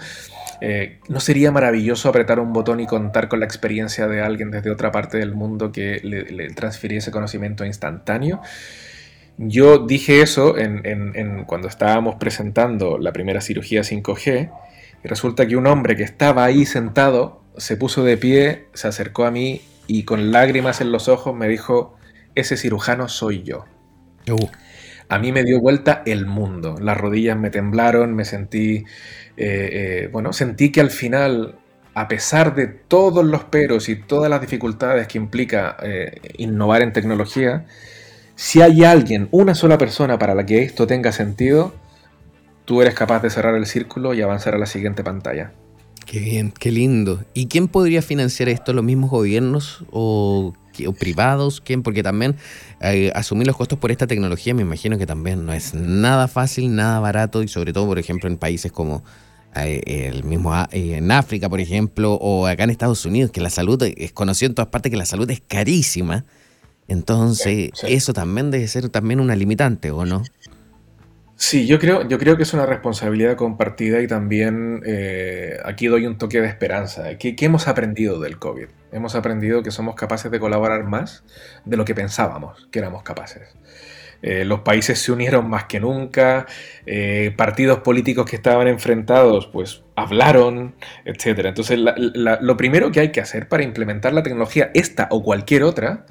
Eh, 0.62 1.00
¿No 1.10 1.20
sería 1.20 1.52
maravilloso 1.52 2.10
apretar 2.10 2.40
un 2.40 2.54
botón 2.54 2.80
y 2.80 2.88
contar 2.88 3.28
con 3.28 3.40
la 3.40 3.46
experiencia 3.46 4.08
de 4.08 4.22
alguien 4.22 4.52
desde 4.52 4.72
otra 4.72 4.92
parte 4.92 5.18
del 5.18 5.34
mundo 5.34 5.72
que 5.72 6.00
le, 6.04 6.50
transfiriese 6.54 7.12
conocimiento 7.12 7.66
instantáneo? 7.66 8.42
Yo 9.38 9.80
dije 9.80 10.22
eso 10.22 10.58
en, 10.58 11.44
cuando 11.46 11.68
estábamos 11.68 12.16
presentando 12.16 12.98
la 12.98 13.12
primera 13.12 13.42
cirugía 13.42 13.82
5G 13.82 14.52
y 15.04 15.08
resulta 15.08 15.46
que 15.46 15.58
un 15.58 15.68
hombre 15.68 15.96
que 15.98 16.04
estaba 16.04 16.46
ahí 16.46 16.66
sentado 16.66 17.42
se 17.58 17.76
puso 17.76 18.04
de 18.04 18.18
pie, 18.18 18.68
se 18.74 18.88
acercó 18.88 19.26
a 19.26 19.32
mí 19.32 19.62
y 19.88 20.04
con 20.04 20.32
lágrimas 20.32 20.80
en 20.80 20.92
los 20.92 21.10
ojos 21.10 21.36
me 21.36 21.48
dijo, 21.48 21.96
ese 22.34 22.56
cirujano 22.58 23.10
soy 23.10 23.44
yo. 23.44 23.66
Uh. 24.30 24.48
A 25.10 25.20
mí 25.20 25.32
me 25.32 25.44
dio 25.44 25.60
vuelta 25.60 26.02
el 26.06 26.26
mundo, 26.26 26.76
las 26.82 26.98
rodillas 26.98 27.38
me 27.38 27.50
temblaron, 27.50 28.16
me 28.16 28.26
sentí 28.26 28.86
eh, 29.38 30.04
eh, 30.06 30.10
bueno, 30.12 30.34
sentí 30.34 30.72
que 30.72 30.82
al 30.82 30.92
final, 30.92 31.56
a 31.94 32.08
pesar 32.08 32.56
de 32.56 32.68
todos 32.68 33.26
los 33.26 33.44
peros 33.46 33.90
y 33.90 33.96
todas 33.96 34.30
las 34.30 34.42
dificultades 34.42 35.08
que 35.08 35.18
implica 35.18 35.76
eh, 35.84 36.20
innovar 36.38 36.82
en 36.82 36.94
tecnología, 36.94 37.66
si 38.36 38.62
hay 38.62 38.84
alguien, 38.84 39.28
una 39.32 39.56
sola 39.56 39.78
persona 39.78 40.18
para 40.20 40.36
la 40.36 40.46
que 40.46 40.64
esto 40.64 40.88
tenga 40.88 41.12
sentido, 41.12 41.74
tú 42.66 42.82
eres 42.82 42.94
capaz 42.94 43.22
de 43.22 43.30
cerrar 43.30 43.56
el 43.56 43.66
círculo 43.66 44.14
y 44.14 44.22
avanzar 44.22 44.56
a 44.56 44.58
la 44.58 44.66
siguiente 44.66 45.04
pantalla. 45.04 45.52
Qué 46.06 46.20
bien, 46.20 46.54
qué 46.58 46.72
lindo. 46.72 47.24
¿Y 47.34 47.48
quién 47.48 47.68
podría 47.68 48.02
financiar 48.02 48.50
esto? 48.50 48.74
¿Los 48.74 48.84
mismos 48.84 49.10
gobiernos 49.10 49.86
o, 49.90 50.54
privados? 50.98 51.62
¿Quién? 51.62 51.84
Porque 51.84 52.04
también 52.04 52.36
asumir 53.14 53.48
los 53.48 53.58
costos 53.58 53.80
por 53.80 53.92
esta 53.92 54.08
tecnología 54.08 54.54
me 54.54 54.62
imagino 54.62 54.98
que 54.98 55.06
también 55.06 55.46
no 55.46 55.54
es 55.54 55.74
nada 55.74 56.28
fácil, 56.28 56.76
nada 56.76 57.00
barato 57.00 57.44
y 57.44 57.48
sobre 57.48 57.74
todo, 57.74 57.88
por 57.88 58.00
ejemplo, 58.00 58.30
en 58.30 58.38
países 58.38 58.72
como 58.72 59.04
eh, 59.56 60.10
el 60.10 60.26
mismo 60.26 60.54
ah, 60.54 60.68
eh, 60.72 60.98
en 60.98 61.12
África, 61.12 61.48
por 61.48 61.62
ejemplo, 61.62 62.16
o 62.16 62.46
acá 62.46 62.66
en 62.66 62.72
Estados 62.72 63.06
Unidos, 63.06 63.32
que 63.32 63.40
la 63.40 63.50
salud 63.50 63.82
es 63.82 64.12
conocido 64.12 64.50
en 64.50 64.56
todas 64.56 64.70
partes 64.70 64.92
que 64.92 64.98
la 64.98 65.06
salud 65.06 65.30
es 65.32 65.42
carísima. 65.48 66.26
Entonces, 66.88 67.72
eso 67.88 68.14
también 68.14 68.52
debe 68.52 68.68
ser 68.68 68.90
también 68.90 69.20
una 69.20 69.36
limitante, 69.36 69.92
¿o 69.92 70.06
no? 70.06 70.24
Sí, 71.38 71.68
yo 71.68 71.80
creo, 71.80 72.08
yo 72.08 72.18
creo 72.18 72.38
que 72.38 72.44
es 72.44 72.54
una 72.54 72.66
responsabilidad 72.66 73.36
compartida 73.36 74.02
y 74.02 74.08
también 74.08 74.82
eh, 74.86 75.58
aquí 75.66 75.88
doy 75.88 76.06
un 76.06 76.18
toque 76.18 76.40
de 76.40 76.48
esperanza. 76.48 77.18
¿Qué, 77.18 77.36
¿Qué, 77.36 77.46
hemos 77.46 77.68
aprendido 77.68 78.22
del 78.22 78.40
COVID? 78.40 78.68
Hemos 78.94 79.16
aprendido 79.16 79.62
que 79.62 79.70
somos 79.70 79.96
capaces 79.96 80.32
de 80.32 80.40
colaborar 80.40 80.86
más 80.86 81.26
de 81.66 81.76
lo 81.76 81.84
que 81.84 81.94
pensábamos 81.94 82.70
que 82.72 82.80
éramos 82.80 83.04
capaces. 83.04 83.54
Eh, 84.22 84.46
los 84.46 84.62
países 84.62 84.98
se 85.00 85.12
unieron 85.12 85.50
más 85.50 85.66
que 85.66 85.82
nunca, 85.82 86.46
eh, 86.86 87.34
partidos 87.36 87.80
políticos 87.80 88.26
que 88.30 88.38
estaban 88.38 88.70
enfrentados 88.70 89.48
pues 89.48 89.84
hablaron, 89.96 90.76
etc. 91.04 91.48
Entonces 91.48 91.78
lo 91.78 92.58
primero 92.58 92.92
que 92.92 93.02
hay 93.02 93.12
que 93.12 93.20
hacer 93.20 93.50
para 93.50 93.64
implementar 93.64 94.14
la 94.14 94.24
tecnología, 94.24 94.72
esta 94.74 95.10
o 95.12 95.22
cualquier 95.22 95.64
otra, 95.64 96.06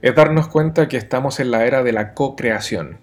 es 0.00 0.14
darnos 0.14 0.48
cuenta 0.48 0.88
que 0.88 0.96
estamos 0.96 1.38
en 1.38 1.50
la 1.50 1.66
era 1.66 1.82
de 1.82 1.92
la 1.92 2.14
co-creación 2.14 2.98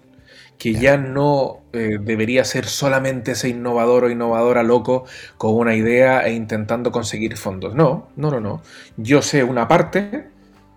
que 0.62 0.74
ya 0.74 0.96
no 0.96 1.62
eh, 1.72 1.98
debería 2.00 2.44
ser 2.44 2.66
solamente 2.66 3.32
ese 3.32 3.48
innovador 3.48 4.04
o 4.04 4.10
innovadora 4.10 4.62
loco 4.62 5.06
con 5.36 5.56
una 5.56 5.74
idea 5.74 6.24
e 6.24 6.34
intentando 6.34 6.92
conseguir 6.92 7.36
fondos. 7.36 7.74
No, 7.74 8.06
no, 8.14 8.30
no, 8.30 8.38
no. 8.38 8.62
Yo 8.96 9.22
sé 9.22 9.42
una 9.42 9.66
parte, 9.66 10.28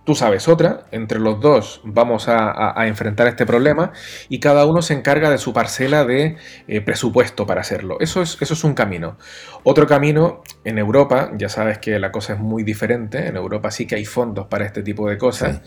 tú 0.06 0.14
sabes 0.16 0.48
otra, 0.48 0.86
entre 0.92 1.20
los 1.20 1.42
dos 1.42 1.82
vamos 1.84 2.28
a, 2.30 2.76
enfrentar 2.86 3.28
este 3.28 3.46
problema 3.46 3.92
y 4.30 4.40
cada 4.40 4.66
uno 4.66 4.82
se 4.82 4.94
encarga 4.94 5.30
de 5.30 5.38
su 5.38 5.52
parcela 5.52 6.06
de 6.06 6.38
eh, 6.68 6.82
presupuesto 6.82 7.46
para 7.46 7.62
hacerlo. 7.62 7.98
Eso 8.00 8.22
es, 8.22 8.38
eso 8.40 8.54
es 8.54 8.64
un 8.64 8.76
camino. 8.76 9.18
Otro 9.64 9.88
camino, 9.88 10.44
en 10.64 10.78
Europa, 10.78 11.32
ya 11.36 11.50
sabes 11.50 11.80
que 11.80 11.98
la 12.00 12.12
cosa 12.12 12.34
es 12.34 12.40
muy 12.40 12.64
diferente, 12.64 13.28
en 13.28 13.36
Europa 13.36 13.72
sí 13.72 13.88
que 13.88 13.96
hay 13.96 14.06
fondos 14.06 14.46
para 14.48 14.66
este 14.66 14.84
tipo 14.84 15.10
de 15.10 15.18
cosas. 15.18 15.62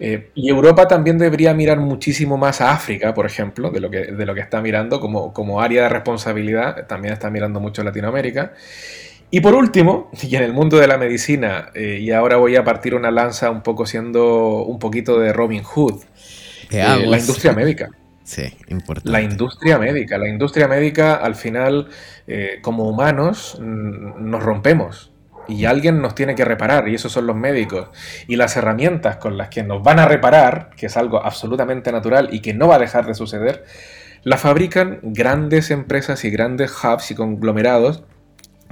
Eh, 0.00 0.30
y 0.34 0.48
Europa 0.48 0.88
también 0.88 1.18
debería 1.18 1.52
mirar 1.54 1.78
muchísimo 1.78 2.36
más 2.38 2.60
a 2.60 2.72
África, 2.72 3.12
por 3.12 3.26
ejemplo, 3.26 3.70
de 3.70 3.80
lo 3.80 3.90
que, 3.90 4.06
de 4.12 4.26
lo 4.26 4.34
que 4.34 4.40
está 4.40 4.60
mirando 4.60 4.98
como, 4.98 5.32
como 5.32 5.60
área 5.60 5.82
de 5.84 5.88
responsabilidad, 5.90 6.86
también 6.86 7.12
está 7.12 7.30
mirando 7.30 7.60
mucho 7.60 7.84
Latinoamérica. 7.84 8.54
Y 9.34 9.40
por 9.40 9.56
último, 9.56 10.12
y 10.22 10.36
en 10.36 10.44
el 10.44 10.52
mundo 10.52 10.78
de 10.78 10.86
la 10.86 10.96
medicina, 10.96 11.70
eh, 11.74 11.98
y 12.00 12.12
ahora 12.12 12.36
voy 12.36 12.54
a 12.54 12.62
partir 12.62 12.94
una 12.94 13.10
lanza 13.10 13.50
un 13.50 13.64
poco 13.64 13.84
siendo 13.84 14.62
un 14.62 14.78
poquito 14.78 15.18
de 15.18 15.32
Robin 15.32 15.64
Hood, 15.64 16.04
eh, 16.70 17.04
la 17.04 17.18
industria 17.18 17.52
médica. 17.56 17.90
Sí, 18.22 18.44
importante. 18.68 19.10
La 19.10 19.22
industria 19.22 19.76
médica. 19.76 20.18
La 20.18 20.28
industria 20.28 20.68
médica, 20.68 21.16
al 21.16 21.34
final, 21.34 21.88
eh, 22.28 22.60
como 22.62 22.88
humanos, 22.88 23.58
nos 23.60 24.40
rompemos. 24.40 25.10
y 25.48 25.64
alguien 25.64 26.00
nos 26.00 26.14
tiene 26.14 26.36
que 26.36 26.44
reparar 26.44 26.88
y 26.88 26.94
esos 26.94 27.10
son 27.10 27.26
los 27.26 27.34
médicos. 27.34 27.88
Y 28.28 28.36
las 28.36 28.56
herramientas 28.56 29.16
con 29.16 29.36
las 29.36 29.48
que 29.48 29.64
nos 29.64 29.82
van 29.82 29.98
a 29.98 30.06
reparar, 30.06 30.70
que 30.76 30.86
es 30.86 30.96
algo 30.96 31.22
absolutamente 31.26 31.90
natural 31.90 32.28
y 32.30 32.38
que 32.40 32.54
no 32.54 32.68
va 32.68 32.76
a 32.76 32.78
dejar 32.78 33.04
de 33.04 33.14
suceder, 33.14 33.64
las 34.22 34.40
fabrican 34.40 35.00
grandes 35.02 35.72
empresas 35.72 36.24
y 36.24 36.30
grandes 36.30 36.72
hubs 36.82 37.10
y 37.10 37.16
conglomerados 37.16 38.04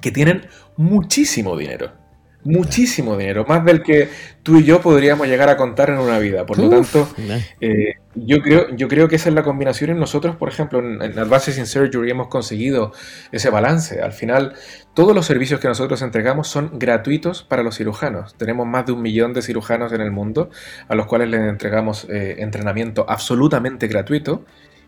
que 0.02 0.10
tienen 0.10 0.46
muchísimo 0.76 1.56
dinero 1.56 2.02
muchísimo 2.44 3.16
dinero, 3.16 3.44
más 3.46 3.64
del 3.64 3.82
que 3.82 4.08
tú 4.42 4.56
y 4.56 4.64
yo 4.64 4.80
podríamos 4.80 5.28
llegar 5.28 5.48
a 5.48 5.56
contar 5.56 5.90
en 5.90 5.98
una 5.98 6.18
vida. 6.18 6.44
Por 6.44 6.58
lo 6.58 6.68
tanto, 6.68 7.08
eh, 7.60 7.94
yo, 8.14 8.40
creo, 8.40 8.74
yo 8.74 8.88
creo 8.88 9.08
que 9.08 9.16
esa 9.16 9.28
es 9.28 9.34
la 9.34 9.42
combinación 9.42 9.90
en 9.90 9.98
nosotros, 9.98 10.36
por 10.36 10.48
ejemplo, 10.48 10.80
en, 10.80 11.00
en, 11.02 11.18
Advances 11.18 11.58
in 11.58 11.66
Surgery 11.66 12.10
hemos 12.10 12.28
conseguido 12.28 12.92
ese 13.30 13.50
balance. 13.50 14.00
Al 14.00 14.12
final, 14.12 14.54
todos 14.94 15.14
los 15.14 15.26
servicios 15.26 15.60
que 15.60 15.68
nosotros 15.68 16.02
entregamos 16.02 16.48
son 16.48 16.78
gratuitos 16.78 17.42
para 17.42 17.62
los 17.62 17.76
cirujanos. 17.76 18.34
Tenemos 18.34 18.66
más 18.66 18.86
de 18.86 18.92
un 18.92 19.02
millón 19.02 19.32
de 19.32 19.42
cirujanos 19.42 19.92
en 19.92 20.00
el 20.00 20.10
mundo 20.10 20.50
a 20.88 20.94
los 20.94 21.06
cuales 21.06 21.28
les 21.28 21.42
entregamos 21.42 22.06
eh, 22.10 22.36
entrenamiento 22.38 23.06
absolutamente 23.08 23.86
gratuito. 23.86 24.44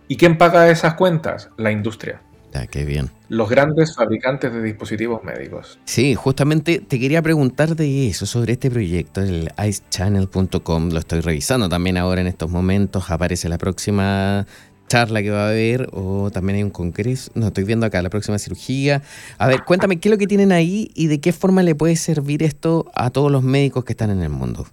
¿Y 0.08 0.16
quién 0.16 0.36
paga 0.36 0.68
esas 0.68 0.94
cuentas? 0.94 1.48
La 1.56 1.70
industria. 1.70 2.20
Ah, 2.54 2.66
qué 2.68 2.84
bien. 2.84 3.10
Los 3.28 3.50
grandes 3.50 3.96
fabricantes 3.96 4.52
de 4.52 4.62
dispositivos 4.62 5.24
médicos. 5.24 5.78
Sí, 5.84 6.14
justamente 6.14 6.78
te 6.78 7.00
quería 7.00 7.20
preguntar 7.20 7.74
de 7.74 8.06
eso, 8.06 8.26
sobre 8.26 8.52
este 8.52 8.70
proyecto, 8.70 9.20
el 9.20 9.50
icechannel.com. 9.58 10.90
Lo 10.90 10.98
estoy 11.00 11.20
revisando 11.20 11.68
también 11.68 11.96
ahora 11.96 12.20
en 12.20 12.28
estos 12.28 12.50
momentos. 12.50 13.10
Aparece 13.10 13.48
la 13.48 13.58
próxima 13.58 14.46
charla 14.86 15.22
que 15.22 15.30
va 15.30 15.46
a 15.46 15.48
haber 15.48 15.88
o 15.92 16.30
también 16.30 16.56
hay 16.56 16.62
un 16.62 16.70
congreso. 16.70 17.32
No, 17.34 17.48
estoy 17.48 17.64
viendo 17.64 17.86
acá 17.86 18.00
la 18.02 18.10
próxima 18.10 18.38
cirugía. 18.38 19.02
A 19.38 19.48
ver, 19.48 19.64
cuéntame 19.64 19.98
qué 19.98 20.08
es 20.08 20.10
lo 20.12 20.18
que 20.18 20.28
tienen 20.28 20.52
ahí 20.52 20.92
y 20.94 21.08
de 21.08 21.20
qué 21.20 21.32
forma 21.32 21.64
le 21.64 21.74
puede 21.74 21.96
servir 21.96 22.44
esto 22.44 22.90
a 22.94 23.10
todos 23.10 23.32
los 23.32 23.42
médicos 23.42 23.84
que 23.84 23.94
están 23.94 24.10
en 24.10 24.22
el 24.22 24.30
mundo. 24.30 24.66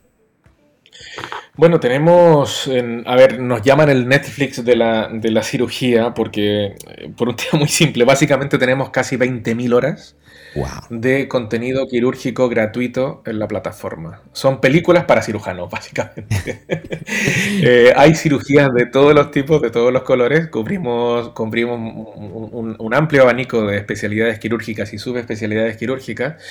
Bueno, 1.55 1.80
tenemos, 1.80 2.70
a 3.05 3.16
ver, 3.16 3.39
nos 3.39 3.62
llaman 3.62 3.89
el 3.89 4.07
Netflix 4.07 4.64
de 4.64 4.76
la, 4.76 5.09
de 5.12 5.32
la 5.32 5.43
cirugía 5.43 6.14
porque, 6.14 6.76
eh, 6.88 7.12
por 7.16 7.30
un 7.30 7.36
tema 7.38 7.59
muy 7.59 7.68
simple, 7.68 8.03
básicamente 8.05 8.57
tenemos 8.57 8.89
casi 8.89 9.18
20.000 9.18 9.74
horas 9.74 10.16
de 10.89 11.28
contenido 11.28 11.88
quirúrgico 11.88 12.49
gratuito 12.49 13.22
en 13.26 13.39
la 13.39 13.47
plataforma. 13.47 14.22
Son 14.34 14.60
películas 14.60 15.06
para 15.06 15.22
cirujanos, 15.22 15.70
básicamente. 15.72 16.62
Eh, 17.64 17.93
hay 17.95 18.16
cirugías 18.16 18.74
de 18.74 18.86
todos 18.86 19.14
los 19.14 19.32
tipos, 19.32 19.62
de 19.62 19.70
todos 19.70 19.93
los 19.93 20.04
colores. 20.04 20.47
Cubrimos, 20.47 21.30
cubrimos 21.30 21.80
un, 21.80 22.93
amplio 22.93 23.24
abanico 23.24 23.66
de 23.66 23.78
especialidades 23.78 24.39
quirúrgicas 24.39 24.93
y 24.93 24.97
subespecialidades 24.97 25.78
quirúrgicas. 25.78 26.41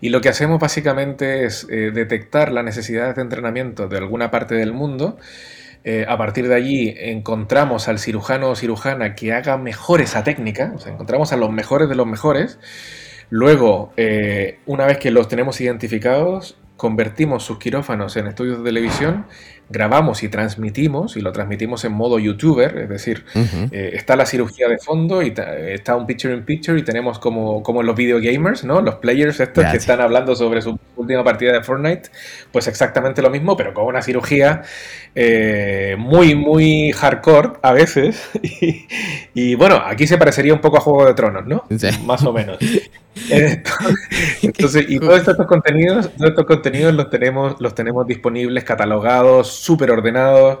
Y 0.00 0.10
lo 0.10 0.20
que 0.20 0.28
hacemos 0.28 0.60
básicamente 0.60 1.44
es 1.44 1.66
eh, 1.70 1.90
detectar 1.92 2.52
las 2.52 2.64
necesidades 2.64 3.16
de 3.16 3.22
entrenamiento 3.22 3.88
de 3.88 3.98
alguna 3.98 4.30
parte 4.30 4.54
del 4.54 4.72
mundo. 4.72 5.18
Eh, 5.82 6.04
a 6.08 6.18
partir 6.18 6.46
de 6.46 6.54
allí 6.54 6.94
encontramos 6.98 7.88
al 7.88 7.98
cirujano 7.98 8.50
o 8.50 8.56
cirujana 8.56 9.14
que 9.14 9.32
haga 9.32 9.56
mejor 9.56 10.02
esa 10.02 10.22
técnica, 10.22 10.72
o 10.76 10.78
sea, 10.78 10.92
encontramos 10.92 11.32
a 11.32 11.36
los 11.36 11.50
mejores 11.50 11.88
de 11.88 11.94
los 11.94 12.06
mejores 12.06 12.58
Luego, 13.30 13.92
eh, 13.96 14.58
una 14.66 14.86
vez 14.86 14.98
que 14.98 15.10
los 15.10 15.28
tenemos 15.28 15.60
identificados, 15.60 16.58
convertimos 16.76 17.44
sus 17.44 17.58
quirófanos 17.58 18.16
en 18.16 18.26
estudios 18.26 18.58
de 18.58 18.64
televisión, 18.64 19.26
grabamos 19.70 20.22
y 20.24 20.28
transmitimos, 20.28 21.16
y 21.16 21.20
lo 21.20 21.32
transmitimos 21.32 21.84
en 21.84 21.92
modo 21.92 22.18
youtuber, 22.18 22.76
es 22.76 22.88
decir, 22.88 23.24
eh, 23.70 23.92
está 23.94 24.16
la 24.16 24.26
cirugía 24.26 24.68
de 24.68 24.78
fondo 24.78 25.22
y 25.22 25.32
está 25.68 25.94
un 25.94 26.06
picture 26.06 26.34
in 26.34 26.44
picture 26.44 26.78
y 26.78 26.82
tenemos 26.82 27.20
como, 27.20 27.62
como 27.62 27.82
los 27.82 27.94
video 27.94 28.18
gamers, 28.20 28.64
¿no? 28.64 28.80
Los 28.82 28.96
players 28.96 29.38
estos 29.38 29.64
que 29.66 29.76
están 29.76 30.00
hablando 30.00 30.34
sobre 30.34 30.60
su 30.60 30.78
última 30.96 31.22
partida 31.22 31.52
de 31.52 31.62
Fortnite, 31.62 32.10
pues 32.52 32.66
exactamente 32.66 33.22
lo 33.22 33.30
mismo, 33.30 33.56
pero 33.56 33.72
con 33.72 33.86
una 33.86 34.02
cirugía 34.02 34.62
eh, 35.14 35.96
muy, 35.98 36.34
muy 36.34 36.92
hardcore 36.92 37.52
a 37.62 37.72
veces. 37.72 38.28
y, 39.34 39.54
bueno, 39.54 39.80
aquí 39.84 40.06
se 40.06 40.18
parecería 40.18 40.52
un 40.52 40.60
poco 40.60 40.78
a 40.78 40.80
Juego 40.80 41.06
de 41.06 41.14
Tronos, 41.14 41.46
¿no? 41.46 41.64
Más 42.04 42.24
o 42.24 42.32
menos. 42.32 42.58
Entonces, 44.42 44.86
y 44.88 44.98
todos 44.98 45.18
estos 45.18 45.46
contenidos, 45.46 46.10
todos 46.16 46.30
estos 46.30 46.46
contenidos 46.46 46.94
los 46.94 47.10
tenemos, 47.10 47.60
los 47.60 47.74
tenemos 47.74 48.06
disponibles, 48.06 48.64
catalogados, 48.64 49.59
súper 49.60 49.90
ordenados 49.90 50.60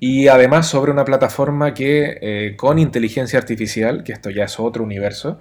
y 0.00 0.28
además 0.28 0.68
sobre 0.68 0.92
una 0.92 1.04
plataforma 1.04 1.74
que 1.74 2.18
eh, 2.20 2.56
con 2.56 2.78
inteligencia 2.78 3.38
artificial, 3.38 4.04
que 4.04 4.12
esto 4.12 4.30
ya 4.30 4.44
es 4.44 4.60
otro 4.60 4.84
universo, 4.84 5.38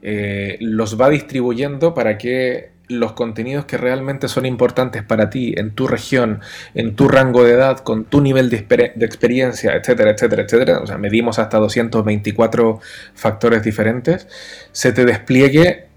eh, 0.00 0.56
los 0.60 0.98
va 0.98 1.10
distribuyendo 1.10 1.92
para 1.92 2.16
que 2.16 2.70
los 2.88 3.12
contenidos 3.12 3.66
que 3.66 3.76
realmente 3.76 4.28
son 4.28 4.46
importantes 4.46 5.02
para 5.02 5.28
ti, 5.28 5.52
en 5.58 5.72
tu 5.72 5.86
región, 5.86 6.40
en 6.74 6.96
tu 6.96 7.06
rango 7.06 7.44
de 7.44 7.52
edad, 7.52 7.80
con 7.80 8.06
tu 8.06 8.22
nivel 8.22 8.48
de, 8.48 8.92
de 8.96 9.04
experiencia, 9.04 9.74
etcétera, 9.74 10.12
etcétera, 10.12 10.42
etcétera, 10.42 10.78
o 10.78 10.86
sea, 10.86 10.96
medimos 10.96 11.38
hasta 11.38 11.58
224 11.58 12.80
factores 13.14 13.62
diferentes, 13.62 14.26
se 14.72 14.92
te 14.92 15.04
despliegue 15.04 15.88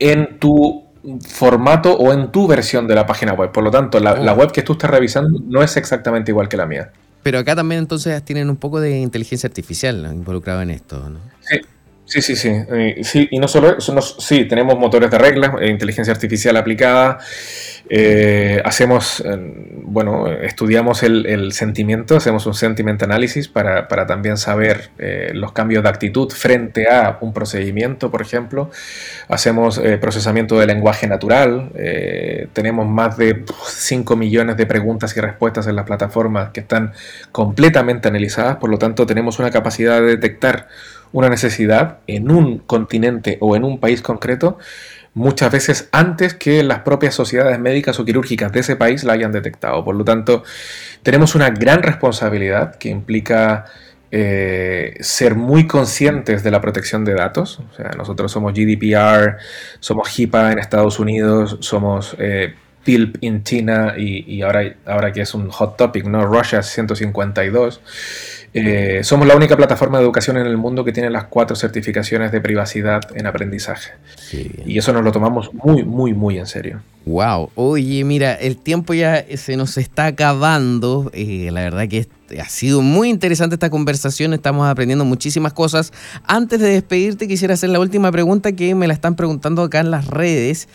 en 0.00 0.40
tu 0.40 0.89
formato 1.26 1.96
o 1.96 2.12
en 2.12 2.30
tu 2.30 2.46
versión 2.46 2.86
de 2.86 2.94
la 2.94 3.06
página 3.06 3.32
web. 3.32 3.52
Por 3.52 3.64
lo 3.64 3.70
tanto, 3.70 4.00
la, 4.00 4.16
la, 4.16 4.32
oh. 4.32 4.36
web 4.36 4.52
que 4.52 4.62
tú 4.62 4.72
estás 4.72 4.90
revisando 4.90 5.40
no 5.46 5.62
es 5.62 5.76
exactamente 5.76 6.30
igual 6.30 6.48
que 6.48 6.56
la 6.56 6.66
mía. 6.66 6.90
Pero 7.22 7.38
acá 7.38 7.54
también 7.54 7.80
entonces 7.80 8.22
tienen 8.24 8.48
un 8.48 8.56
poco 8.56 8.80
de 8.80 8.98
inteligencia 8.98 9.46
artificial 9.46 10.08
involucrado 10.12 10.62
en 10.62 10.70
esto, 10.70 11.10
¿no? 11.10 11.18
Sí, 11.40 11.60
Sí, 12.10 12.22
sí, 12.22 12.34
sí. 12.34 12.48
Eh, 12.48 13.02
sí, 13.04 13.28
y 13.30 13.38
no 13.38 13.46
solo 13.46 13.78
eso, 13.78 14.00
sí, 14.02 14.44
tenemos 14.46 14.76
motores 14.76 15.12
de 15.12 15.18
reglas, 15.18 15.52
eh, 15.60 15.68
inteligencia 15.68 16.12
artificial 16.12 16.56
aplicada. 16.56 17.18
Eh, 17.88 18.60
hacemos, 18.64 19.22
bueno, 19.84 20.26
estudiamos 20.26 21.04
el, 21.04 21.52
sentimiento, 21.52 22.16
hacemos 22.16 22.46
un 22.46 22.54
sentiment 22.54 23.00
analysis 23.04 23.46
para, 23.46 23.86
también 24.06 24.36
saber 24.38 24.90
los 25.34 25.52
cambios 25.52 25.84
de 25.84 25.88
actitud 25.88 26.30
frente 26.30 26.88
a 26.88 27.18
un 27.20 27.32
procedimiento, 27.32 28.10
por 28.10 28.22
ejemplo. 28.22 28.70
Hacemos 29.28 29.80
procesamiento 30.00 30.58
de 30.58 30.66
lenguaje 30.66 31.06
natural. 31.06 31.70
tenemos 32.52 32.88
más 32.88 33.16
de 33.18 33.44
5 33.66 34.16
millones 34.16 34.56
de 34.56 34.66
preguntas 34.66 35.16
y 35.16 35.20
respuestas 35.20 35.66
en 35.66 35.76
las 35.76 35.84
plataformas 35.84 36.50
que 36.50 36.60
están 36.60 36.92
completamente 37.32 38.08
analizadas, 38.08 38.56
por 38.56 38.70
lo 38.70 38.78
tanto 38.78 39.06
tenemos 39.06 39.38
una 39.38 39.50
capacidad 39.50 40.00
de 40.00 40.06
detectar 40.06 40.68
una 41.12 41.28
necesidad 41.28 41.98
en 42.06 42.30
un 42.30 42.58
continente 42.58 43.38
o 43.40 43.56
en 43.56 43.64
un 43.64 43.78
país 43.78 44.02
concreto 44.02 44.58
muchas 45.14 45.50
veces 45.50 45.88
antes 45.92 46.34
que 46.34 46.62
las 46.62 46.80
propias 46.80 47.14
sociedades 47.14 47.58
médicas 47.58 47.98
o 47.98 48.04
quirúrgicas 48.04 48.52
de 48.52 48.60
ese 48.60 48.76
país 48.76 49.04
la 49.04 49.14
hayan 49.14 49.32
detectado. 49.32 49.84
Por 49.84 49.96
lo 49.96 50.04
tanto, 50.04 50.44
tenemos 51.02 51.34
una 51.34 51.50
gran 51.50 51.82
responsabilidad 51.82 52.76
que 52.76 52.90
implica 52.90 53.64
eh, 54.12 54.94
ser 55.00 55.34
muy 55.34 55.66
conscientes 55.66 56.42
de 56.42 56.50
la 56.50 56.60
protección 56.60 57.04
de 57.04 57.14
datos. 57.14 57.60
O 57.70 57.74
sea, 57.74 57.90
nosotros 57.96 58.30
somos 58.30 58.52
GDPR, 58.54 59.36
somos 59.80 60.08
HIPAA 60.08 60.52
en 60.52 60.58
Estados 60.58 60.98
Unidos, 60.98 61.58
somos 61.60 62.16
eh, 62.18 62.54
PILP 62.84 63.18
en 63.22 63.44
China 63.44 63.94
y, 63.96 64.42
ahora, 64.42 64.74
ahora 64.86 65.12
que 65.12 65.20
es 65.22 65.34
un 65.34 65.50
hot 65.50 65.76
topic, 65.76 66.04
¿no? 66.06 66.24
Russia 66.26 66.62
152. 66.62 67.80
Eh, 68.52 69.00
somos 69.04 69.28
la 69.28 69.36
única 69.36 69.56
plataforma 69.56 69.98
de 69.98 70.04
educación 70.04 70.36
en 70.36 70.46
el 70.46 70.56
mundo 70.56 70.84
que 70.84 70.92
tiene 70.92 71.08
las 71.08 71.24
cuatro 71.24 71.54
certificaciones 71.54 72.32
de 72.32 72.40
privacidad 72.40 73.00
en 73.14 73.26
aprendizaje. 73.26 73.92
Y 74.66 74.76
eso 74.78 74.92
nos 74.92 75.04
lo 75.04 75.12
tomamos 75.12 75.54
muy, 75.54 75.84
muy, 75.84 76.14
muy 76.14 76.38
en 76.38 76.46
serio. 76.46 76.82
Wow. 77.06 77.50
Oye, 77.54 78.04
mira, 78.04 78.34
el 78.34 78.56
tiempo 78.56 78.92
ya 78.92 79.24
se 79.36 79.56
nos 79.56 79.78
está 79.78 80.06
acabando. 80.06 81.10
Eh, 81.14 81.50
la 81.52 81.62
verdad 81.62 81.88
que 81.88 82.08
ha 82.40 82.48
sido 82.48 82.82
muy 82.82 83.08
interesante 83.08 83.54
esta 83.54 83.70
conversación. 83.70 84.34
Estamos 84.34 84.68
aprendiendo 84.68 85.04
muchísimas 85.04 85.52
cosas. 85.52 85.92
Antes 86.24 86.60
de 86.60 86.70
despedirte, 86.70 87.28
quisiera 87.28 87.54
hacer 87.54 87.70
la 87.70 87.78
última 87.78 88.10
pregunta 88.10 88.52
que 88.52 88.74
me 88.74 88.88
la 88.88 88.94
están 88.94 89.14
preguntando 89.14 89.62
acá 89.62 89.80
en 89.80 89.90
las 89.92 90.08
redes. 90.08 90.68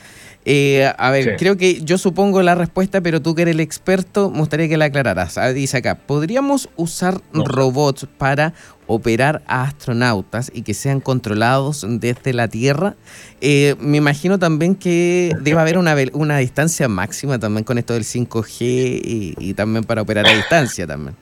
Eh, 0.48 0.94
a 0.96 1.10
ver, 1.10 1.38
creo 1.38 1.58
que 1.58 1.82
yo 1.82 1.98
supongo 1.98 2.44
la 2.44 2.54
respuesta, 2.54 3.02
pero 3.02 3.20
tú 3.20 3.34
que 3.34 3.42
eres 3.42 3.56
el 3.56 3.62
experto, 3.62 4.30
me 4.30 4.40
gustaría 4.40 4.70
que 4.70 4.78
la 4.78 4.86
aclararas. 4.86 5.40
Ah, 5.40 5.52
dice 5.52 5.78
acá, 5.78 5.96
¿podríamos 5.96 6.70
usar 6.76 7.20
robots 7.34 8.08
para 8.20 8.54
operar 8.86 9.42
a 9.48 9.64
astronautas 9.64 10.52
y 10.54 10.62
que 10.62 10.76
sean 10.76 11.00
controlados 11.00 11.84
desde 11.90 12.34
la 12.34 12.48
Tierra? 12.48 12.96
Eh, 13.42 13.76
me 13.80 13.98
imagino 13.98 14.38
también 14.38 14.76
que 14.76 15.32
debe 15.42 15.60
haber 15.60 15.80
una, 15.80 15.96
una 16.14 16.38
distancia 16.38 16.88
máxima 16.88 17.40
también 17.40 17.64
con 17.64 17.80
esto 17.80 17.96
del 17.96 18.04
5G 18.04 19.36
y, 19.40 19.54
también 19.56 19.84
para 19.84 20.04
operar 20.04 20.28
a 20.28 20.36
distancia 20.36 20.86
también. 20.86 21.16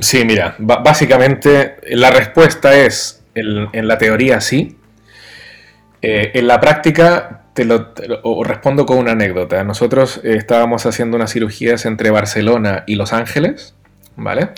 Sí, 0.00 0.24
mira, 0.24 0.56
básicamente 0.58 1.76
la 1.90 2.10
respuesta 2.10 2.74
es, 2.74 3.22
en, 3.34 3.86
la 3.86 3.98
teoría 3.98 4.40
sí, 4.40 4.78
eh, 6.00 6.30
en 6.32 6.46
la 6.46 6.58
práctica 6.58 7.41
te 7.54 7.64
lo, 7.64 7.92
respondo 8.44 8.86
con 8.86 8.98
una 8.98 9.12
anécdota. 9.12 9.62
Nosotros 9.64 10.20
eh, 10.24 10.36
estábamos 10.36 10.86
haciendo 10.86 11.16
unas 11.16 11.32
cirugías 11.32 11.86
entre 11.86 12.10
Barcelona 12.10 12.84
y 12.86 12.94
Los 12.94 13.12
Ángeles 13.12 13.74
¿vale? 14.16 14.50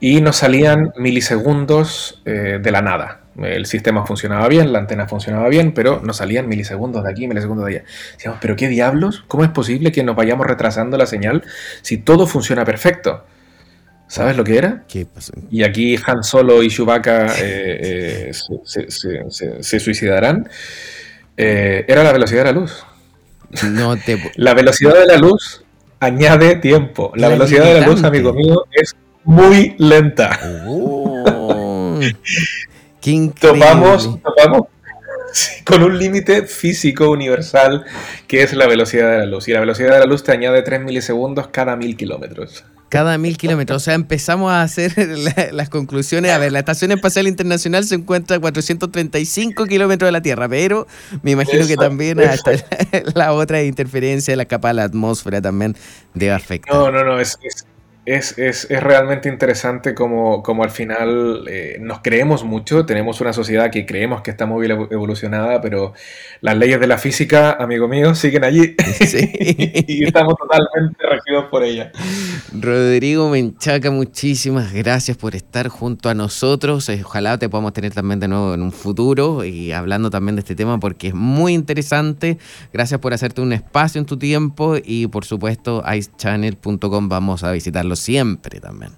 Y 0.00 0.20
nos 0.20 0.36
salían 0.36 0.92
milisegundos 0.96 2.22
eh, 2.24 2.58
de 2.62 2.70
la 2.70 2.82
nada. 2.82 3.20
El 3.36 3.66
sistema 3.66 4.04
funcionaba 4.04 4.48
bien, 4.48 4.72
la 4.72 4.80
antena 4.80 5.06
funcionaba 5.06 5.48
bien, 5.48 5.72
pero 5.72 6.00
nos 6.02 6.16
salían 6.16 6.48
milisegundos 6.48 7.04
de 7.04 7.10
aquí, 7.10 7.28
milisegundos 7.28 7.66
de 7.66 7.76
allá. 7.76 7.84
Decíamos, 8.14 8.40
pero 8.42 8.56
¿qué 8.56 8.68
diablos? 8.68 9.24
¿Cómo 9.28 9.44
es 9.44 9.50
posible 9.50 9.92
que 9.92 10.02
nos 10.02 10.16
vayamos 10.16 10.46
retrasando 10.46 10.96
la 10.96 11.06
señal 11.06 11.44
si 11.82 11.98
todo 11.98 12.26
funciona 12.26 12.64
perfecto? 12.64 13.24
¿Sabes 14.08 14.36
lo 14.36 14.42
que 14.42 14.56
era? 14.56 14.84
¿Qué 14.88 15.06
pasó? 15.06 15.34
Y 15.50 15.62
aquí 15.62 15.96
Han 16.06 16.24
Solo 16.24 16.62
y 16.62 16.68
Chewbacca 16.68 17.34
eh, 17.38 18.32
se, 18.64 18.90
se, 18.90 19.80
suicidarán. 19.80 20.48
Era 21.38 22.02
la 22.02 22.12
velocidad 22.12 22.44
de 22.44 22.52
la 22.52 22.60
luz. 22.60 22.84
No 23.64 23.96
te... 23.96 24.18
La 24.36 24.54
velocidad 24.54 24.94
de 24.94 25.06
la 25.06 25.16
luz 25.16 25.64
añade 26.00 26.56
tiempo. 26.56 27.12
La, 27.14 27.28
velocidad 27.28 27.64
de 27.64 27.80
la 27.80 27.86
luz, 27.86 28.04
amigo 28.04 28.32
mío, 28.32 28.66
es 28.72 28.94
muy 29.24 29.74
lenta. 29.78 30.38
Oh, 30.66 31.98
qué 33.00 33.32
con 35.64 35.82
un 35.82 35.98
límite 35.98 36.46
físico 36.46 37.10
universal 37.10 37.84
que 38.26 38.42
es 38.42 38.54
la 38.54 38.66
velocidad 38.66 39.10
de 39.12 39.18
la 39.18 39.26
luz. 39.26 39.48
Y 39.48 39.52
la 39.52 39.60
velocidad 39.60 39.92
de 39.94 40.00
la 40.00 40.06
luz 40.06 40.24
te 40.24 40.32
añade 40.32 40.62
3 40.62 40.80
milisegundos 40.80 41.48
cada 41.48 41.76
mil 41.76 41.96
kilómetros 41.96 42.64
cada 42.88 43.18
mil 43.18 43.36
kilómetros. 43.36 43.82
O 43.82 43.84
sea, 43.84 43.94
empezamos 43.94 44.50
a 44.50 44.62
hacer 44.62 44.94
las 45.52 45.68
conclusiones. 45.68 46.32
A 46.32 46.38
ver, 46.38 46.52
la 46.52 46.60
Estación 46.60 46.92
Espacial 46.92 47.26
Internacional 47.28 47.84
se 47.84 47.94
encuentra 47.94 48.36
a 48.36 48.40
435 48.40 49.66
kilómetros 49.66 50.08
de 50.08 50.12
la 50.12 50.22
Tierra, 50.22 50.48
pero 50.48 50.86
me 51.22 51.32
imagino 51.32 51.66
que 51.66 51.76
también 51.76 52.20
hasta 52.20 52.52
la, 53.14 53.32
otra 53.32 53.62
interferencia 53.62 54.32
de 54.32 54.36
la 54.36 54.46
capa 54.46 54.68
de 54.68 54.74
la 54.74 54.84
atmósfera 54.84 55.40
también 55.40 55.76
debe 56.14 56.32
afectar. 56.32 56.74
No, 56.74 56.90
no, 56.90 57.04
no, 57.04 57.20
es, 57.20 57.38
es, 57.42 57.66
es, 58.08 58.38
es, 58.38 58.68
realmente 58.70 59.28
interesante 59.28 59.94
como, 59.94 60.42
como 60.42 60.64
al 60.64 60.70
final 60.70 61.44
eh, 61.46 61.76
nos 61.78 62.00
creemos 62.00 62.42
mucho, 62.42 62.86
tenemos 62.86 63.20
una 63.20 63.34
sociedad 63.34 63.70
que 63.70 63.84
creemos 63.84 64.22
que 64.22 64.30
está 64.30 64.46
muy 64.46 64.66
evolucionada, 64.66 65.60
pero 65.60 65.92
las 66.40 66.56
leyes 66.56 66.80
de 66.80 66.86
la 66.86 66.96
física, 66.96 67.52
amigo 67.52 67.86
mío, 67.86 68.14
siguen 68.14 68.44
allí 68.44 68.74
y 69.86 70.04
estamos 70.04 70.34
totalmente 70.36 71.06
regidos 71.06 71.46
por 71.50 71.64
ella. 71.64 71.92
Rodrigo 72.52 73.28
Menchaca, 73.28 73.90
muchísimas 73.90 74.72
gracias 74.72 75.18
por 75.18 75.34
estar 75.34 75.68
junto 75.68 76.08
a 76.08 76.14
nosotros. 76.14 76.88
Eh, 76.88 77.02
ojalá 77.04 77.38
te 77.38 77.50
podamos 77.50 77.74
tener 77.74 77.92
también 77.92 78.20
de 78.20 78.28
nuevo 78.28 78.54
en 78.54 78.62
un 78.62 78.72
futuro 78.72 79.44
y 79.44 79.72
hablando 79.72 80.08
también 80.08 80.36
de 80.36 80.40
este 80.40 80.54
tema 80.54 80.80
porque 80.80 81.08
es 81.08 81.14
muy 81.14 81.52
interesante. 81.52 82.38
Gracias 82.72 83.00
por 83.00 83.12
hacerte 83.12 83.42
un 83.42 83.52
espacio 83.52 83.98
en 83.98 84.06
tu 84.06 84.16
tiempo 84.16 84.76
y 84.82 85.08
por 85.08 85.26
supuesto 85.26 85.84
icechannel.com 85.86 87.08
vamos 87.10 87.44
a 87.44 87.52
visitarlo 87.52 87.97
siempre 87.98 88.60
también. 88.60 88.92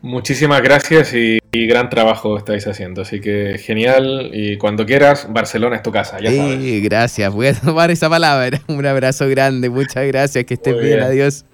Muchísimas 0.00 0.62
gracias 0.62 1.12
y, 1.12 1.38
gran 1.52 1.90
trabajo 1.90 2.38
estáis 2.38 2.66
haciendo, 2.68 3.02
así 3.02 3.20
que 3.20 3.58
genial 3.58 4.30
y 4.32 4.56
cuando 4.56 4.86
quieras, 4.86 5.26
Barcelona 5.28 5.76
es 5.76 5.82
tu 5.82 5.90
casa, 5.90 6.18
ya 6.20 6.30
sí, 6.30 6.80
gracias, 6.80 7.32
voy 7.32 7.48
a 7.48 7.54
tomar 7.54 7.90
esa 7.90 8.08
palabra, 8.08 8.60
un 8.68 8.86
abrazo 8.86 9.28
grande, 9.28 9.68
muchas 9.68 10.06
gracias, 10.06 10.44
que 10.44 10.54
estés 10.54 10.80
bien. 10.80 11.00
adiós. 11.00 11.44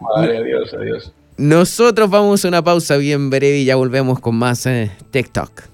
Vale, 0.00 0.38
adiós, 0.38 0.72
adiós. 0.74 1.12
Nosotros 1.36 2.10
vamos 2.10 2.44
a 2.44 2.48
una 2.48 2.62
pausa 2.62 2.96
bien 2.96 3.28
breve 3.28 3.58
y 3.58 3.64
ya 3.64 3.74
volvemos 3.74 4.20
con 4.20 4.36
más 4.36 4.66
eh, 4.66 4.92
TikTok. 5.10 5.73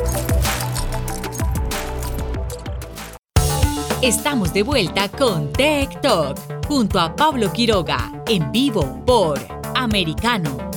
Estamos 4.01 4.51
de 4.51 4.63
vuelta 4.63 5.07
con 5.09 5.53
Tech 5.53 6.01
Talk 6.01 6.65
junto 6.67 6.99
a 6.99 7.15
Pablo 7.15 7.53
Quiroga 7.53 8.11
en 8.25 8.51
vivo 8.51 8.99
por 9.05 9.37
Americano. 9.75 10.70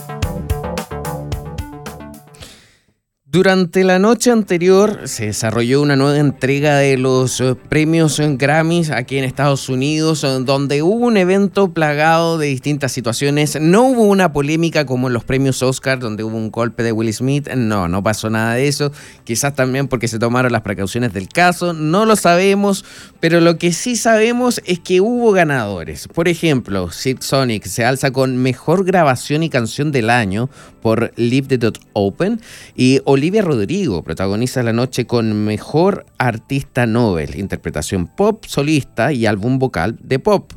Durante 3.34 3.82
la 3.82 3.98
noche 3.98 4.30
anterior 4.30 5.08
se 5.08 5.26
desarrolló 5.26 5.82
una 5.82 5.96
nueva 5.96 6.18
entrega 6.18 6.76
de 6.76 6.96
los 6.96 7.40
eh, 7.40 7.56
premios 7.68 8.20
Grammys 8.20 8.90
aquí 8.90 9.18
en 9.18 9.24
Estados 9.24 9.68
Unidos, 9.68 10.22
eh, 10.22 10.38
donde 10.44 10.84
hubo 10.84 11.06
un 11.06 11.16
evento 11.16 11.72
plagado 11.72 12.38
de 12.38 12.46
distintas 12.46 12.92
situaciones. 12.92 13.60
No 13.60 13.88
hubo 13.88 14.04
una 14.04 14.32
polémica 14.32 14.86
como 14.86 15.08
en 15.08 15.14
los 15.14 15.24
premios 15.24 15.64
Oscar, 15.64 15.98
donde 15.98 16.22
hubo 16.22 16.36
un 16.36 16.52
golpe 16.52 16.84
de 16.84 16.92
Will 16.92 17.12
Smith. 17.12 17.48
No, 17.56 17.88
no 17.88 18.04
pasó 18.04 18.30
nada 18.30 18.54
de 18.54 18.68
eso. 18.68 18.92
Quizás 19.24 19.56
también 19.56 19.88
porque 19.88 20.06
se 20.06 20.20
tomaron 20.20 20.52
las 20.52 20.62
precauciones 20.62 21.12
del 21.12 21.28
caso. 21.28 21.72
No 21.72 22.06
lo 22.06 22.14
sabemos, 22.14 22.84
pero 23.18 23.40
lo 23.40 23.58
que 23.58 23.72
sí 23.72 23.96
sabemos 23.96 24.62
es 24.64 24.78
que 24.78 25.00
hubo 25.00 25.32
ganadores. 25.32 26.06
Por 26.06 26.28
ejemplo, 26.28 26.92
Sid 26.92 27.16
Sonic 27.18 27.66
se 27.66 27.84
alza 27.84 28.12
con 28.12 28.36
mejor 28.36 28.84
grabación 28.84 29.42
y 29.42 29.50
canción 29.50 29.90
del 29.90 30.08
año 30.08 30.48
por 30.80 31.12
Leave 31.16 31.48
the 31.48 31.58
Dot 31.58 31.80
Open 31.94 32.40
y 32.76 33.00
Olivia 33.06 33.23
Rodrigo 33.30 34.02
protagoniza 34.02 34.62
la 34.62 34.72
noche 34.72 35.06
con 35.06 35.44
Mejor 35.44 36.04
Artista 36.18 36.86
Nobel, 36.86 37.36
interpretación 37.36 38.06
pop 38.06 38.44
solista 38.44 39.12
y 39.12 39.24
álbum 39.24 39.58
vocal 39.58 39.96
de 40.02 40.18
pop. 40.18 40.52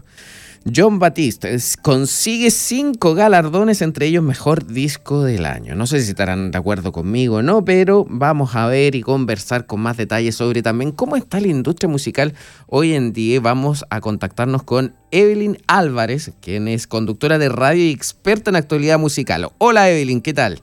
John 0.75 0.99
Batiste 0.99 1.55
consigue 1.81 2.51
cinco 2.51 3.13
galardones, 3.13 3.81
entre 3.81 4.07
ellos 4.07 4.21
Mejor 4.21 4.67
Disco 4.67 5.23
del 5.23 5.45
Año. 5.45 5.75
No 5.75 5.87
sé 5.87 6.01
si 6.01 6.09
estarán 6.09 6.51
de 6.51 6.57
acuerdo 6.57 6.91
conmigo 6.91 7.37
o 7.37 7.41
no, 7.41 7.63
pero 7.63 8.05
vamos 8.09 8.53
a 8.55 8.67
ver 8.67 8.95
y 8.95 9.01
conversar 9.01 9.65
con 9.65 9.79
más 9.79 9.95
detalles 9.95 10.35
sobre 10.35 10.61
también 10.61 10.91
cómo 10.91 11.15
está 11.15 11.39
la 11.39 11.47
industria 11.47 11.89
musical 11.89 12.33
hoy 12.67 12.93
en 12.93 13.13
día. 13.13 13.39
Vamos 13.39 13.85
a 13.89 14.01
contactarnos 14.01 14.63
con 14.63 14.93
Evelyn 15.11 15.57
Álvarez, 15.67 16.33
quien 16.41 16.67
es 16.67 16.85
conductora 16.85 17.37
de 17.37 17.47
radio 17.47 17.85
y 17.85 17.91
experta 17.91 18.49
en 18.49 18.57
actualidad 18.57 18.99
musical. 18.99 19.49
Hola 19.59 19.89
Evelyn, 19.89 20.19
¿qué 20.19 20.33
tal? 20.33 20.61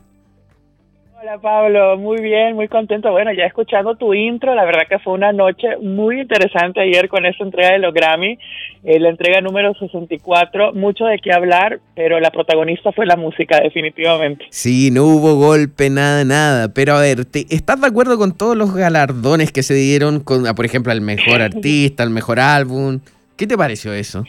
Hola 1.24 1.38
Pablo, 1.38 1.96
muy 1.96 2.20
bien, 2.20 2.54
muy 2.54 2.68
contento. 2.68 3.10
Bueno, 3.10 3.32
ya 3.32 3.46
escuchando 3.46 3.94
tu 3.94 4.12
intro, 4.12 4.54
la 4.54 4.66
verdad 4.66 4.82
que 4.86 4.98
fue 4.98 5.14
una 5.14 5.32
noche 5.32 5.78
muy 5.80 6.20
interesante 6.20 6.80
ayer 6.82 7.08
con 7.08 7.24
esta 7.24 7.42
entrega 7.42 7.72
de 7.72 7.78
los 7.78 7.94
Grammy, 7.94 8.38
eh, 8.84 9.00
la 9.00 9.08
entrega 9.08 9.40
número 9.40 9.72
64, 9.72 10.74
mucho 10.74 11.06
de 11.06 11.18
qué 11.20 11.32
hablar, 11.32 11.80
pero 11.96 12.20
la 12.20 12.30
protagonista 12.30 12.92
fue 12.92 13.06
la 13.06 13.16
música, 13.16 13.58
definitivamente. 13.58 14.44
Sí, 14.50 14.90
no 14.90 15.04
hubo 15.04 15.36
golpe, 15.36 15.88
nada, 15.88 16.26
nada. 16.26 16.68
Pero 16.74 16.92
a 16.92 17.00
ver, 17.00 17.20
¿estás 17.32 17.80
de 17.80 17.86
acuerdo 17.86 18.18
con 18.18 18.36
todos 18.36 18.54
los 18.54 18.74
galardones 18.74 19.50
que 19.50 19.62
se 19.62 19.72
dieron, 19.72 20.20
con, 20.20 20.44
por 20.54 20.66
ejemplo, 20.66 20.92
al 20.92 21.00
mejor 21.00 21.40
artista, 21.40 22.02
al 22.02 22.10
mejor 22.10 22.38
álbum? 22.38 23.00
¿Qué 23.38 23.46
te 23.46 23.56
pareció 23.56 23.94
eso? 23.94 24.24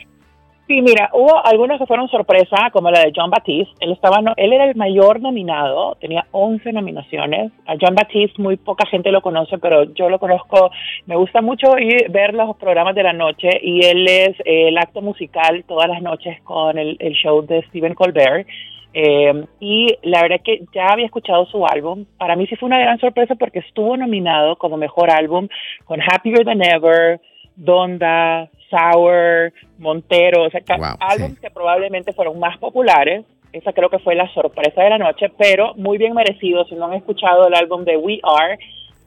Sí, 0.67 0.81
mira, 0.81 1.11
hubo 1.13 1.45
algunos 1.45 1.77
que 1.77 1.85
fueron 1.85 2.07
sorpresa, 2.07 2.71
como 2.71 2.89
la 2.89 3.01
de 3.01 3.11
John 3.15 3.29
Batiste. 3.29 3.71
Él, 3.81 3.91
estaba 3.91 4.17
él 4.35 4.51
era 4.51 4.65
el 4.65 4.75
mayor 4.75 5.21
nominado, 5.21 5.95
tenía 6.01 6.25
11 6.31 6.73
nominaciones. 6.73 7.51
A 7.67 7.75
John 7.79 7.93
Batiste 7.93 8.41
muy 8.41 8.57
poca 8.57 8.87
gente 8.87 9.11
lo 9.11 9.21
conoce, 9.21 9.59
pero 9.59 9.83
yo 9.93 10.09
lo 10.09 10.17
conozco. 10.17 10.71
Me 11.05 11.15
gusta 11.15 11.41
mucho 11.41 11.77
ir, 11.77 12.09
ver 12.09 12.33
los 12.33 12.57
programas 12.57 12.95
de 12.95 13.03
la 13.03 13.13
noche 13.13 13.49
y 13.61 13.85
él 13.85 14.07
es 14.07 14.35
el 14.43 14.75
acto 14.79 15.03
musical 15.03 15.63
todas 15.67 15.87
las 15.87 16.01
noches 16.01 16.41
con 16.41 16.79
el, 16.79 16.97
show 17.13 17.45
de 17.45 17.61
Stephen 17.67 17.93
Colbert. 17.93 18.47
Eh, 18.91 19.45
y 19.59 19.95
la 20.01 20.23
verdad 20.23 20.41
que 20.43 20.63
ya 20.73 20.87
había 20.87 21.05
escuchado 21.05 21.45
su 21.45 21.63
álbum. 21.67 22.05
Para 22.17 22.35
mí 22.35 22.47
sí 22.47 22.55
fue 22.55 22.65
una 22.65 22.79
gran 22.79 22.99
sorpresa 22.99 23.35
porque 23.35 23.59
estuvo 23.59 23.95
nominado 23.97 24.55
como 24.55 24.77
mejor 24.77 25.11
álbum 25.11 25.47
con 25.83 26.01
Happier 26.01 26.43
Than 26.43 26.63
Ever, 26.63 27.21
Donda, 27.55 28.49
Sour, 28.75 29.53
Montero, 29.77 30.43
o 30.43 30.49
sea, 30.49 30.61
álbumes 30.99 31.39
que 31.39 31.49
probablemente 31.49 32.13
fueron 32.13 32.39
más 32.39 32.57
populares. 32.57 33.25
Esa 33.53 33.71
creo 33.71 33.89
que 33.89 33.99
fue 33.99 34.15
la 34.15 34.27
sorpresa 34.33 34.83
de 34.83 34.89
la 34.89 34.97
noche, 34.97 35.31
pero 35.37 35.73
muy 35.75 35.97
bien 35.97 36.13
merecido. 36.13 36.65
Si 36.65 36.75
no 36.75 36.85
han 36.85 36.93
escuchado 36.93 37.47
el 37.47 37.53
álbum 37.53 37.85
de 37.85 37.95
We 37.95 38.19
Are, 38.21 38.57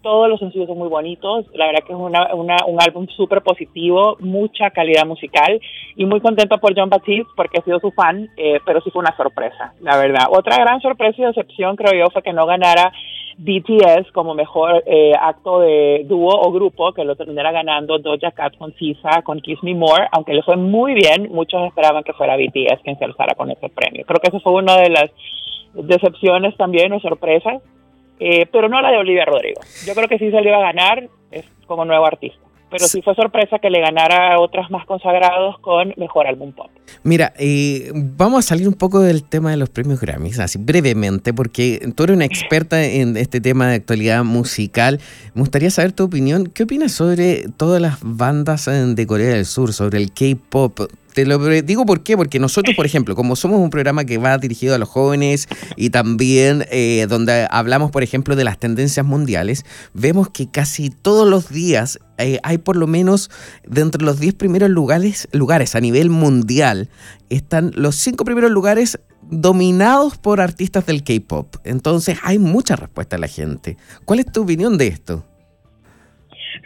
todos 0.02 0.28
los 0.28 0.38
sencillos 0.40 0.68
son 0.68 0.78
muy 0.78 0.88
bonitos. 0.88 1.46
La 1.52 1.66
verdad 1.66 1.82
que 1.86 1.92
es 1.92 1.98
una, 1.98 2.34
un 2.34 2.80
álbum 2.80 3.06
súper 3.08 3.42
positivo, 3.42 4.16
mucha 4.20 4.70
calidad 4.70 5.04
musical 5.04 5.60
y 5.96 6.06
muy 6.06 6.20
contento 6.20 6.56
por 6.58 6.74
John 6.74 6.88
Batiste 6.88 7.30
porque 7.36 7.58
he 7.58 7.62
sido 7.62 7.78
su 7.80 7.90
fan, 7.90 8.28
eh, 8.36 8.60
pero 8.64 8.80
sí 8.80 8.90
fue 8.90 9.00
una 9.00 9.16
sorpresa, 9.16 9.74
la 9.80 9.98
verdad. 9.98 10.28
Otra 10.30 10.56
gran 10.56 10.80
sorpresa 10.80 11.20
y 11.20 11.24
decepción 11.26 11.76
creo 11.76 11.92
yo 11.92 12.10
fue 12.10 12.22
que 12.22 12.32
no 12.32 12.46
ganara 12.46 12.92
BTS 13.39 14.11
como 14.12 14.34
mejor 14.34 14.82
eh, 14.84 15.12
acto 15.18 15.61
de 15.61 16.05
dúo 16.07 16.34
o 16.34 16.51
grupo, 16.51 16.93
que 16.93 17.05
lo 17.05 17.14
terminara 17.14 17.53
ganando 17.53 17.99
Doja 17.99 18.32
Cat 18.32 18.57
con 18.57 18.74
Sisa, 18.74 19.22
con 19.22 19.41
Kiss 19.41 19.62
Me 19.62 19.74
More, 19.74 20.09
aunque 20.12 20.34
le 20.34 20.43
fue 20.43 20.57
muy 20.57 20.95
bien, 20.95 21.28
muchos 21.30 21.64
esperaban 21.66 22.03
que 22.03 22.12
fuera 22.12 22.36
BTS 22.36 22.82
quien 22.82 22.99
se 22.99 23.05
alzara 23.05 23.34
con 23.36 23.51
ese 23.51 23.68
premio. 23.68 24.05
Creo 24.05 24.20
que 24.20 24.28
eso 24.28 24.41
fue 24.41 24.53
una 24.55 24.76
de 24.76 24.91
las 24.91 25.11
decepciones 25.74 26.57
también 26.57 26.93
o 26.93 27.01
sorpresas, 27.01 27.62
eh, 28.18 28.47
pero 28.51 28.68
no 28.68 28.80
la 28.80 28.91
de 28.91 28.99
Olivia 28.99 29.24
Rodrigo. 29.24 29.61
Yo 29.86 29.95
creo 29.95 30.09
que 30.09 30.18
sí 30.18 30.30
se 30.30 30.41
le 30.41 30.49
iba 30.49 30.59
a 30.59 30.72
ganar 30.72 31.09
es 31.30 31.47
como 31.66 31.84
nuevo 31.84 32.07
artista 32.07 32.47
pero 32.70 32.86
sí 32.86 33.02
fue 33.02 33.14
sorpresa 33.14 33.58
que 33.58 33.70
le 33.70 33.80
ganara 33.80 34.34
a 34.34 34.40
otras 34.40 34.70
más 34.70 34.84
consagrados 34.86 35.58
con 35.60 35.94
mejor 35.96 36.26
álbum 36.26 36.52
pop. 36.52 36.68
Mira, 37.02 37.32
eh, 37.38 37.90
vamos 37.94 38.44
a 38.44 38.48
salir 38.48 38.68
un 38.68 38.74
poco 38.74 39.00
del 39.00 39.24
tema 39.24 39.50
de 39.50 39.56
los 39.56 39.70
premios 39.70 40.00
Grammys, 40.00 40.38
así 40.38 40.58
brevemente, 40.58 41.32
porque 41.32 41.92
tú 41.94 42.04
eres 42.04 42.16
una 42.16 42.24
experta 42.24 42.84
en 42.84 43.16
este 43.16 43.40
tema 43.40 43.68
de 43.68 43.76
actualidad 43.76 44.24
musical. 44.24 45.00
Me 45.34 45.40
gustaría 45.40 45.70
saber 45.70 45.92
tu 45.92 46.04
opinión. 46.04 46.46
¿Qué 46.46 46.64
opinas 46.64 46.92
sobre 46.92 47.48
todas 47.56 47.80
las 47.80 47.98
bandas 48.02 48.68
eh, 48.68 48.72
de 48.72 49.06
Corea 49.06 49.34
del 49.34 49.46
Sur, 49.46 49.72
sobre 49.72 49.98
el 49.98 50.12
K-pop? 50.12 50.80
Te 51.18 51.26
lo 51.26 51.36
digo 51.48 51.84
por 51.84 52.04
qué, 52.04 52.16
porque 52.16 52.38
nosotros, 52.38 52.76
por 52.76 52.86
ejemplo, 52.86 53.16
como 53.16 53.34
somos 53.34 53.58
un 53.58 53.70
programa 53.70 54.04
que 54.04 54.18
va 54.18 54.38
dirigido 54.38 54.76
a 54.76 54.78
los 54.78 54.88
jóvenes 54.88 55.48
y 55.74 55.90
también 55.90 56.64
eh, 56.70 57.08
donde 57.08 57.48
hablamos, 57.50 57.90
por 57.90 58.04
ejemplo, 58.04 58.36
de 58.36 58.44
las 58.44 58.60
tendencias 58.60 59.04
mundiales, 59.04 59.64
vemos 59.94 60.30
que 60.30 60.48
casi 60.48 60.90
todos 60.90 61.28
los 61.28 61.48
días 61.48 61.98
eh, 62.18 62.38
hay 62.44 62.58
por 62.58 62.76
lo 62.76 62.86
menos 62.86 63.32
dentro 63.66 63.98
de 63.98 64.04
los 64.04 64.20
10 64.20 64.34
primeros 64.34 64.70
lugares, 64.70 65.26
lugares 65.32 65.74
a 65.74 65.80
nivel 65.80 66.08
mundial, 66.08 66.88
están 67.30 67.72
los 67.74 67.96
5 67.96 68.24
primeros 68.24 68.52
lugares 68.52 69.00
dominados 69.28 70.18
por 70.18 70.40
artistas 70.40 70.86
del 70.86 71.02
K-Pop. 71.02 71.56
Entonces 71.64 72.18
hay 72.22 72.38
mucha 72.38 72.76
respuesta 72.76 73.16
a 73.16 73.18
la 73.18 73.26
gente. 73.26 73.76
¿Cuál 74.04 74.20
es 74.20 74.30
tu 74.30 74.42
opinión 74.42 74.78
de 74.78 74.86
esto? 74.86 75.24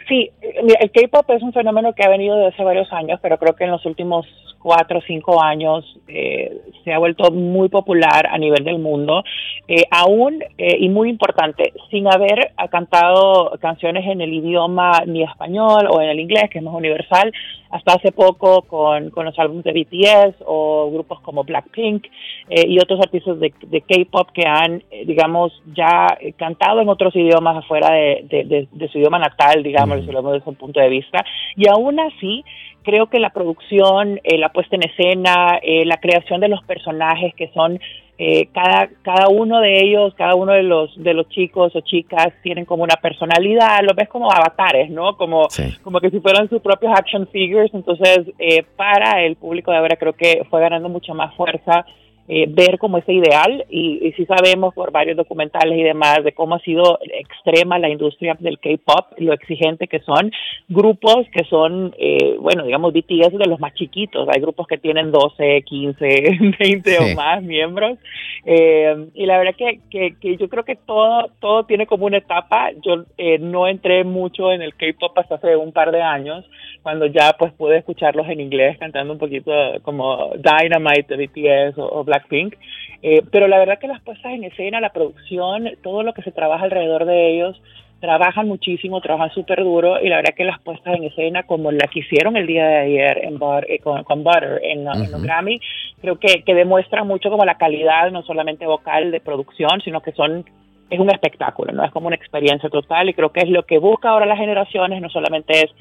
Sí, 0.07 0.31
el 0.41 0.91
K-pop 0.91 1.29
es 1.31 1.41
un 1.41 1.53
fenómeno 1.53 1.93
que 1.93 2.03
ha 2.03 2.09
venido 2.09 2.35
desde 2.35 2.53
hace 2.55 2.63
varios 2.63 2.91
años, 2.91 3.19
pero 3.21 3.37
creo 3.37 3.55
que 3.55 3.63
en 3.65 3.71
los 3.71 3.85
últimos 3.85 4.25
cuatro 4.63 4.99
o 4.99 5.01
cinco 5.01 5.43
años 5.43 5.83
eh, 6.07 6.61
se 6.83 6.93
ha 6.93 6.97
vuelto 6.97 7.29
muy 7.31 7.67
popular 7.67 8.27
a 8.31 8.37
nivel 8.37 8.63
del 8.63 8.79
mundo, 8.79 9.23
eh, 9.67 9.83
aún 9.91 10.41
eh, 10.57 10.77
y 10.79 10.89
muy 10.89 11.09
importante, 11.09 11.73
sin 11.91 12.07
haber 12.07 12.53
cantado 12.71 13.51
canciones 13.59 14.07
en 14.07 14.21
el 14.21 14.33
idioma 14.33 15.03
ni 15.05 15.21
español 15.21 15.87
o 15.89 16.01
en 16.01 16.09
el 16.09 16.19
inglés, 16.19 16.49
que 16.49 16.59
es 16.59 16.63
más 16.63 16.73
universal, 16.73 17.31
hasta 17.69 17.95
hace 17.95 18.11
poco 18.11 18.61
con, 18.61 19.09
con 19.09 19.25
los 19.25 19.37
álbumes 19.37 19.63
de 19.65 19.73
BTS 19.73 20.43
o 20.45 20.91
grupos 20.91 21.19
como 21.21 21.43
Blackpink 21.43 22.05
y 22.49 22.77
otros 22.77 22.99
artistas 22.99 23.39
de, 23.39 23.51
K-pop 23.81 24.29
que 24.31 24.45
han, 24.45 24.83
digamos, 25.07 25.51
ya 25.75 26.07
cantado 26.37 26.81
en 26.81 26.89
otros 26.89 27.15
idiomas 27.15 27.57
afuera 27.57 27.89
de, 27.91 28.67
su 28.91 28.99
idioma 28.99 29.17
natal, 29.17 29.63
digamos, 29.63 29.82
desde 29.85 30.37
ese 30.37 30.51
punto 30.53 30.79
de 30.79 30.89
vista, 30.89 31.25
y 31.55 31.67
aún 31.69 31.99
así 31.99 32.43
creo 32.83 33.07
que 33.07 33.19
la 33.19 33.31
producción, 33.31 34.19
eh, 34.23 34.37
la 34.37 34.49
puesta 34.49 34.75
en 34.75 34.83
escena, 34.83 35.59
eh, 35.61 35.85
la 35.85 35.97
creación 35.97 36.41
de 36.41 36.49
los 36.49 36.63
personajes 36.63 37.33
que 37.35 37.49
son 37.53 37.79
eh, 38.19 38.47
cada 38.53 38.89
cada 39.01 39.27
uno 39.29 39.59
de 39.59 39.79
ellos, 39.83 40.13
cada 40.15 40.35
uno 40.35 40.53
de 40.53 40.61
los 40.61 40.91
de 41.01 41.15
los 41.15 41.27
chicos 41.29 41.75
o 41.75 41.81
chicas 41.81 42.27
tienen 42.43 42.65
como 42.65 42.83
una 42.83 42.95
personalidad, 43.01 43.79
lo 43.81 43.95
ves 43.95 44.07
como 44.07 44.31
avatares, 44.31 44.91
¿no? 44.91 45.17
Como 45.17 45.47
como 45.83 45.99
que 45.99 46.11
si 46.11 46.19
fueran 46.19 46.47
sus 46.47 46.61
propios 46.61 46.93
action 46.95 47.27
figures. 47.27 47.73
Entonces, 47.73 48.29
para 48.75 49.23
el 49.23 49.35
público 49.35 49.71
de 49.71 49.77
ahora 49.77 49.95
creo 49.95 50.13
que 50.13 50.45
fue 50.49 50.61
ganando 50.61 50.89
mucho 50.89 51.15
más 51.15 51.33
fuerza 51.35 51.85
eh, 52.29 52.45
ver 52.47 52.77
como 52.79 52.97
ese 52.97 53.11
ideal 53.11 53.65
y, 53.69 53.99
y 54.07 54.13
sí 54.13 54.25
sabemos 54.25 54.73
por 54.73 54.93
varios 54.93 55.17
documentales 55.17 55.77
y 55.77 55.83
demás 55.83 56.23
de 56.23 56.31
cómo 56.31 56.55
ha 56.55 56.59
sido 56.59 56.97
extrema 57.01 57.77
la 57.79 57.89
industria 57.89 58.37
del 58.39 58.59
K-pop, 58.59 59.07
lo 59.17 59.33
exigente 59.33 59.89
que 59.89 59.99
son 59.99 60.31
grupos 60.69 61.27
que 61.33 61.43
son, 61.43 61.93
eh, 61.97 62.37
bueno, 62.39 62.63
digamos 62.63 62.93
BTS 62.93 63.37
de 63.37 63.45
los 63.45 63.59
más 63.59 63.73
chiquitos, 63.73 64.29
hay 64.29 64.39
grupos 64.39 64.67
que 64.67 64.77
tienen 64.77 65.11
12, 65.11 65.63
15, 65.63 66.55
20 66.59 66.97
o 66.99 67.15
más 67.15 67.43
miembros. 67.43 67.99
Eh, 68.45 69.09
y 69.13 69.25
la 69.25 69.37
verdad 69.37 69.55
que, 69.57 69.79
que, 69.89 70.15
que, 70.19 70.37
yo 70.37 70.47
creo 70.47 70.63
que 70.63 70.77
todo, 70.77 71.29
todo 71.41 71.65
tiene 71.65 71.87
como 71.87 72.05
una 72.05 72.17
etapa, 72.17 72.71
yo 72.81 73.03
no 73.39 73.67
entré 73.67 74.05
mucho 74.05 74.51
en 74.51 74.61
el 74.61 74.75
K-pop 74.75 75.17
hasta 75.17 75.35
hace 75.35 75.57
un 75.57 75.73
par 75.73 75.91
de 75.91 76.01
años, 76.01 76.45
cuando 76.83 77.05
ya 77.05 77.35
pues 77.37 77.51
pude 77.53 77.77
escucharlos 77.77 78.27
en 78.29 78.39
inglés 78.39 78.77
cantando 78.77 79.13
un 79.13 79.19
poquito 79.19 79.51
como 79.81 80.31
Dynamite 80.35 81.15
de 81.15 81.27
BTS 81.27 81.77
o, 81.77 81.85
o 81.85 82.03
Blackpink. 82.13 82.55
Eh, 83.01 83.21
pero 83.31 83.47
la 83.47 83.57
verdad 83.57 83.79
que 83.79 83.87
las 83.87 84.01
puestas 84.01 84.33
en 84.33 84.43
escena, 84.43 84.79
la 84.79 84.93
producción, 84.93 85.69
todo 85.81 86.03
lo 86.03 86.13
que 86.13 86.21
se 86.21 86.31
trabaja 86.31 86.63
alrededor 86.63 87.05
de 87.05 87.33
ellos, 87.33 87.61
trabajan 87.99 88.47
muchísimo, 88.47 88.99
trabajan 88.99 89.31
súper 89.31 89.63
duro 89.63 89.97
y 90.01 90.09
la 90.09 90.17
verdad 90.17 90.33
que 90.35 90.43
las 90.43 90.59
puestas 90.61 90.95
en 90.95 91.05
escena 91.05 91.43
como 91.43 91.71
la 91.71 91.87
que 91.87 91.99
hicieron 91.99 92.35
el 92.35 92.47
día 92.47 92.65
de 92.65 92.77
ayer 92.79 93.19
en 93.23 93.39
eh, 93.67 93.79
con, 93.79 94.23
Butter 94.23 94.59
en, 94.61 94.83
los 94.83 95.23
Grammy, 95.23 95.61
creo 96.01 96.19
que, 96.19 96.43
que 96.43 96.53
demuestra 96.53 97.05
mucho 97.05 97.29
como 97.29 97.45
la 97.45 97.57
calidad 97.57 98.11
no 98.11 98.21
solamente 98.23 98.65
vocal 98.65 99.11
de 99.11 99.21
producción, 99.21 99.79
sino 99.85 100.01
que 100.01 100.11
son 100.11 100.43
es 100.89 100.99
un 100.99 101.09
espectáculo, 101.09 101.71
no 101.71 101.83
es 101.85 101.91
como 101.91 102.07
una 102.07 102.15
experiencia 102.17 102.69
total 102.69 103.09
y 103.09 103.13
creo 103.13 103.31
que 103.31 103.39
es 103.39 103.49
lo 103.49 103.63
que 103.63 103.79
busca 103.79 104.09
ahora 104.09 104.25
las 104.25 104.37
generaciones, 104.37 105.01
no 105.01 105.09
solamente 105.09 105.63
es 105.63 105.71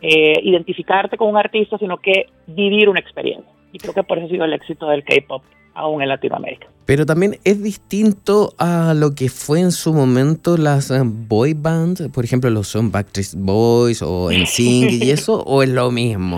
eh, 0.00 0.40
identificarte 0.42 1.16
con 1.16 1.28
un 1.28 1.36
artista, 1.36 1.76
sino 1.76 1.98
que 1.98 2.26
vivir 2.46 2.88
una 2.88 3.00
experiencia. 3.00 3.52
Y 3.72 3.78
creo 3.78 3.92
que 3.92 4.02
por 4.02 4.16
eso 4.16 4.26
ha 4.26 4.30
sido 4.30 4.44
el 4.46 4.54
éxito 4.54 4.88
del 4.88 5.04
K-pop 5.04 5.42
aún 5.78 6.02
en 6.02 6.08
Latinoamérica. 6.08 6.66
Pero 6.86 7.04
también 7.04 7.36
es 7.44 7.62
distinto 7.62 8.54
a 8.58 8.94
lo 8.94 9.14
que 9.14 9.28
fue 9.28 9.60
en 9.60 9.72
su 9.72 9.92
momento 9.92 10.56
las 10.56 10.90
eh, 10.90 11.00
boy 11.04 11.54
bands, 11.54 12.08
por 12.14 12.24
ejemplo, 12.24 12.48
los 12.50 12.68
son 12.68 12.90
Backstreet 12.90 13.34
Boys 13.36 14.02
o 14.02 14.30
NSYNC 14.32 15.04
y 15.04 15.10
eso, 15.10 15.42
o 15.42 15.62
es 15.62 15.68
lo 15.68 15.90
mismo. 15.90 16.36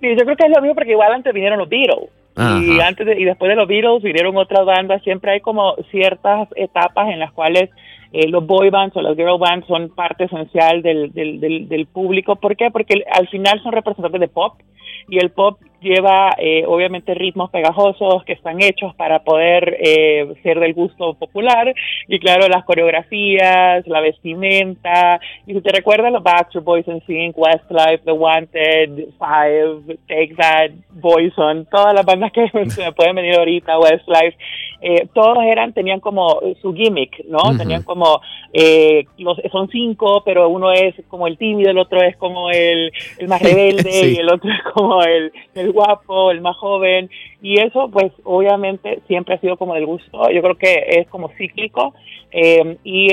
Sí, 0.00 0.08
yo 0.10 0.24
creo 0.24 0.36
que 0.36 0.44
es 0.44 0.52
lo 0.54 0.60
mismo 0.60 0.74
porque 0.74 0.92
igual 0.92 1.12
antes 1.12 1.32
vinieron 1.32 1.58
los 1.58 1.68
Beatles. 1.68 2.10
Y 2.36 2.80
antes 2.80 3.06
y 3.16 3.24
después 3.24 3.48
de 3.48 3.54
los 3.54 3.68
Beatles 3.68 4.02
vinieron 4.02 4.36
otras 4.36 4.66
bandas, 4.66 5.00
siempre 5.02 5.30
hay 5.30 5.40
como 5.40 5.76
ciertas 5.90 6.48
etapas 6.56 7.08
en 7.08 7.20
las 7.20 7.32
cuales 7.32 7.70
eh, 8.12 8.28
los 8.28 8.46
boy 8.46 8.70
bands 8.70 8.96
o 8.96 9.02
las 9.02 9.16
girl 9.16 9.38
bands 9.38 9.66
son 9.66 9.88
parte 9.88 10.24
esencial 10.24 10.82
del, 10.82 11.12
del, 11.12 11.40
del, 11.40 11.68
del, 11.68 11.86
público. 11.86 12.36
¿Por 12.36 12.56
qué? 12.56 12.70
Porque 12.70 13.04
al 13.10 13.28
final 13.28 13.62
son 13.62 13.72
representantes 13.72 14.20
de 14.20 14.28
pop 14.28 14.60
y 15.08 15.18
el 15.18 15.30
pop 15.30 15.58
lleva 15.84 16.34
eh, 16.38 16.64
obviamente 16.66 17.14
ritmos 17.14 17.50
pegajosos 17.50 18.24
que 18.24 18.32
están 18.32 18.60
hechos 18.60 18.94
para 18.96 19.22
poder 19.22 19.76
eh, 19.80 20.34
ser 20.42 20.58
del 20.58 20.74
gusto 20.74 21.14
popular. 21.14 21.74
Y 22.08 22.18
claro 22.18 22.48
las 22.48 22.64
coreografías, 22.64 23.86
la 23.86 24.00
vestimenta. 24.00 25.20
Y 25.46 25.54
si 25.54 25.60
te 25.60 25.70
recuerdas 25.70 26.10
los 26.10 26.22
Backstreet 26.22 26.64
Boys 26.64 26.88
en 26.88 27.04
Sync, 27.06 27.36
Westlife, 27.38 28.04
The 28.04 28.12
Wanted, 28.12 29.08
Five, 29.18 29.98
Take 30.08 30.34
That, 30.36 30.70
Boyzone, 30.90 31.66
todas 31.66 31.94
las 31.94 32.04
bandas 32.04 32.32
que 32.32 32.48
se 32.70 32.84
me 32.84 32.92
pueden 32.92 33.16
venir 33.16 33.36
ahorita, 33.38 33.78
Westlife, 33.78 34.36
eh, 34.80 35.06
todos 35.12 35.38
eran 35.44 35.72
tenían 35.72 36.00
como 36.00 36.40
su 36.60 36.74
gimmick, 36.74 37.24
¿no? 37.26 37.56
Tenían 37.56 37.82
como 37.82 38.20
eh, 38.52 39.06
los, 39.18 39.38
son 39.50 39.68
cinco, 39.68 40.22
pero 40.24 40.48
uno 40.48 40.72
es 40.72 40.94
como 41.08 41.26
el 41.26 41.38
tímido, 41.38 41.70
el 41.70 41.78
otro 41.78 42.00
es 42.02 42.16
como 42.16 42.50
el, 42.50 42.92
el 43.18 43.28
más 43.28 43.42
rebelde 43.42 44.12
y 44.12 44.16
el 44.16 44.28
otro 44.28 44.50
es 44.50 44.72
como 44.72 45.02
el, 45.02 45.32
el 45.54 45.72
guapo, 45.72 46.30
el 46.30 46.40
más 46.40 46.56
joven, 46.56 47.10
y 47.42 47.60
eso 47.60 47.88
pues 47.90 48.12
obviamente 48.24 49.00
siempre 49.06 49.34
ha 49.34 49.40
sido 49.40 49.56
como 49.56 49.74
del 49.74 49.86
gusto, 49.86 50.30
yo 50.30 50.42
creo 50.42 50.56
que 50.56 50.84
es 50.88 51.08
como 51.08 51.30
cíclico 51.30 51.94
eh, 52.30 52.78
y 52.82 53.08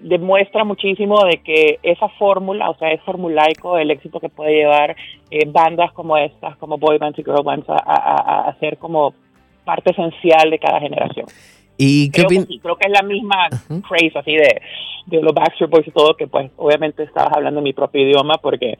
demuestra 0.00 0.64
muchísimo 0.64 1.24
de 1.24 1.38
que 1.38 1.78
esa 1.82 2.08
fórmula, 2.10 2.70
o 2.70 2.76
sea, 2.78 2.92
es 2.92 3.00
formulaico 3.02 3.76
el 3.76 3.90
éxito 3.90 4.20
que 4.20 4.28
puede 4.28 4.54
llevar 4.54 4.96
eh, 5.30 5.46
bandas 5.46 5.92
como 5.92 6.16
estas, 6.16 6.56
como 6.58 6.78
boy 6.78 6.98
bands 6.98 7.18
y 7.18 7.24
girl 7.24 7.42
bands, 7.44 7.68
a, 7.68 7.74
a, 7.74 8.48
a 8.48 8.58
ser 8.60 8.78
como 8.78 9.14
parte 9.64 9.90
esencial 9.90 10.50
de 10.50 10.58
cada 10.58 10.80
generación. 10.80 11.26
¿Y 11.76 12.10
creo, 12.10 12.28
que 12.28 12.58
creo 12.60 12.76
que 12.76 12.86
es 12.86 12.92
la 12.92 13.02
misma 13.02 13.48
craze 13.88 14.12
así 14.14 14.32
de, 14.32 14.60
de 15.06 15.20
los 15.20 15.34
Backstreet 15.34 15.70
Boys 15.70 15.86
y 15.86 15.90
todo, 15.90 16.16
que 16.16 16.26
pues 16.26 16.50
obviamente 16.56 17.02
estabas 17.02 17.32
hablando 17.34 17.60
mi 17.60 17.72
propio 17.72 18.02
idioma 18.02 18.34
porque 18.40 18.78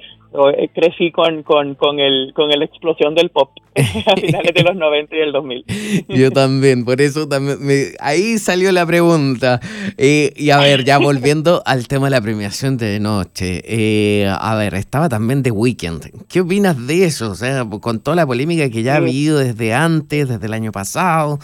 eh, 0.56 0.68
crecí 0.74 1.10
con, 1.10 1.42
con, 1.42 1.74
con, 1.74 1.98
el, 1.98 2.32
con 2.34 2.48
la 2.48 2.64
explosión 2.64 3.14
del 3.14 3.30
pop 3.30 3.50
a 3.76 4.16
finales 4.16 4.54
de 4.54 4.62
los 4.62 4.76
90 4.76 5.16
y 5.16 5.18
el 5.20 5.32
2000. 5.32 5.64
Yo 6.08 6.30
también, 6.30 6.84
por 6.84 7.00
eso 7.00 7.28
también 7.28 7.58
ahí 8.00 8.38
salió 8.38 8.70
la 8.72 8.86
pregunta. 8.86 9.60
Eh, 9.98 10.32
y 10.36 10.50
a 10.50 10.58
ver, 10.58 10.84
ya 10.84 10.98
volviendo 10.98 11.62
al 11.66 11.88
tema 11.88 12.06
de 12.06 12.12
la 12.12 12.20
premiación 12.20 12.76
de 12.76 13.00
noche. 13.00 13.62
Eh, 13.64 14.26
a 14.28 14.54
ver, 14.54 14.74
estaba 14.74 15.08
también 15.08 15.42
The 15.42 15.50
Weeknd. 15.50 16.26
¿Qué 16.28 16.40
opinas 16.40 16.86
de 16.86 17.04
eso? 17.04 17.30
O 17.30 17.34
sea, 17.34 17.66
con 17.80 18.00
toda 18.00 18.16
la 18.16 18.26
polémica 18.26 18.70
que 18.70 18.82
ya 18.82 18.94
ha 18.94 18.98
habido 18.98 19.38
desde 19.38 19.74
antes, 19.74 20.28
desde 20.28 20.46
el 20.46 20.54
año 20.54 20.72
pasado, 20.72 21.38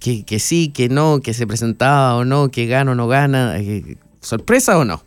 que, 0.00 0.24
que 0.24 0.38
sí, 0.38 0.72
que 0.72 0.88
no, 0.94 1.20
que 1.20 1.34
se 1.34 1.46
presentaba 1.46 2.16
o 2.16 2.24
no, 2.24 2.48
que 2.50 2.66
gana 2.66 2.92
o 2.92 2.94
no 2.94 3.08
gana. 3.08 3.56
¿Sorpresa 4.20 4.78
o 4.78 4.84
no? 4.84 5.00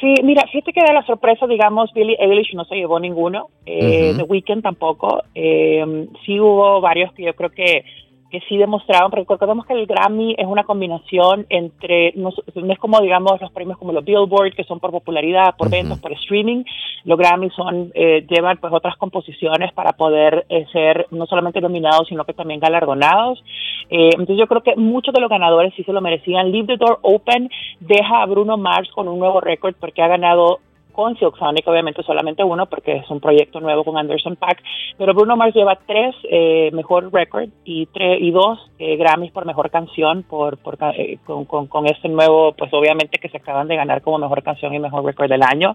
Sí, 0.00 0.14
mira, 0.24 0.42
fíjate 0.50 0.72
que 0.72 0.82
de 0.82 0.92
la 0.92 1.06
sorpresa, 1.06 1.46
digamos, 1.46 1.92
Billie 1.92 2.16
Eilish 2.18 2.54
no 2.54 2.64
se 2.64 2.74
llevó 2.74 2.98
ninguno, 2.98 3.50
eh, 3.66 4.12
The 4.16 4.24
Weeknd 4.24 4.60
tampoco. 4.60 5.22
Eh, 5.32 6.08
sí 6.26 6.40
hubo 6.40 6.80
varios 6.80 7.12
que 7.12 7.22
yo 7.22 7.36
creo 7.36 7.50
que 7.50 7.84
que 8.32 8.40
sí 8.48 8.56
demostraron, 8.56 9.10
porque 9.10 9.26
recordemos 9.28 9.66
que 9.66 9.74
el 9.74 9.86
Grammy 9.86 10.34
es 10.38 10.46
una 10.46 10.64
combinación 10.64 11.44
entre, 11.50 12.14
no, 12.16 12.30
es 12.30 12.78
como 12.78 12.98
digamos 13.02 13.38
los 13.42 13.52
premios 13.52 13.76
como 13.76 13.92
los 13.92 14.02
Billboard, 14.02 14.54
que 14.54 14.64
son 14.64 14.80
por 14.80 14.90
popularidad, 14.90 15.54
por 15.58 15.68
ventas, 15.68 15.98
por 15.98 16.12
streaming, 16.12 16.64
los 17.04 17.18
Grammy 17.18 17.50
son, 17.50 17.92
eh, 17.94 18.26
llevan 18.26 18.56
pues 18.56 18.72
otras 18.72 18.96
composiciones 18.96 19.70
para 19.74 19.92
poder 19.92 20.46
eh, 20.48 20.64
ser 20.72 21.06
no 21.10 21.26
solamente 21.26 21.60
nominados, 21.60 22.08
sino 22.08 22.24
que 22.24 22.32
también 22.32 22.58
galardonados. 22.58 23.44
Eh, 23.90 24.10
entonces 24.12 24.38
yo 24.38 24.46
creo 24.46 24.62
que 24.62 24.76
muchos 24.76 25.12
de 25.12 25.20
los 25.20 25.28
ganadores 25.28 25.74
sí 25.76 25.84
se 25.84 25.92
lo 25.92 26.00
merecían. 26.00 26.50
Leave 26.50 26.68
the 26.68 26.76
Door 26.78 27.00
Open 27.02 27.50
deja 27.80 28.22
a 28.22 28.26
Bruno 28.26 28.56
Mars 28.56 28.88
con 28.94 29.08
un 29.08 29.18
nuevo 29.18 29.42
récord 29.42 29.74
porque 29.78 30.00
ha 30.00 30.08
ganado 30.08 30.60
con 30.92 31.16
Silk 31.16 31.36
Sonic, 31.38 31.66
obviamente 31.66 32.02
solamente 32.02 32.44
uno 32.44 32.66
porque 32.66 32.96
es 32.96 33.10
un 33.10 33.20
proyecto 33.20 33.60
nuevo 33.60 33.84
con 33.84 33.98
Anderson 33.98 34.36
Pack, 34.36 34.62
pero 34.98 35.14
Bruno 35.14 35.36
Mars 35.36 35.54
lleva 35.54 35.78
tres 35.86 36.14
eh, 36.30 36.70
mejor 36.72 37.12
record 37.12 37.48
y 37.64 37.86
tres 37.86 38.20
y 38.20 38.30
dos 38.30 38.58
eh, 38.78 38.96
Grammys 38.96 39.32
por 39.32 39.46
mejor 39.46 39.70
canción 39.70 40.22
por, 40.22 40.58
por 40.58 40.78
eh, 40.96 41.18
con, 41.24 41.44
con, 41.44 41.86
este 41.86 42.08
nuevo, 42.08 42.52
pues 42.52 42.72
obviamente 42.72 43.18
que 43.18 43.28
se 43.28 43.38
acaban 43.38 43.68
de 43.68 43.76
ganar 43.76 44.02
como 44.02 44.18
mejor 44.18 44.42
canción 44.42 44.74
y 44.74 44.78
mejor 44.78 45.04
record 45.04 45.30
del 45.30 45.42
año. 45.42 45.74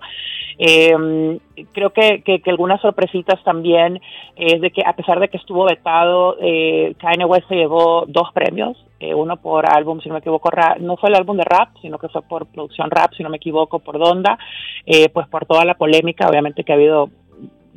Em, 0.57 1.39
creo 1.71 1.91
que, 1.91 2.21
que, 2.23 2.41
algunas 2.47 2.81
sorpresitas 2.81 3.43
también 3.43 4.01
es 4.35 4.59
de 4.61 4.71
que 4.71 4.81
a 4.85 4.93
pesar 4.93 5.19
de 5.19 5.29
que 5.29 5.37
estuvo 5.37 5.65
vetado, 5.65 6.37
eh, 6.41 6.95
Kanye 6.97 7.25
West 7.25 7.47
se 7.47 7.55
llevó 7.55 8.05
dos 8.07 8.31
premios 8.33 8.77
eh, 8.99 9.13
uno 9.13 9.37
por 9.37 9.71
álbum, 9.71 10.01
si 10.01 10.09
no 10.09 10.13
me 10.13 10.19
equivoco, 10.19 10.49
no 10.79 10.97
fue 10.97 11.09
el 11.09 11.15
álbum 11.15 11.37
de 11.37 11.43
rap, 11.43 11.69
sino 11.81 11.99
que 11.99 12.09
fue 12.09 12.23
por 12.23 12.47
producción 12.47 12.89
rap, 12.89 13.13
si 13.15 13.21
no 13.21 13.29
me 13.29 13.37
equivoco, 13.37 13.77
por 13.77 13.99
Donda, 13.99 14.39
eh, 14.87 15.06
pues 15.09 15.27
por 15.27 15.45
toda 15.45 15.65
la 15.65 15.75
polémica, 15.75 16.27
obviamente 16.27 16.63
que 16.63 16.71
ha 16.71 16.75
habido 16.75 17.09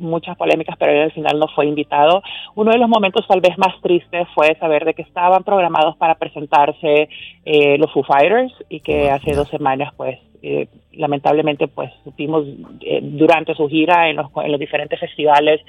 muchas 0.01 0.35
polémicas, 0.35 0.75
pero 0.77 0.91
él 0.91 1.03
al 1.03 1.11
final 1.11 1.39
no 1.39 1.47
fue 1.47 1.67
invitado. 1.67 2.21
Uno 2.55 2.71
de 2.71 2.79
los 2.79 2.89
momentos 2.89 3.25
tal 3.27 3.39
vez 3.39 3.57
más 3.57 3.79
tristes 3.81 4.27
fue 4.33 4.55
saber 4.59 4.83
de 4.83 4.93
que 4.93 5.03
estaban 5.03 5.43
programados 5.43 5.95
para 5.97 6.15
presentarse 6.15 7.07
eh, 7.45 7.77
los 7.77 7.91
Foo 7.93 8.03
Fighters 8.03 8.53
y 8.67 8.81
que 8.81 9.11
hace 9.11 9.33
dos 9.35 9.47
semanas 9.49 9.93
pues 9.95 10.17
eh, 10.43 10.67
lamentablemente 10.93 11.67
pues 11.67 11.91
supimos 12.03 12.45
eh, 12.81 12.99
durante 13.01 13.53
su 13.53 13.67
gira 13.69 14.09
en 14.09 14.15
los, 14.17 14.27
en 14.43 14.51
los 14.51 14.59
diferentes 14.59 14.99
festivales 14.99 15.61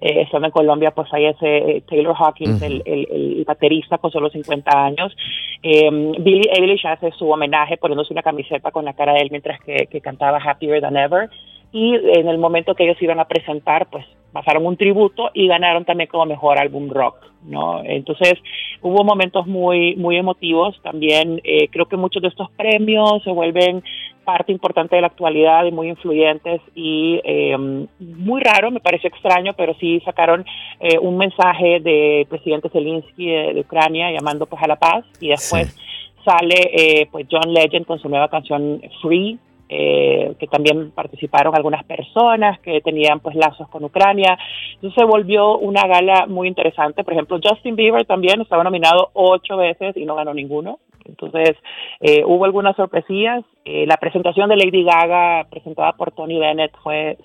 eh, 0.00 0.22
estando 0.22 0.46
en 0.46 0.52
Colombia 0.52 0.90
pues 0.90 1.08
ese 1.12 1.82
Taylor 1.88 2.14
Hawkins 2.18 2.60
el, 2.60 2.82
el, 2.84 3.44
baterista 3.46 3.98
con 3.98 4.10
solo 4.10 4.28
50 4.28 4.70
años. 4.70 5.16
Billy 5.62 6.48
Eilish 6.52 6.86
hace 6.86 7.10
su 7.12 7.30
homenaje 7.30 7.76
poniéndose 7.76 8.12
una 8.12 8.22
camiseta 8.22 8.70
con 8.70 8.84
la 8.84 8.94
cara 8.94 9.14
de 9.14 9.20
él 9.20 9.28
mientras 9.30 9.60
que, 9.60 9.86
que 9.86 10.00
cantaba 10.00 10.38
Happier 10.38 10.80
Than 10.80 10.96
Ever 10.96 11.30
y 11.76 11.94
en 11.94 12.26
el 12.26 12.38
momento 12.38 12.74
que 12.74 12.84
ellos 12.84 13.02
iban 13.02 13.20
a 13.20 13.26
presentar, 13.26 13.86
pues 13.90 14.06
pasaron 14.32 14.64
un 14.64 14.78
tributo 14.78 15.28
y 15.34 15.46
ganaron 15.46 15.84
también 15.84 16.08
como 16.08 16.24
mejor 16.24 16.58
álbum 16.58 16.88
rock, 16.88 17.16
¿no? 17.44 17.82
Entonces 17.84 18.32
hubo 18.80 19.04
momentos 19.04 19.46
muy 19.46 19.94
muy 19.96 20.16
emotivos 20.16 20.80
también. 20.82 21.38
Eh, 21.44 21.68
creo 21.68 21.84
que 21.84 21.98
muchos 21.98 22.22
de 22.22 22.28
estos 22.28 22.50
premios 22.52 23.22
se 23.24 23.30
vuelven 23.30 23.82
parte 24.24 24.52
importante 24.52 24.96
de 24.96 25.02
la 25.02 25.08
actualidad 25.08 25.66
y 25.66 25.70
muy 25.70 25.90
influyentes 25.90 26.62
y 26.74 27.20
eh, 27.22 27.58
muy 27.98 28.40
raro, 28.40 28.70
me 28.70 28.80
pareció 28.80 29.08
extraño, 29.08 29.52
pero 29.52 29.74
sí 29.74 30.00
sacaron 30.02 30.46
eh, 30.80 30.98
un 30.98 31.18
mensaje 31.18 31.80
del 31.80 32.24
presidente 32.24 32.70
Zelensky 32.70 33.26
de, 33.26 33.60
Ucrania 33.60 34.10
llamando 34.12 34.46
pues 34.46 34.62
a 34.62 34.66
la 34.66 34.76
paz 34.76 35.04
y 35.20 35.28
después 35.28 35.76
sale 36.24 37.06
pues 37.12 37.26
John 37.30 37.52
Legend 37.52 37.84
con 37.84 37.98
su 37.98 38.08
nueva 38.08 38.28
canción 38.28 38.80
Free 39.02 39.38
eh, 39.68 40.34
que 40.38 40.46
también 40.46 40.92
participaron 40.92 41.56
algunas 41.56 41.84
personas 41.84 42.60
que 42.60 42.80
tenían 42.80 43.20
pues 43.20 43.34
lazos 43.34 43.68
con 43.68 43.82
Ucrania. 43.84 44.38
Entonces 44.74 44.94
se 44.96 45.04
volvió 45.04 45.58
una 45.58 45.86
gala 45.86 46.26
muy 46.26 46.46
interesante. 46.46 47.02
Por 47.02 47.14
ejemplo, 47.14 47.40
Justin 47.42 47.74
Bieber 47.74 48.06
también 48.06 48.40
estaba 48.40 48.62
nominado 48.62 49.10
ocho 49.14 49.56
veces 49.56 49.96
y 49.96 50.04
no 50.04 50.14
ganó 50.14 50.34
ninguno. 50.34 50.78
Entonces 51.04 51.56
eh, 52.00 52.22
hubo 52.24 52.44
algunas 52.44 52.76
sorpresillas. 52.76 53.44
Eh, 53.64 53.86
la 53.86 53.96
presentación 53.96 54.48
de 54.48 54.56
Lady 54.56 54.84
Gaga 54.84 55.46
presentada 55.50 55.92
por 55.92 56.12
Tony 56.12 56.38
Bennett 56.38 56.72
fue 56.82 57.18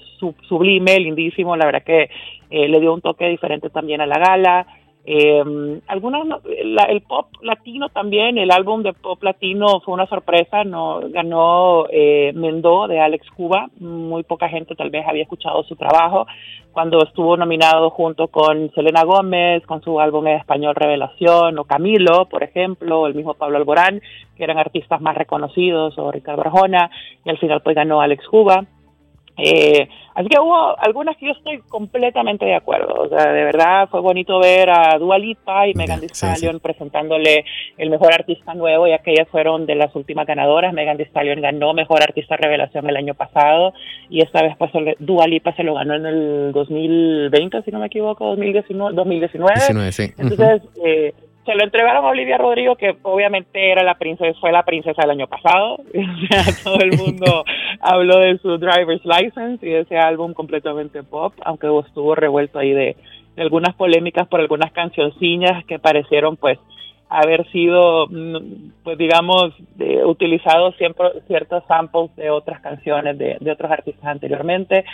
sublime, 0.48 1.00
lindísimo. 1.00 1.56
La 1.56 1.66
verdad 1.66 1.84
que 1.84 2.10
le 2.50 2.80
dio 2.82 2.94
un 2.94 3.02
toque 3.02 3.28
diferente 3.30 3.70
también 3.70 4.02
a 4.02 4.06
la 4.06 4.18
gala. 4.18 4.68
Eh, 5.04 5.82
algunos, 5.88 6.28
el 6.46 7.02
pop 7.02 7.28
latino 7.42 7.90
también, 7.90 8.38
el 8.38 8.52
álbum 8.52 8.84
de 8.84 8.94
pop 8.94 9.22
latino 9.24 9.80
fue 9.82 9.96
una 9.96 10.06
sorpresa, 10.06 10.64
no 10.64 11.02
ganó 11.10 11.86
eh, 11.90 12.32
de 12.34 13.00
Alex 13.00 13.28
Cuba, 13.32 13.70
muy 13.80 14.24
poca 14.24 14.48
gente 14.48 14.76
tal 14.76 14.92
vez 14.92 15.06
había 15.08 15.24
escuchado 15.24 15.64
su 15.64 15.76
trabajo 15.76 16.28
cuando 16.72 17.04
estuvo 17.04 17.36
nominado 17.36 17.90
junto 17.90 18.28
con 18.30 18.72
Selena 18.74 19.04
Gómez, 19.04 19.66
con 19.66 19.82
su 19.82 20.00
álbum 20.00 20.28
en 20.28 20.38
español 20.38 20.76
Revelación, 20.76 21.58
o 21.60 21.66
Camilo, 21.66 22.28
por 22.30 22.44
ejemplo, 22.44 23.02
o 23.02 23.08
el 23.08 23.16
mismo 23.16 23.34
Pablo 23.34 23.58
Alborán, 23.58 24.02
que 24.38 24.44
eran 24.44 24.58
artistas 24.58 25.02
más 25.02 25.16
reconocidos, 25.18 25.98
o 25.98 26.12
Ricardo 26.12 26.42
Arjona, 26.42 26.90
y 27.26 27.30
al 27.30 27.38
final 27.40 27.62
pues 27.62 27.76
ganó 27.76 28.02
Alex 28.02 28.26
Cuba. 28.28 28.66
Eh, 29.38 29.88
así 30.14 30.28
que 30.30 30.40
hubo 30.40 30.78
algunas 30.80 31.18
que 31.18 31.28
yo 31.28 31.32
estoy 31.32 31.60
completamente 31.70 32.46
de 32.46 32.56
acuerdo. 32.56 32.94
O 33.04 33.10
sea, 33.10 33.32
de 33.32 33.44
verdad 33.44 33.88
fue 33.90 34.02
bonito 34.02 34.40
ver 34.40 34.70
a 34.70 34.98
Dua 35.00 35.18
Lipa 35.18 35.68
y 35.68 35.74
Megan 35.74 36.00
Thee 36.00 36.10
Stallion 36.10 36.60
presentándole 36.60 37.46
el 37.78 37.90
mejor 37.90 38.14
artista 38.14 38.54
nuevo 38.54 38.88
y 38.88 38.94
aquellas 38.94 39.28
fueron 39.30 39.66
de 39.66 39.76
las 39.76 39.96
últimas 39.96 40.28
ganadoras. 40.28 40.74
Megan 40.74 40.98
Thee 40.98 41.08
Stallion 41.08 41.42
ganó 41.42 41.74
mejor 41.74 42.04
artista 42.04 42.38
revelación 42.38 42.90
el 42.90 42.98
año 42.98 43.14
pasado 43.14 43.74
y 44.10 44.22
esta 44.22 44.42
vez 44.42 44.56
pues 44.58 44.72
Dua 45.00 45.28
Lipa 45.28 45.56
se 45.56 45.64
lo 45.64 45.76
ganó 45.76 45.96
en 45.96 46.06
el 46.06 46.52
2020, 46.54 47.62
si 47.64 47.72
no 47.72 47.80
me 47.80 47.88
equivoco, 47.88 48.26
2019. 48.28 48.96
2019. 48.96 50.14
Entonces, 50.18 50.62
eh, 50.84 51.14
se 51.46 51.56
lo 51.56 51.64
entregaron 51.64 52.06
a 52.06 52.10
Olivia 52.10 52.38
Rodrigo, 52.38 52.76
que 52.76 52.96
obviamente 53.02 53.72
era 53.72 53.84
la 53.84 53.96
princesa, 53.96 54.40
fue 54.40 54.52
la 54.52 54.64
princesa 54.64 55.02
del 55.02 55.12
año 55.12 55.28
pasado. 55.28 55.78
O 55.94 56.28
sea, 56.28 56.44
todo 56.64 56.80
el 56.80 56.98
mundo 56.98 57.44
habló 57.82 58.20
de 58.20 58.38
su 58.38 58.58
driver's 58.58 59.04
license 59.06 59.66
y 59.66 59.72
de 59.72 59.80
ese 59.82 59.98
álbum 59.98 60.34
completamente 60.34 61.04
pop, 61.04 61.34
aunque 61.44 61.68
estuvo 61.86 62.16
revuelto 62.16 62.60
ahí 62.60 62.72
de, 62.72 62.96
algunas 63.38 63.76
polémicas 63.76 64.28
por 64.28 64.40
algunas 64.40 64.72
cancionciñas 64.72 65.66
que 65.66 65.80
parecieron 65.80 66.38
pues 66.38 66.60
haber 67.10 67.50
sido, 67.52 68.08
mm, 68.08 68.72
pues 68.84 68.98
digamos, 68.98 69.54
utilizados 70.06 70.76
siempre 70.78 71.08
ciertos 71.28 71.64
samples 71.66 72.16
de 72.16 72.30
otras 72.30 72.62
canciones 72.62 73.18
de, 73.18 73.38
de 73.40 73.52
otros 73.52 73.72
artistas 73.72 74.06
anteriormente, 74.06 74.86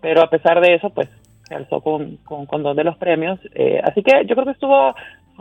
pero 0.00 0.22
a 0.22 0.30
pesar 0.30 0.60
de 0.60 0.74
eso, 0.74 0.90
pues 0.90 1.08
se 1.48 1.54
alzó 1.54 1.80
con, 1.80 2.18
con, 2.18 2.62
dos 2.62 2.76
de 2.76 2.84
los 2.84 2.96
premios. 2.98 3.40
Eh, 3.54 3.80
así 3.82 4.02
que 4.02 4.26
yo 4.26 4.34
creo 4.34 4.44
que 4.44 4.52
estuvo 4.52 4.94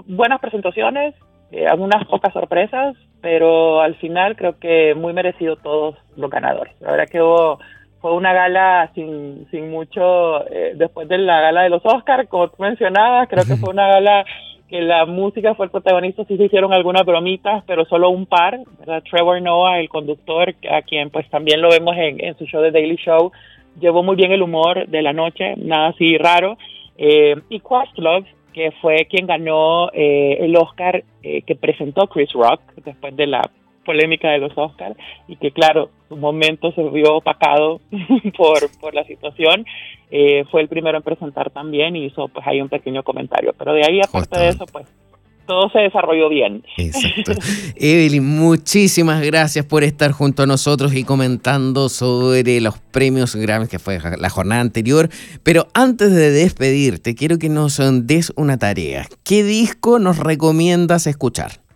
buenas 0.05 0.39
presentaciones, 0.39 1.15
eh, 1.51 1.65
algunas 1.65 2.05
pocas 2.07 2.33
sorpresas, 2.33 2.95
pero 3.21 3.81
al 3.81 3.95
final 3.95 4.35
creo 4.35 4.59
que 4.59 4.93
muy 4.95 5.13
merecido 5.13 5.55
todos 5.55 5.95
los 6.15 6.29
ganadores. 6.29 6.73
La 6.81 6.91
verdad 6.91 7.07
que 7.09 7.21
hubo, 7.21 7.59
fue 8.01 8.13
una 8.13 8.33
gala 8.33 8.91
sin, 8.93 9.47
sin 9.49 9.71
mucho, 9.71 10.45
eh, 10.51 10.73
después 10.75 11.07
de 11.07 11.17
la 11.17 11.41
gala 11.41 11.63
de 11.63 11.69
los 11.69 11.85
Oscars, 11.85 12.27
como 12.29 12.49
tú 12.49 12.61
mencionabas, 12.61 13.27
creo 13.29 13.45
que 13.45 13.55
fue 13.55 13.69
una 13.73 13.87
gala 13.87 14.25
que 14.67 14.81
la 14.81 15.05
música 15.05 15.55
fue 15.55 15.67
el 15.67 15.71
protagonista, 15.71 16.25
sí 16.25 16.35
se 16.35 16.43
hicieron 16.43 16.73
algunas 16.73 17.05
bromitas, 17.05 17.63
pero 17.65 17.85
solo 17.85 18.09
un 18.09 18.25
par, 18.25 18.59
Trevor 19.09 19.41
Noah, 19.41 19.79
el 19.79 19.87
conductor, 19.87 20.53
a 20.69 20.81
quien 20.81 21.09
pues 21.09 21.29
también 21.29 21.61
lo 21.61 21.69
vemos 21.69 21.95
en, 21.95 22.23
en 22.23 22.37
su 22.37 22.45
show 22.45 22.61
de 22.61 22.71
Daily 22.71 22.97
Show, 22.97 23.31
llevó 23.79 24.03
muy 24.03 24.15
bien 24.15 24.31
el 24.31 24.41
humor 24.41 24.87
de 24.87 25.01
la 25.01 25.13
noche, 25.13 25.55
nada 25.55 25.87
así 25.87 26.17
raro, 26.17 26.57
eh, 26.97 27.35
y 27.49 27.59
Questlove, 27.59 28.25
que 28.57 28.71
fue 28.81 29.05
quien 29.05 29.27
ganó 29.27 29.91
eh, 29.93 30.37
el 30.39 30.55
Oscar 30.57 31.03
eh, 31.21 31.43
que 31.43 31.55
presentó 31.55 32.07
Chris 32.07 32.33
Rock 32.33 32.59
después 32.83 33.15
de 33.15 33.27
la 33.27 33.47
polémica 33.85 34.31
de 34.31 34.39
los 34.39 34.51
Oscars 34.57 34.97
y 35.27 35.35
que 35.35 35.51
claro, 35.51 35.91
su 36.09 36.17
momento 36.17 36.71
se 36.71 36.81
vio 36.89 37.17
opacado 37.17 37.79
por, 38.35 38.57
por 38.79 38.95
la 38.95 39.03
situación, 39.03 39.63
eh, 40.09 40.43
fue 40.49 40.61
el 40.61 40.69
primero 40.69 40.97
en 40.97 41.03
presentar 41.03 41.51
también 41.51 41.95
y 41.95 42.05
hizo 42.05 42.29
pues 42.29 42.47
ahí 42.47 42.59
un 42.59 42.67
pequeño 42.67 43.03
comentario, 43.03 43.53
pero 43.55 43.73
de 43.73 43.85
ahí 43.87 44.01
aparte 44.03 44.39
de 44.39 44.47
eso 44.47 44.65
pues 44.65 44.87
todo 45.47 45.69
se 45.69 45.79
desarrolló 45.79 46.29
bien. 46.29 46.63
Exacto. 46.77 47.31
Evelyn, 47.75 48.23
muchísimas 48.23 49.21
gracias 49.21 49.65
por 49.65 49.83
estar 49.83 50.11
junto 50.11 50.43
a 50.43 50.45
nosotros 50.45 50.93
y 50.93 51.03
comentando 51.03 51.89
sobre 51.89 52.61
los 52.61 52.77
premios 52.77 53.35
Grammy 53.35 53.67
que 53.67 53.79
fue 53.79 53.99
la 54.17 54.29
jornada 54.29 54.61
anterior. 54.61 55.09
Pero 55.43 55.67
antes 55.73 56.11
de 56.11 56.29
despedirte, 56.29 57.15
quiero 57.15 57.39
que 57.39 57.49
nos 57.49 57.81
des 58.05 58.31
una 58.35 58.57
tarea. 58.57 59.07
¿Qué 59.23 59.43
disco 59.43 59.97
nos 59.97 60.17
recomiendas 60.17 61.07
escuchar? 61.07 61.66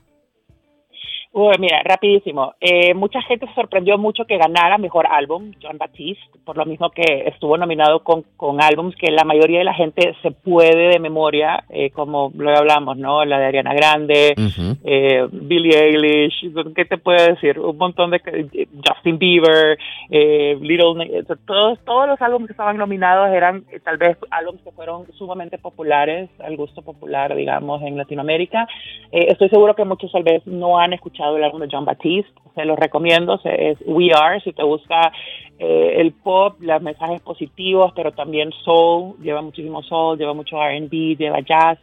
Mira, 1.34 1.82
rapidísimo. 1.84 2.53
Eh, 2.59 2.93
mucha 2.93 3.21
gente 3.21 3.47
se 3.47 3.53
sorprendió 3.53 3.97
mucho 3.97 4.25
que 4.25 4.38
ganara 4.38 4.77
mejor 4.77 5.07
álbum, 5.07 5.53
John 5.61 5.77
Baptiste, 5.77 6.21
por 6.43 6.57
lo 6.57 6.65
mismo 6.65 6.89
que 6.89 7.23
estuvo 7.27 7.57
nominado 7.57 8.03
con, 8.03 8.23
con 8.36 8.61
álbums 8.61 8.95
que 8.97 9.11
la 9.11 9.23
mayoría 9.23 9.59
de 9.59 9.63
la 9.63 9.73
gente 9.73 10.13
se 10.21 10.32
puede 10.32 10.89
de 10.89 10.99
memoria, 10.99 11.63
eh, 11.69 11.91
como 11.91 12.32
lo 12.36 12.57
hablamos, 12.57 12.97
¿no? 12.97 13.23
La 13.23 13.39
de 13.39 13.45
Ariana 13.45 13.73
Grande, 13.73 14.36
eh, 14.84 15.27
Billie 15.32 15.79
Eilish, 15.79 16.53
¿qué 16.75 16.84
te 16.84 16.97
puedo 16.97 17.25
decir? 17.25 17.59
Un 17.59 17.77
montón 17.77 18.11
de 18.11 18.19
Justin 18.86 19.17
Bieber, 19.17 19.77
Little, 20.09 21.23
todos, 21.45 21.79
todos 21.86 22.07
los 22.07 22.21
álbumes 22.21 22.47
que 22.47 22.53
estaban 22.53 22.75
nominados 22.77 23.29
eran 23.29 23.63
tal 23.86 23.97
vez 23.97 24.17
álbumes 24.32 24.61
que 24.63 24.71
fueron 24.71 25.05
sumamente 25.13 25.57
populares, 25.57 26.29
al 26.39 26.57
gusto 26.57 26.82
popular, 26.82 27.36
digamos, 27.36 27.82
en 27.84 27.97
Latinoamérica. 27.97 28.67
estoy 29.11 29.47
seguro 29.47 29.75
que 29.75 29.86
muchos 29.86 30.11
tal 30.11 30.23
vez 30.23 30.45
no 30.45 30.77
han 30.77 30.91
escuchado 30.91 31.20
el 31.30 31.43
álbum 31.43 31.61
de 31.61 31.69
John 31.72 31.86
Baptiste, 31.86 32.32
se 32.55 32.65
los 32.65 32.78
recomiendo, 32.78 33.39
es 33.43 33.78
We 33.86 34.11
Are, 34.13 34.41
si 34.41 34.53
te 34.53 34.63
gusta 34.63 35.11
eh, 35.59 36.01
el 36.01 36.11
pop, 36.11 36.55
los 36.59 36.82
mensajes 36.82 37.22
positivos, 37.22 37.93
pero 37.95 38.11
también 38.11 38.51
soul, 38.65 39.15
lleva 39.22 39.41
muchísimo 39.41 39.84
soul, 39.84 40.17
lleva 40.17 40.34
mucho 40.34 40.57
RB, 40.57 41.17
lleva 41.17 41.39
jazz, 41.41 41.78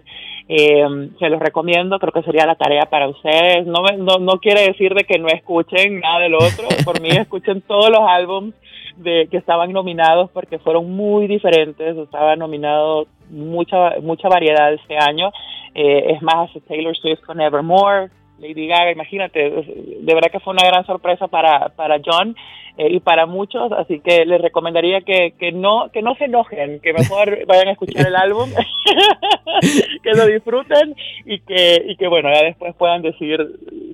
eh, 0.49 0.85
se 1.19 1.29
los 1.29 1.41
recomiendo, 1.41 1.99
creo 1.99 2.13
que 2.13 2.23
sería 2.23 2.47
la 2.47 2.57
tarea 2.57 2.87
para 2.87 3.09
ustedes, 3.09 3.67
no, 3.67 3.83
no, 3.99 4.19
no 4.19 4.41
quiere 4.41 4.63
decir 4.63 4.95
de 4.95 5.05
que 5.05 5.19
no 5.19 5.29
escuchen 5.29 6.01
nada 6.01 6.21
del 6.21 6.35
otro, 6.35 6.67
por 6.85 7.01
mí 7.01 7.11
escuchen 7.11 7.61
todos 7.63 7.91
los 7.91 8.01
álbumes 8.01 8.55
de 8.97 9.29
que 9.31 9.37
estaban 9.37 9.73
nominados 9.73 10.29
porque 10.31 10.59
fueron 10.59 10.91
muy 10.91 11.29
diferentes, 11.29 11.97
estaba 11.97 12.35
nominado 12.35 13.07
mucha 13.31 14.01
mucha 14.01 14.29
variedad 14.29 14.73
este 14.73 14.97
año, 14.99 15.31
eh, 15.75 16.15
es 16.15 16.23
más 16.23 16.51
Taylor 16.67 16.97
Swift 16.97 17.21
con 17.21 17.41
Evermore, 17.41 18.11
Lady 18.39 18.67
Gaga, 18.67 18.93
imagínate, 18.93 19.41
de 19.41 20.15
verdad 20.15 20.31
que 20.31 20.41
fue 20.41 20.53
una 20.53 20.67
gran 20.67 20.87
sorpresa 20.87 21.29
para, 21.29 21.71
para 21.71 22.01
John 22.05 22.37
eh, 22.79 22.93
y 22.93 23.01
para 23.01 23.27
muchos, 23.27 23.73
así 23.73 23.99
que 23.99 24.25
les 24.25 24.41
recomendaría 24.41 25.01
que, 25.01 25.35
que, 25.37 25.51
no, 25.51 25.91
que 25.93 26.01
no 26.01 26.15
se 26.15 26.27
enojen, 26.27 26.79
que 26.79 26.93
mejor 26.93 27.45
vayan 27.49 27.67
a 27.67 27.73
escuchar 27.73 28.07
el 28.07 28.15
álbum, 28.15 28.49
que 30.05 30.11
lo 30.13 30.27
disfruten 30.27 30.95
y 31.27 31.41
que, 31.41 31.83
y 31.89 31.97
que 31.97 32.07
bueno, 32.07 32.33
ya 32.33 32.45
después 32.45 32.77
puedan 32.77 33.03
decir 33.03 33.45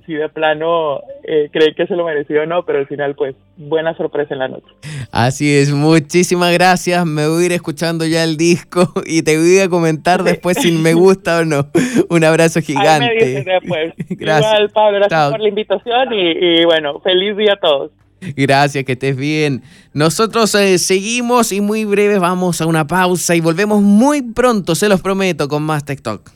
si 0.05 0.13
de 0.13 0.29
plano 0.29 1.01
eh, 1.23 1.49
creen 1.51 1.73
que 1.73 1.87
se 1.87 1.95
lo 1.95 2.05
mereció 2.05 2.43
o 2.43 2.45
no, 2.45 2.63
pero 2.63 2.77
al 2.77 2.85
final 2.85 3.15
pues 3.15 3.35
buena 3.57 3.97
sorpresa 3.97 4.35
en 4.35 4.39
la 4.39 4.49
noche. 4.49 4.67
Así 5.11 5.57
es, 5.57 5.73
muchísimas 5.73 6.53
gracias, 6.53 7.03
me 7.07 7.27
voy 7.27 7.41
a 7.41 7.45
ir 7.47 7.51
escuchando 7.53 8.05
ya 8.05 8.23
el 8.23 8.37
disco 8.37 8.93
y 9.07 9.23
te 9.23 9.35
voy 9.35 9.61
a 9.61 9.67
comentar 9.67 10.21
después 10.21 10.57
si 10.57 10.71
me 10.71 10.93
gusta 10.93 11.39
o 11.39 11.45
no. 11.45 11.69
Un 12.09 12.23
abrazo 12.23 12.61
gigante. 12.61 13.07
Ahí 13.07 13.15
me 13.17 13.25
dices 13.25 13.45
después. 13.45 13.93
gracias. 14.09 14.34
Igual, 14.39 14.69
Pablo, 14.69 14.97
gracias 14.99 15.31
por 15.31 15.39
la 15.39 15.49
invitación 15.49 16.13
y, 16.13 16.61
y 16.61 16.65
bueno, 16.65 16.99
feliz 17.01 17.37
día 17.37 17.53
a 17.53 17.57
todos. 17.57 17.91
Gracias, 18.35 18.83
que 18.85 18.93
estés 18.93 19.15
bien. 19.15 19.61
Nosotros 19.93 20.53
eh, 20.55 20.77
seguimos 20.77 21.51
y 21.51 21.61
muy 21.61 21.85
breves 21.85 22.19
vamos 22.19 22.61
a 22.61 22.65
una 22.65 22.87
pausa 22.87 23.35
y 23.35 23.41
volvemos 23.41 23.81
muy 23.81 24.21
pronto, 24.21 24.75
se 24.75 24.89
los 24.89 25.01
prometo, 25.01 25.47
con 25.47 25.63
más 25.63 25.85
TikTok. 25.85 26.31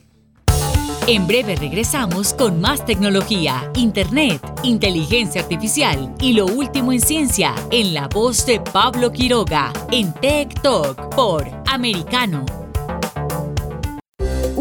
En 1.08 1.26
breve 1.26 1.56
regresamos 1.56 2.36
con 2.36 2.62
más 2.62 2.86
tecnología, 2.86 3.72
internet, 3.74 4.40
inteligencia 4.62 5.42
artificial 5.42 6.14
y 6.22 6.34
lo 6.34 6.46
último 6.46 6.94
en 6.94 7.02
ciencia 7.02 7.56
en 7.72 7.96
la 7.96 8.08
voz 8.08 8.46
de 8.46 8.60
Pablo 8.60 9.12
Quiroga 9.12 9.74
en 9.92 10.14
Tech 10.14 10.62
Talk 10.62 11.16
por 11.16 11.48
Americano. 11.66 12.69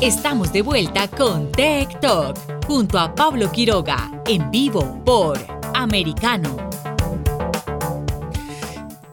Estamos 0.00 0.50
de 0.50 0.62
vuelta 0.62 1.08
con 1.08 1.52
Tech 1.52 2.00
Talk, 2.00 2.64
junto 2.66 2.98
a 2.98 3.14
Pablo 3.14 3.52
Quiroga, 3.52 4.10
en 4.26 4.50
vivo 4.50 4.98
por 5.04 5.38
Americano. 5.74 6.69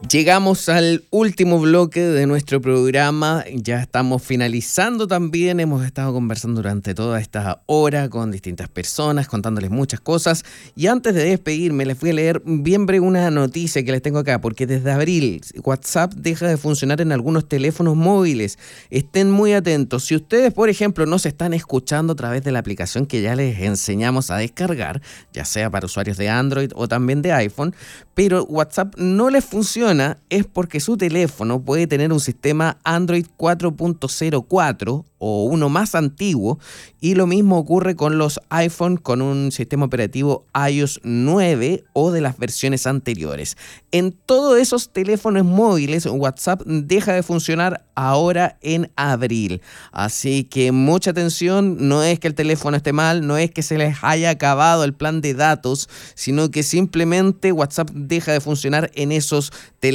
Llegamos 0.10 0.70
al 0.70 1.04
último 1.10 1.60
bloque 1.60 2.00
de 2.00 2.28
nuestro 2.28 2.62
programa, 2.62 3.44
ya 3.52 3.82
estamos 3.82 4.24
finalizando 4.24 5.06
también, 5.06 5.60
hemos 5.60 5.86
estado 5.86 6.14
conversando 6.14 6.62
durante 6.62 6.94
toda 6.94 7.20
esta 7.20 7.62
hora 7.66 8.08
con 8.08 8.32
distintas 8.32 8.70
personas, 8.70 9.28
contándoles 9.28 9.70
muchas 9.70 10.00
cosas. 10.00 10.46
Y 10.76 10.88
antes 10.88 11.14
de 11.14 11.26
despedirme 11.26 11.86
les 11.86 12.00
voy 12.00 12.12
a 12.12 12.14
leer 12.14 12.42
bien 12.46 12.86
breve 12.86 13.06
una 13.06 13.30
noticia 13.32 13.84
que 13.84 13.92
les 13.92 14.02
tengo 14.02 14.20
acá, 14.20 14.40
porque 14.40 14.66
desde 14.66 14.92
abril 14.92 15.42
WhatsApp 15.64 16.14
deja 16.14 16.48
de 16.48 16.56
funcionar 16.56 17.02
en 17.02 17.12
algunos 17.12 17.50
teléfonos 17.50 17.98
móviles, 17.98 18.60
estén 18.90 19.30
muy 19.30 19.54
atentos, 19.54 20.06
si 20.06 20.16
ustedes 20.16 20.54
por 20.54 20.70
ejemplo 20.70 21.06
no 21.06 21.20
se 21.20 21.30
están 21.30 21.54
escuchando 21.54 22.14
a 22.14 22.16
través 22.16 22.44
de 22.44 22.54
la 22.54 22.60
aplicación 22.60 23.08
que 23.08 23.22
ya 23.22 23.36
les 23.36 23.60
enseñamos 23.60 24.32
a 24.32 24.38
descargar, 24.38 25.02
ya 25.34 25.44
sea 25.44 25.70
para 25.70 25.86
usuarios 25.86 26.18
de 26.18 26.30
Android 26.30 26.72
o 26.76 26.88
también 26.88 27.22
de 27.22 27.34
iPhone, 27.34 27.76
pero 28.14 28.46
WhatsApp 28.46 28.96
no 28.98 29.30
les 29.30 29.44
funciona, 29.44 29.97
es 30.30 30.46
porque 30.46 30.80
su 30.80 30.98
teléfono 30.98 31.62
puede 31.62 31.88
tener 31.88 32.12
un 32.12 32.20
sistema 32.20 32.78
Android 32.84 33.26
4.04 33.38 35.06
o 35.20 35.46
uno 35.46 35.70
más 35.70 35.96
antiguo 35.96 36.60
y 37.00 37.16
lo 37.16 37.28
mismo 37.28 37.58
ocurre 37.58 37.96
con 37.96 38.18
los 38.18 38.40
iPhone 38.50 38.98
con 38.98 39.22
un 39.22 39.52
sistema 39.52 39.86
operativo 39.86 40.46
iOS 40.70 41.02
9 41.04 41.84
o 41.94 42.12
de 42.12 42.22
las 42.22 42.38
versiones 42.38 42.86
anteriores. 42.86 43.58
En 43.92 44.12
todos 44.12 44.60
esos 44.60 44.90
teléfonos 44.90 45.46
móviles 45.46 46.06
WhatsApp 46.06 46.62
deja 46.66 47.14
de 47.14 47.24
funcionar 47.24 47.86
ahora 47.96 48.58
en 48.62 48.92
abril. 48.96 49.62
Así 49.92 50.44
que 50.44 50.72
mucha 50.72 51.12
atención, 51.12 51.88
no 51.88 52.04
es 52.04 52.20
que 52.20 52.28
el 52.28 52.36
teléfono 52.36 52.78
esté 52.78 52.94
mal, 52.94 53.26
no 53.26 53.38
es 53.38 53.52
que 53.52 53.64
se 53.64 53.78
les 53.78 53.98
haya 54.04 54.30
acabado 54.30 54.84
el 54.84 54.94
plan 54.94 55.22
de 55.22 55.34
datos, 55.34 55.90
sino 56.14 56.52
que 56.52 56.62
simplemente 56.62 57.52
WhatsApp 57.52 57.90
deja 57.92 58.34
de 58.34 58.42
funcionar 58.42 58.92
en 58.94 59.12
esos 59.12 59.52
teléfonos 59.80 59.87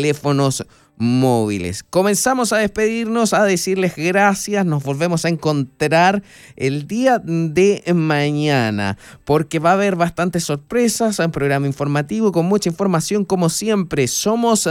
móviles. 0.97 1.83
Comenzamos 1.83 2.53
a 2.53 2.59
despedirnos, 2.59 3.33
a 3.33 3.45
decirles 3.45 3.95
gracias, 3.97 4.65
nos 4.65 4.83
volvemos 4.85 5.25
a 5.25 5.29
encontrar 5.29 6.23
el 6.57 6.87
día 6.87 7.19
de 7.19 7.83
mañana, 7.95 8.97
porque 9.25 9.59
va 9.59 9.71
a 9.71 9.75
haber 9.75 9.97
bastantes 9.97 10.45
sorpresas, 10.45 11.19
un 11.19 11.33
programa 11.33 11.67
informativo 11.67 12.33
con 12.33 12.47
mucha 12.47 12.69
información 12.69 13.25
como 13.25 13.49
siempre. 13.49 14.07
Somos 14.07 14.69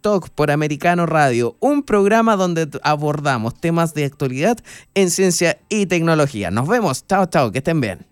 Talk 0.00 0.30
por 0.30 0.50
Americano 0.50 1.06
Radio, 1.06 1.56
un 1.60 1.84
programa 1.84 2.34
donde 2.36 2.68
abordamos 2.82 3.54
temas 3.54 3.94
de 3.94 4.04
actualidad 4.04 4.58
en 4.94 5.10
ciencia 5.10 5.60
y 5.68 5.86
tecnología. 5.86 6.50
Nos 6.50 6.66
vemos, 6.66 7.06
chao, 7.06 7.26
chao, 7.26 7.52
que 7.52 7.58
estén 7.58 7.80
bien. 7.80 8.11